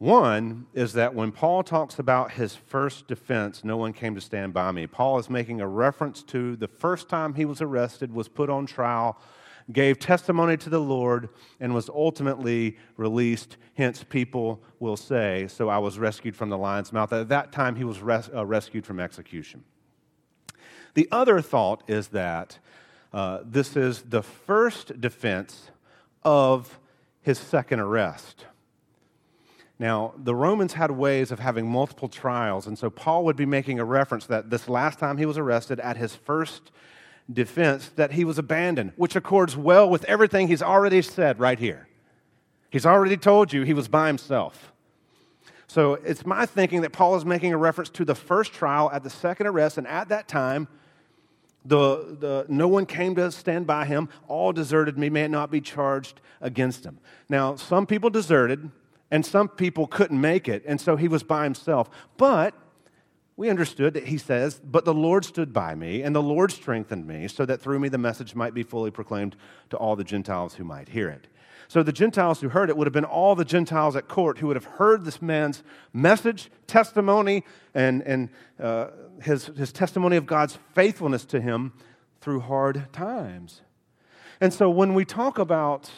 One 0.00 0.66
is 0.72 0.94
that 0.94 1.14
when 1.14 1.30
Paul 1.30 1.62
talks 1.62 1.98
about 1.98 2.32
his 2.32 2.54
first 2.54 3.06
defense, 3.06 3.62
no 3.62 3.76
one 3.76 3.92
came 3.92 4.14
to 4.14 4.20
stand 4.22 4.54
by 4.54 4.72
me, 4.72 4.86
Paul 4.86 5.18
is 5.18 5.28
making 5.28 5.60
a 5.60 5.68
reference 5.68 6.22
to 6.22 6.56
the 6.56 6.68
first 6.68 7.10
time 7.10 7.34
he 7.34 7.44
was 7.44 7.60
arrested, 7.60 8.10
was 8.10 8.26
put 8.26 8.48
on 8.48 8.64
trial, 8.64 9.18
gave 9.70 9.98
testimony 9.98 10.56
to 10.56 10.70
the 10.70 10.80
Lord, 10.80 11.28
and 11.60 11.74
was 11.74 11.90
ultimately 11.90 12.78
released. 12.96 13.58
Hence, 13.74 14.02
people 14.02 14.62
will 14.78 14.96
say, 14.96 15.46
So 15.48 15.68
I 15.68 15.76
was 15.76 15.98
rescued 15.98 16.34
from 16.34 16.48
the 16.48 16.56
lion's 16.56 16.94
mouth. 16.94 17.12
At 17.12 17.28
that 17.28 17.52
time, 17.52 17.76
he 17.76 17.84
was 17.84 18.00
res- 18.00 18.30
uh, 18.34 18.46
rescued 18.46 18.86
from 18.86 19.00
execution. 19.00 19.64
The 20.94 21.08
other 21.12 21.42
thought 21.42 21.82
is 21.86 22.08
that 22.08 22.58
uh, 23.12 23.40
this 23.44 23.76
is 23.76 24.00
the 24.00 24.22
first 24.22 24.98
defense 24.98 25.70
of 26.24 26.78
his 27.20 27.38
second 27.38 27.80
arrest. 27.80 28.46
Now, 29.80 30.12
the 30.22 30.34
Romans 30.34 30.74
had 30.74 30.90
ways 30.90 31.32
of 31.32 31.38
having 31.38 31.66
multiple 31.66 32.10
trials, 32.10 32.66
and 32.66 32.78
so 32.78 32.90
Paul 32.90 33.24
would 33.24 33.34
be 33.34 33.46
making 33.46 33.80
a 33.80 33.84
reference 33.84 34.26
that 34.26 34.50
this 34.50 34.68
last 34.68 34.98
time 34.98 35.16
he 35.16 35.24
was 35.24 35.38
arrested 35.38 35.80
at 35.80 35.96
his 35.96 36.14
first 36.14 36.70
defense, 37.32 37.88
that 37.96 38.12
he 38.12 38.22
was 38.22 38.36
abandoned, 38.36 38.92
which 38.96 39.16
accords 39.16 39.56
well 39.56 39.88
with 39.88 40.04
everything 40.04 40.48
he's 40.48 40.60
already 40.60 41.00
said 41.00 41.40
right 41.40 41.58
here. 41.58 41.88
He's 42.68 42.84
already 42.84 43.16
told 43.16 43.54
you 43.54 43.62
he 43.62 43.72
was 43.72 43.88
by 43.88 44.08
himself. 44.08 44.70
So 45.66 45.94
it's 45.94 46.26
my 46.26 46.44
thinking 46.44 46.82
that 46.82 46.92
Paul 46.92 47.16
is 47.16 47.24
making 47.24 47.54
a 47.54 47.56
reference 47.56 47.88
to 47.90 48.04
the 48.04 48.14
first 48.14 48.52
trial 48.52 48.90
at 48.92 49.02
the 49.02 49.08
second 49.08 49.46
arrest, 49.46 49.78
and 49.78 49.86
at 49.86 50.10
that 50.10 50.28
time, 50.28 50.68
the, 51.64 52.16
the, 52.20 52.46
no 52.50 52.68
one 52.68 52.84
came 52.84 53.14
to 53.14 53.32
stand 53.32 53.66
by 53.66 53.86
him. 53.86 54.10
All 54.28 54.52
deserted 54.52 54.98
me. 54.98 55.08
May 55.08 55.26
not 55.28 55.50
be 55.50 55.62
charged 55.62 56.20
against 56.42 56.84
him. 56.84 56.98
Now, 57.30 57.56
some 57.56 57.86
people 57.86 58.10
deserted, 58.10 58.70
and 59.10 59.24
some 59.24 59.48
people 59.48 59.86
couldn't 59.86 60.20
make 60.20 60.48
it, 60.48 60.62
and 60.66 60.80
so 60.80 60.96
he 60.96 61.08
was 61.08 61.22
by 61.22 61.44
himself. 61.44 61.90
But 62.16 62.54
we 63.36 63.48
understood 63.48 63.94
that 63.94 64.06
he 64.06 64.18
says, 64.18 64.60
But 64.62 64.84
the 64.84 64.94
Lord 64.94 65.24
stood 65.24 65.52
by 65.52 65.74
me, 65.74 66.02
and 66.02 66.14
the 66.14 66.22
Lord 66.22 66.52
strengthened 66.52 67.06
me, 67.06 67.26
so 67.26 67.46
that 67.46 67.60
through 67.60 67.80
me 67.80 67.88
the 67.88 67.98
message 67.98 68.34
might 68.34 68.54
be 68.54 68.62
fully 68.62 68.90
proclaimed 68.90 69.34
to 69.70 69.76
all 69.76 69.96
the 69.96 70.04
Gentiles 70.04 70.54
who 70.54 70.64
might 70.64 70.90
hear 70.90 71.08
it. 71.08 71.26
So 71.66 71.84
the 71.84 71.92
Gentiles 71.92 72.40
who 72.40 72.48
heard 72.48 72.68
it 72.68 72.76
would 72.76 72.86
have 72.86 72.92
been 72.92 73.04
all 73.04 73.36
the 73.36 73.44
Gentiles 73.44 73.94
at 73.94 74.08
court 74.08 74.38
who 74.38 74.48
would 74.48 74.56
have 74.56 74.64
heard 74.64 75.04
this 75.04 75.22
man's 75.22 75.62
message, 75.92 76.50
testimony, 76.66 77.44
and, 77.74 78.02
and 78.02 78.28
uh, 78.60 78.88
his, 79.22 79.46
his 79.46 79.72
testimony 79.72 80.16
of 80.16 80.26
God's 80.26 80.58
faithfulness 80.74 81.24
to 81.26 81.40
him 81.40 81.72
through 82.20 82.40
hard 82.40 82.92
times. 82.92 83.62
And 84.40 84.52
so 84.52 84.68
when 84.68 84.94
we 84.94 85.04
talk 85.04 85.38
about 85.38 85.90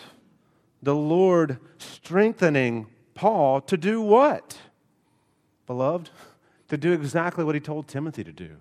the 0.82 0.94
Lord 0.94 1.58
strengthening 1.78 2.86
Paul 3.14 3.60
to 3.62 3.76
do 3.76 4.00
what? 4.00 4.58
Beloved, 5.66 6.10
to 6.68 6.76
do 6.76 6.92
exactly 6.92 7.44
what 7.44 7.54
he 7.54 7.60
told 7.60 7.88
Timothy 7.88 8.24
to 8.24 8.32
do 8.32 8.56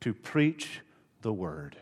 to 0.00 0.14
preach 0.14 0.80
the 1.22 1.32
word. 1.32 1.76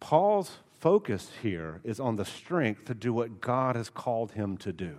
Paul's 0.00 0.58
focus 0.80 1.30
here 1.42 1.80
is 1.84 2.00
on 2.00 2.16
the 2.16 2.24
strength 2.24 2.84
to 2.86 2.94
do 2.94 3.12
what 3.12 3.40
God 3.40 3.76
has 3.76 3.88
called 3.88 4.32
him 4.32 4.56
to 4.58 4.72
do. 4.72 4.96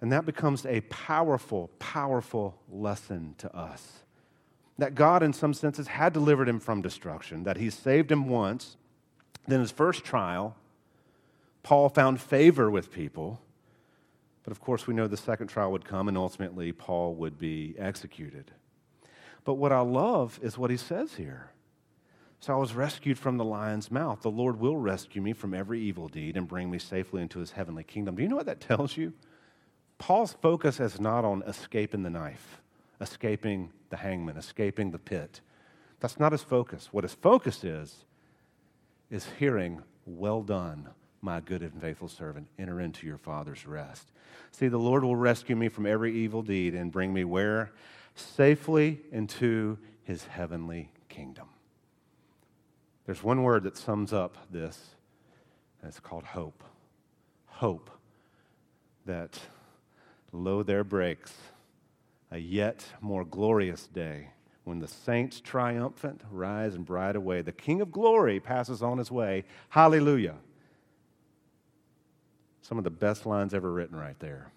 And 0.00 0.12
that 0.12 0.26
becomes 0.26 0.66
a 0.66 0.80
powerful, 0.82 1.70
powerful 1.78 2.58
lesson 2.68 3.36
to 3.38 3.56
us. 3.56 4.00
That 4.76 4.96
God, 4.96 5.22
in 5.22 5.32
some 5.32 5.54
senses, 5.54 5.86
had 5.86 6.12
delivered 6.12 6.48
him 6.48 6.58
from 6.58 6.82
destruction, 6.82 7.44
that 7.44 7.56
he 7.56 7.70
saved 7.70 8.10
him 8.10 8.28
once. 8.28 8.76
Then, 9.46 9.60
his 9.60 9.70
first 9.70 10.04
trial, 10.04 10.56
Paul 11.62 11.88
found 11.88 12.20
favor 12.20 12.70
with 12.70 12.90
people. 12.90 13.40
But 14.44 14.52
of 14.52 14.60
course, 14.60 14.86
we 14.86 14.94
know 14.94 15.08
the 15.08 15.16
second 15.16 15.48
trial 15.48 15.72
would 15.72 15.84
come, 15.84 16.06
and 16.06 16.16
ultimately, 16.16 16.70
Paul 16.70 17.14
would 17.16 17.38
be 17.38 17.74
executed. 17.78 18.52
But 19.44 19.54
what 19.54 19.72
I 19.72 19.80
love 19.80 20.38
is 20.42 20.56
what 20.56 20.70
he 20.70 20.76
says 20.76 21.14
here. 21.14 21.50
So 22.40 22.52
I 22.52 22.56
was 22.56 22.74
rescued 22.74 23.18
from 23.18 23.38
the 23.38 23.44
lion's 23.44 23.90
mouth. 23.90 24.20
The 24.20 24.30
Lord 24.30 24.60
will 24.60 24.76
rescue 24.76 25.22
me 25.22 25.32
from 25.32 25.54
every 25.54 25.80
evil 25.80 26.08
deed 26.08 26.36
and 26.36 26.46
bring 26.46 26.70
me 26.70 26.78
safely 26.78 27.22
into 27.22 27.38
his 27.38 27.52
heavenly 27.52 27.84
kingdom. 27.84 28.16
Do 28.16 28.22
you 28.22 28.28
know 28.28 28.36
what 28.36 28.46
that 28.46 28.60
tells 28.60 28.98
you? 28.98 29.14
Paul's 29.96 30.34
focus 30.34 30.78
is 30.78 31.00
not 31.00 31.24
on 31.24 31.42
escaping 31.46 32.02
the 32.02 32.10
knife, 32.10 32.60
escaping 33.00 33.72
the 33.88 33.96
hangman, 33.96 34.36
escaping 34.36 34.90
the 34.90 34.98
pit. 34.98 35.40
That's 36.00 36.20
not 36.20 36.32
his 36.32 36.42
focus. 36.42 36.88
What 36.92 37.04
his 37.04 37.14
focus 37.14 37.64
is, 37.64 38.04
is 39.10 39.26
hearing, 39.38 39.82
Well 40.04 40.42
done, 40.42 40.90
my 41.24 41.40
good 41.40 41.62
and 41.62 41.80
faithful 41.80 42.08
servant. 42.08 42.46
Enter 42.58 42.80
into 42.80 43.06
your 43.06 43.16
Father's 43.16 43.66
rest. 43.66 44.12
See, 44.52 44.68
the 44.68 44.78
Lord 44.78 45.02
will 45.02 45.16
rescue 45.16 45.56
me 45.56 45.68
from 45.68 45.86
every 45.86 46.14
evil 46.14 46.42
deed 46.42 46.74
and 46.74 46.92
bring 46.92 47.12
me 47.12 47.24
where? 47.24 47.72
Safely 48.14 49.00
into 49.10 49.78
his 50.04 50.24
heavenly 50.24 50.90
kingdom. 51.08 51.48
There's 53.06 53.22
one 53.22 53.42
word 53.42 53.64
that 53.64 53.76
sums 53.76 54.12
up 54.12 54.36
this, 54.50 54.94
and 55.80 55.88
it's 55.88 55.98
called 55.98 56.24
hope. 56.24 56.62
Hope 57.46 57.90
that 59.06 59.38
Lo, 60.32 60.62
there 60.62 60.84
breaks 60.84 61.32
a 62.30 62.38
yet 62.38 62.84
more 63.00 63.24
glorious 63.24 63.86
day 63.86 64.28
when 64.64 64.78
the 64.78 64.88
saints 64.88 65.40
triumphant 65.40 66.22
rise 66.30 66.74
and 66.74 66.84
bride 66.84 67.16
away. 67.16 67.42
The 67.42 67.52
King 67.52 67.80
of 67.80 67.92
glory 67.92 68.40
passes 68.40 68.82
on 68.82 68.98
his 68.98 69.10
way. 69.10 69.44
Hallelujah. 69.68 70.34
Some 72.64 72.78
of 72.78 72.84
the 72.84 72.90
best 72.90 73.26
lines 73.26 73.52
ever 73.52 73.70
written 73.70 73.94
right 73.94 74.18
there. 74.20 74.50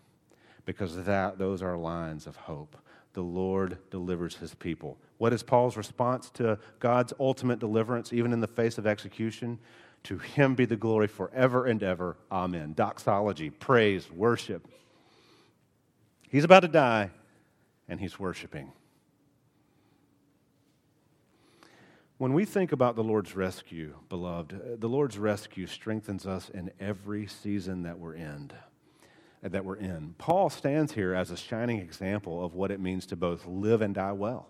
Because 0.66 1.04
that 1.04 1.38
those 1.38 1.62
are 1.62 1.76
lines 1.76 2.26
of 2.26 2.38
hope. 2.38 2.78
The 3.12 3.22
Lord 3.22 3.78
delivers 3.92 4.38
his 4.38 4.56
people. 4.56 4.98
What 5.18 5.34
is 5.34 5.44
Paul's 5.44 5.76
response 5.76 6.30
to 6.36 6.58
God's 6.80 7.12
ultimate 7.20 7.60
deliverance, 7.60 8.14
even 8.14 8.32
in 8.32 8.40
the 8.40 8.48
face 8.48 8.78
of 8.78 8.88
execution? 8.88 9.60
To 10.04 10.20
him 10.20 10.56
be 10.56 10.64
the 10.64 10.78
glory 10.78 11.08
forever 11.08 11.66
and 11.66 11.84
ever. 11.84 12.16
Amen. 12.32 12.72
Doxology, 12.74 13.50
praise, 13.50 14.10
worship. 14.10 14.66
He's 16.30 16.46
about 16.46 16.62
to 16.62 16.70
die, 16.70 17.12
and 17.90 18.00
he's 18.00 18.18
worshiping. 18.18 18.72
When 22.18 22.34
we 22.34 22.46
think 22.46 22.72
about 22.72 22.96
the 22.96 23.04
Lord's 23.04 23.36
rescue, 23.36 23.94
beloved, 24.10 24.54
uh, 24.54 24.76
the 24.80 24.90
Lord's 24.90 25.20
rescue 25.20 25.68
strengthens 25.68 26.26
us 26.26 26.50
in 26.50 26.72
every 26.80 27.28
season 27.28 27.84
that 27.84 28.00
we're 28.00 28.16
in. 28.16 28.52
Uh, 29.44 29.50
that 29.50 29.64
we're 29.64 29.76
in. 29.76 30.16
Paul 30.18 30.50
stands 30.50 30.94
here 30.94 31.14
as 31.14 31.30
a 31.30 31.38
shining 31.38 31.80
example 31.80 32.44
of 32.44 32.56
what 32.56 32.72
it 32.72 32.80
means 32.80 33.06
to 33.08 33.16
both 33.16 33.46
live 33.46 33.84
and 33.84 33.94
die 33.94 34.14
well. 34.14 34.50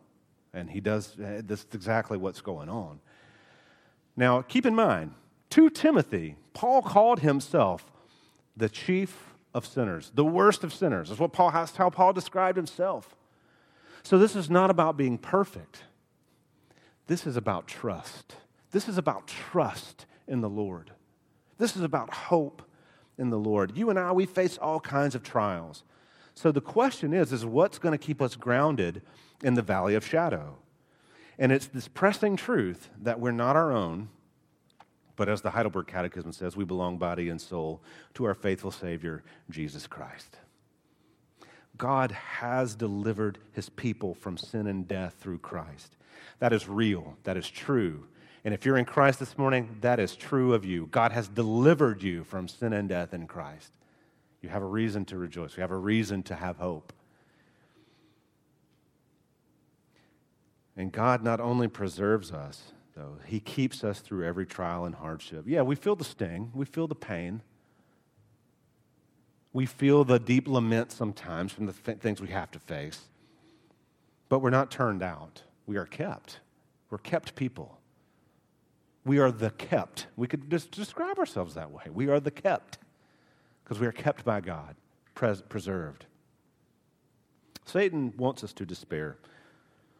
And 0.53 0.69
he 0.69 0.79
does, 0.79 1.19
uh, 1.19 1.41
this 1.43 1.59
is 1.59 1.67
exactly 1.73 2.17
what's 2.17 2.39
going 2.39 2.69
on. 2.69 3.01
Now, 4.15 4.41
keep 4.41 4.65
in 4.65 4.73
mind, 4.73 5.13
to 5.49 5.69
Timothy, 5.69 6.37
Paul 6.53 6.81
called 6.81 7.19
himself 7.19 7.91
the 8.55 8.69
chief 8.69 9.33
of 9.53 9.65
sinners, 9.65 10.11
the 10.15 10.25
worst 10.25 10.63
of 10.63 10.73
sinners. 10.73 11.09
That's 11.09 11.19
what 11.19 11.33
Paul 11.33 11.49
has, 11.49 11.75
how 11.75 11.89
Paul 11.89 12.13
described 12.13 12.55
himself. 12.55 13.13
So 14.03 14.17
this 14.17 14.37
is 14.37 14.49
not 14.49 14.69
about 14.69 14.95
being 14.95 15.17
perfect. 15.17 15.83
This 17.07 17.25
is 17.25 17.37
about 17.37 17.67
trust. 17.67 18.35
This 18.71 18.87
is 18.87 18.97
about 18.97 19.27
trust 19.27 20.05
in 20.27 20.41
the 20.41 20.49
Lord. 20.49 20.91
This 21.57 21.75
is 21.75 21.81
about 21.81 22.13
hope 22.13 22.61
in 23.17 23.29
the 23.29 23.39
Lord. 23.39 23.77
You 23.77 23.89
and 23.89 23.97
I, 23.97 24.11
we 24.11 24.25
face 24.25 24.57
all 24.57 24.79
kinds 24.79 25.15
of 25.15 25.23
trials. 25.23 25.83
So 26.35 26.51
the 26.51 26.61
question 26.61 27.13
is, 27.13 27.33
is 27.33 27.45
what's 27.45 27.79
going 27.79 27.97
to 27.97 27.97
keep 27.97 28.21
us 28.21 28.35
grounded 28.35 29.01
in 29.43 29.55
the 29.55 29.61
valley 29.61 29.95
of 29.95 30.05
shadow? 30.05 30.57
And 31.39 31.51
it's 31.51 31.67
this 31.67 31.87
pressing 31.87 32.35
truth 32.35 32.89
that 33.01 33.19
we're 33.19 33.31
not 33.31 33.55
our 33.55 33.71
own, 33.71 34.09
but 35.15 35.29
as 35.29 35.41
the 35.41 35.51
Heidelberg 35.51 35.87
Catechism 35.87 36.31
says, 36.31 36.55
we 36.55 36.63
belong 36.63 36.97
body 36.97 37.29
and 37.29 37.41
soul 37.41 37.81
to 38.13 38.25
our 38.25 38.35
faithful 38.35 38.71
Savior, 38.71 39.23
Jesus 39.49 39.87
Christ. 39.87 40.37
God 41.75 42.11
has 42.11 42.75
delivered 42.75 43.39
his 43.51 43.69
people 43.69 44.13
from 44.13 44.37
sin 44.37 44.67
and 44.67 44.87
death 44.87 45.15
through 45.19 45.39
Christ. 45.39 45.96
That 46.39 46.53
is 46.53 46.67
real, 46.67 47.17
that 47.23 47.37
is 47.37 47.49
true. 47.49 48.07
And 48.43 48.53
if 48.53 48.65
you're 48.65 48.77
in 48.77 48.85
Christ 48.85 49.19
this 49.19 49.37
morning, 49.37 49.77
that 49.81 49.99
is 49.99 50.15
true 50.15 50.53
of 50.53 50.63
you. 50.63 50.87
God 50.91 51.11
has 51.11 51.27
delivered 51.27 52.01
you 52.01 52.23
from 52.23 52.47
sin 52.47 52.73
and 52.73 52.87
death 52.87 53.13
in 53.13 53.27
Christ. 53.27 53.73
You 54.41 54.49
have 54.49 54.61
a 54.61 54.67
reason 54.67 55.03
to 55.05 55.17
rejoice, 55.17 55.57
you 55.57 55.61
have 55.61 55.71
a 55.71 55.77
reason 55.77 56.23
to 56.23 56.35
have 56.35 56.57
hope. 56.57 56.93
And 60.75 60.91
God 60.91 61.23
not 61.23 61.39
only 61.41 61.67
preserves 61.67 62.31
us, 62.31 62.71
though. 62.97 63.17
He 63.25 63.39
keeps 63.39 63.83
us 63.83 63.99
through 63.99 64.25
every 64.25 64.45
trial 64.45 64.85
and 64.85 64.95
hardship. 64.95 65.45
Yeah, 65.47 65.61
we 65.61 65.75
feel 65.75 65.95
the 65.95 66.03
sting, 66.03 66.51
we 66.53 66.65
feel 66.65 66.87
the 66.87 66.95
pain. 66.95 67.41
We 69.53 69.65
feel 69.65 70.03
the 70.03 70.19
deep 70.19 70.47
lament 70.47 70.91
sometimes 70.91 71.51
from 71.51 71.67
the 71.67 71.73
th- 71.73 71.99
things 71.99 72.21
we 72.21 72.27
have 72.27 72.51
to 72.51 72.59
face. 72.59 73.01
But 74.29 74.39
we're 74.39 74.49
not 74.49 74.69
turned 74.69 75.01
out. 75.01 75.43
We 75.67 75.77
are 75.77 75.85
kept. 75.85 76.39
We're 76.89 76.97
kept 76.97 77.35
people. 77.35 77.77
We 79.05 79.19
are 79.19 79.31
the 79.31 79.51
kept. 79.51 80.07
We 80.15 80.27
could 80.27 80.49
just 80.49 80.71
describe 80.71 81.19
ourselves 81.19 81.53
that 81.53 81.71
way. 81.71 81.83
We 81.93 82.07
are 82.07 82.19
the 82.19 82.31
kept 82.31 82.79
because 83.63 83.79
we 83.79 83.85
are 83.85 83.91
kept 83.91 84.25
by 84.25 84.41
God, 84.41 84.75
pres- 85.13 85.43
preserved. 85.43 86.05
Satan 87.65 88.13
wants 88.17 88.43
us 88.43 88.53
to 88.53 88.65
despair 88.65 89.17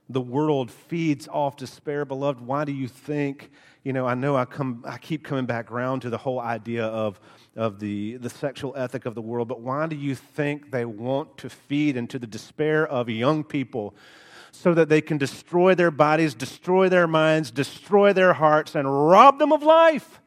the 0.10 0.22
world 0.22 0.72
feeds 0.72 1.28
off 1.28 1.58
despair, 1.58 2.06
beloved. 2.06 2.40
Why 2.40 2.64
do 2.64 2.72
you 2.72 2.88
think? 2.88 3.52
You 3.84 3.94
know, 3.94 4.06
I 4.06 4.16
know 4.16 4.36
I 4.36 4.46
come, 4.46 4.84
I 4.88 4.98
keep 4.98 5.24
coming 5.24 5.46
back 5.46 5.72
around 5.72 6.02
to 6.02 6.10
the 6.10 6.18
whole 6.18 6.40
idea 6.40 6.86
of, 6.86 7.20
of 7.56 7.80
the, 7.80 8.18
the 8.18 8.30
sexual 8.30 8.74
ethic 8.78 9.06
of 9.06 9.16
the 9.16 9.22
world, 9.22 9.48
but 9.48 9.62
why 9.62 9.88
do 9.88 9.96
you 9.96 10.16
think 10.16 10.72
they 10.72 10.86
want 10.86 11.38
to 11.40 11.50
feed 11.50 11.98
into 11.98 12.20
the 12.20 12.28
despair 12.28 12.88
of 12.88 13.10
young 13.10 13.44
people 13.44 13.96
so 14.52 14.74
that 14.74 14.90
they 14.90 15.02
can 15.02 15.18
destroy 15.18 15.76
their 15.76 15.92
bodies, 15.92 16.34
destroy 16.34 16.90
their 16.90 17.08
minds, 17.08 17.52
destroy 17.52 18.14
their 18.14 18.34
hearts, 18.34 18.76
and 18.76 19.10
rob 19.10 19.40
them 19.40 19.52
of 19.52 19.64
life? 19.64 20.22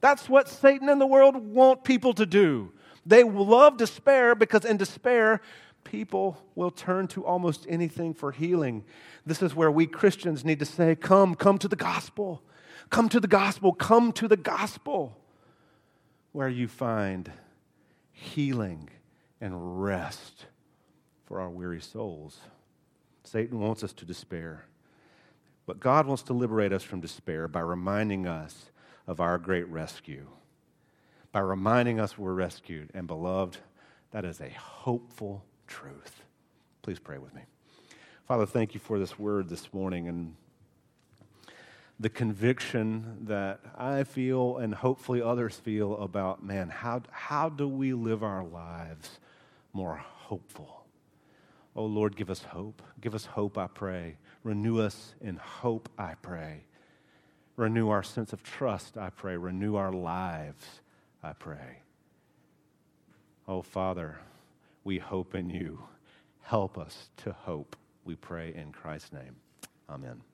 That's 0.00 0.28
what 0.28 0.48
Satan 0.48 0.88
and 0.88 1.00
the 1.00 1.06
world 1.06 1.36
want 1.36 1.84
people 1.84 2.12
to 2.14 2.26
do. 2.26 2.72
They 3.04 3.24
love 3.24 3.76
despair 3.76 4.34
because 4.34 4.64
in 4.64 4.76
despair, 4.76 5.40
people 5.84 6.36
will 6.54 6.70
turn 6.70 7.08
to 7.08 7.24
almost 7.24 7.66
anything 7.68 8.14
for 8.14 8.32
healing. 8.32 8.84
This 9.24 9.42
is 9.42 9.54
where 9.54 9.70
we 9.70 9.86
Christians 9.86 10.44
need 10.44 10.58
to 10.58 10.64
say, 10.64 10.94
Come, 10.94 11.34
come 11.34 11.58
to 11.58 11.68
the 11.68 11.76
gospel. 11.76 12.42
Come 12.90 13.08
to 13.08 13.20
the 13.20 13.28
gospel. 13.28 13.72
Come 13.72 14.12
to 14.12 14.28
the 14.28 14.36
gospel, 14.36 15.16
where 16.32 16.48
you 16.48 16.68
find 16.68 17.30
healing 18.12 18.90
and 19.40 19.82
rest 19.82 20.46
for 21.24 21.40
our 21.40 21.50
weary 21.50 21.80
souls. 21.80 22.38
Satan 23.24 23.60
wants 23.60 23.84
us 23.84 23.92
to 23.94 24.04
despair. 24.04 24.66
But 25.66 25.80
God 25.80 26.06
wants 26.06 26.22
to 26.24 26.32
liberate 26.32 26.72
us 26.72 26.82
from 26.82 27.00
despair 27.00 27.46
by 27.46 27.60
reminding 27.60 28.26
us 28.26 28.70
of 29.06 29.20
our 29.20 29.36
great 29.38 29.68
rescue. 29.68 30.26
By 31.30 31.40
reminding 31.40 32.00
us 32.00 32.16
we're 32.16 32.32
rescued. 32.32 32.90
And 32.94 33.06
beloved, 33.06 33.58
that 34.12 34.24
is 34.24 34.40
a 34.40 34.48
hopeful 34.50 35.44
truth. 35.66 36.22
Please 36.82 36.98
pray 36.98 37.18
with 37.18 37.34
me. 37.34 37.42
Father, 38.26 38.46
thank 38.46 38.74
you 38.74 38.80
for 38.80 38.98
this 38.98 39.18
word 39.18 39.48
this 39.48 39.72
morning 39.72 40.08
and 40.08 40.34
the 42.00 42.08
conviction 42.08 43.24
that 43.26 43.60
I 43.76 44.04
feel 44.04 44.58
and 44.58 44.74
hopefully 44.74 45.20
others 45.20 45.56
feel 45.56 45.96
about, 45.98 46.44
man, 46.44 46.68
how, 46.68 47.02
how 47.10 47.48
do 47.48 47.68
we 47.68 47.92
live 47.92 48.22
our 48.22 48.44
lives 48.44 49.18
more 49.72 49.96
hopeful? 49.96 50.77
Oh, 51.78 51.84
Lord, 51.84 52.16
give 52.16 52.28
us 52.28 52.42
hope. 52.42 52.82
Give 53.00 53.14
us 53.14 53.24
hope, 53.24 53.56
I 53.56 53.68
pray. 53.68 54.16
Renew 54.42 54.80
us 54.80 55.14
in 55.20 55.36
hope, 55.36 55.88
I 55.96 56.14
pray. 56.20 56.64
Renew 57.54 57.88
our 57.90 58.02
sense 58.02 58.32
of 58.32 58.42
trust, 58.42 58.98
I 58.98 59.10
pray. 59.10 59.36
Renew 59.36 59.76
our 59.76 59.92
lives, 59.92 60.66
I 61.22 61.34
pray. 61.34 61.82
Oh, 63.46 63.62
Father, 63.62 64.18
we 64.82 64.98
hope 64.98 65.36
in 65.36 65.50
you. 65.50 65.80
Help 66.40 66.78
us 66.78 67.10
to 67.18 67.30
hope, 67.30 67.76
we 68.04 68.16
pray 68.16 68.52
in 68.56 68.72
Christ's 68.72 69.12
name. 69.12 69.36
Amen. 69.88 70.27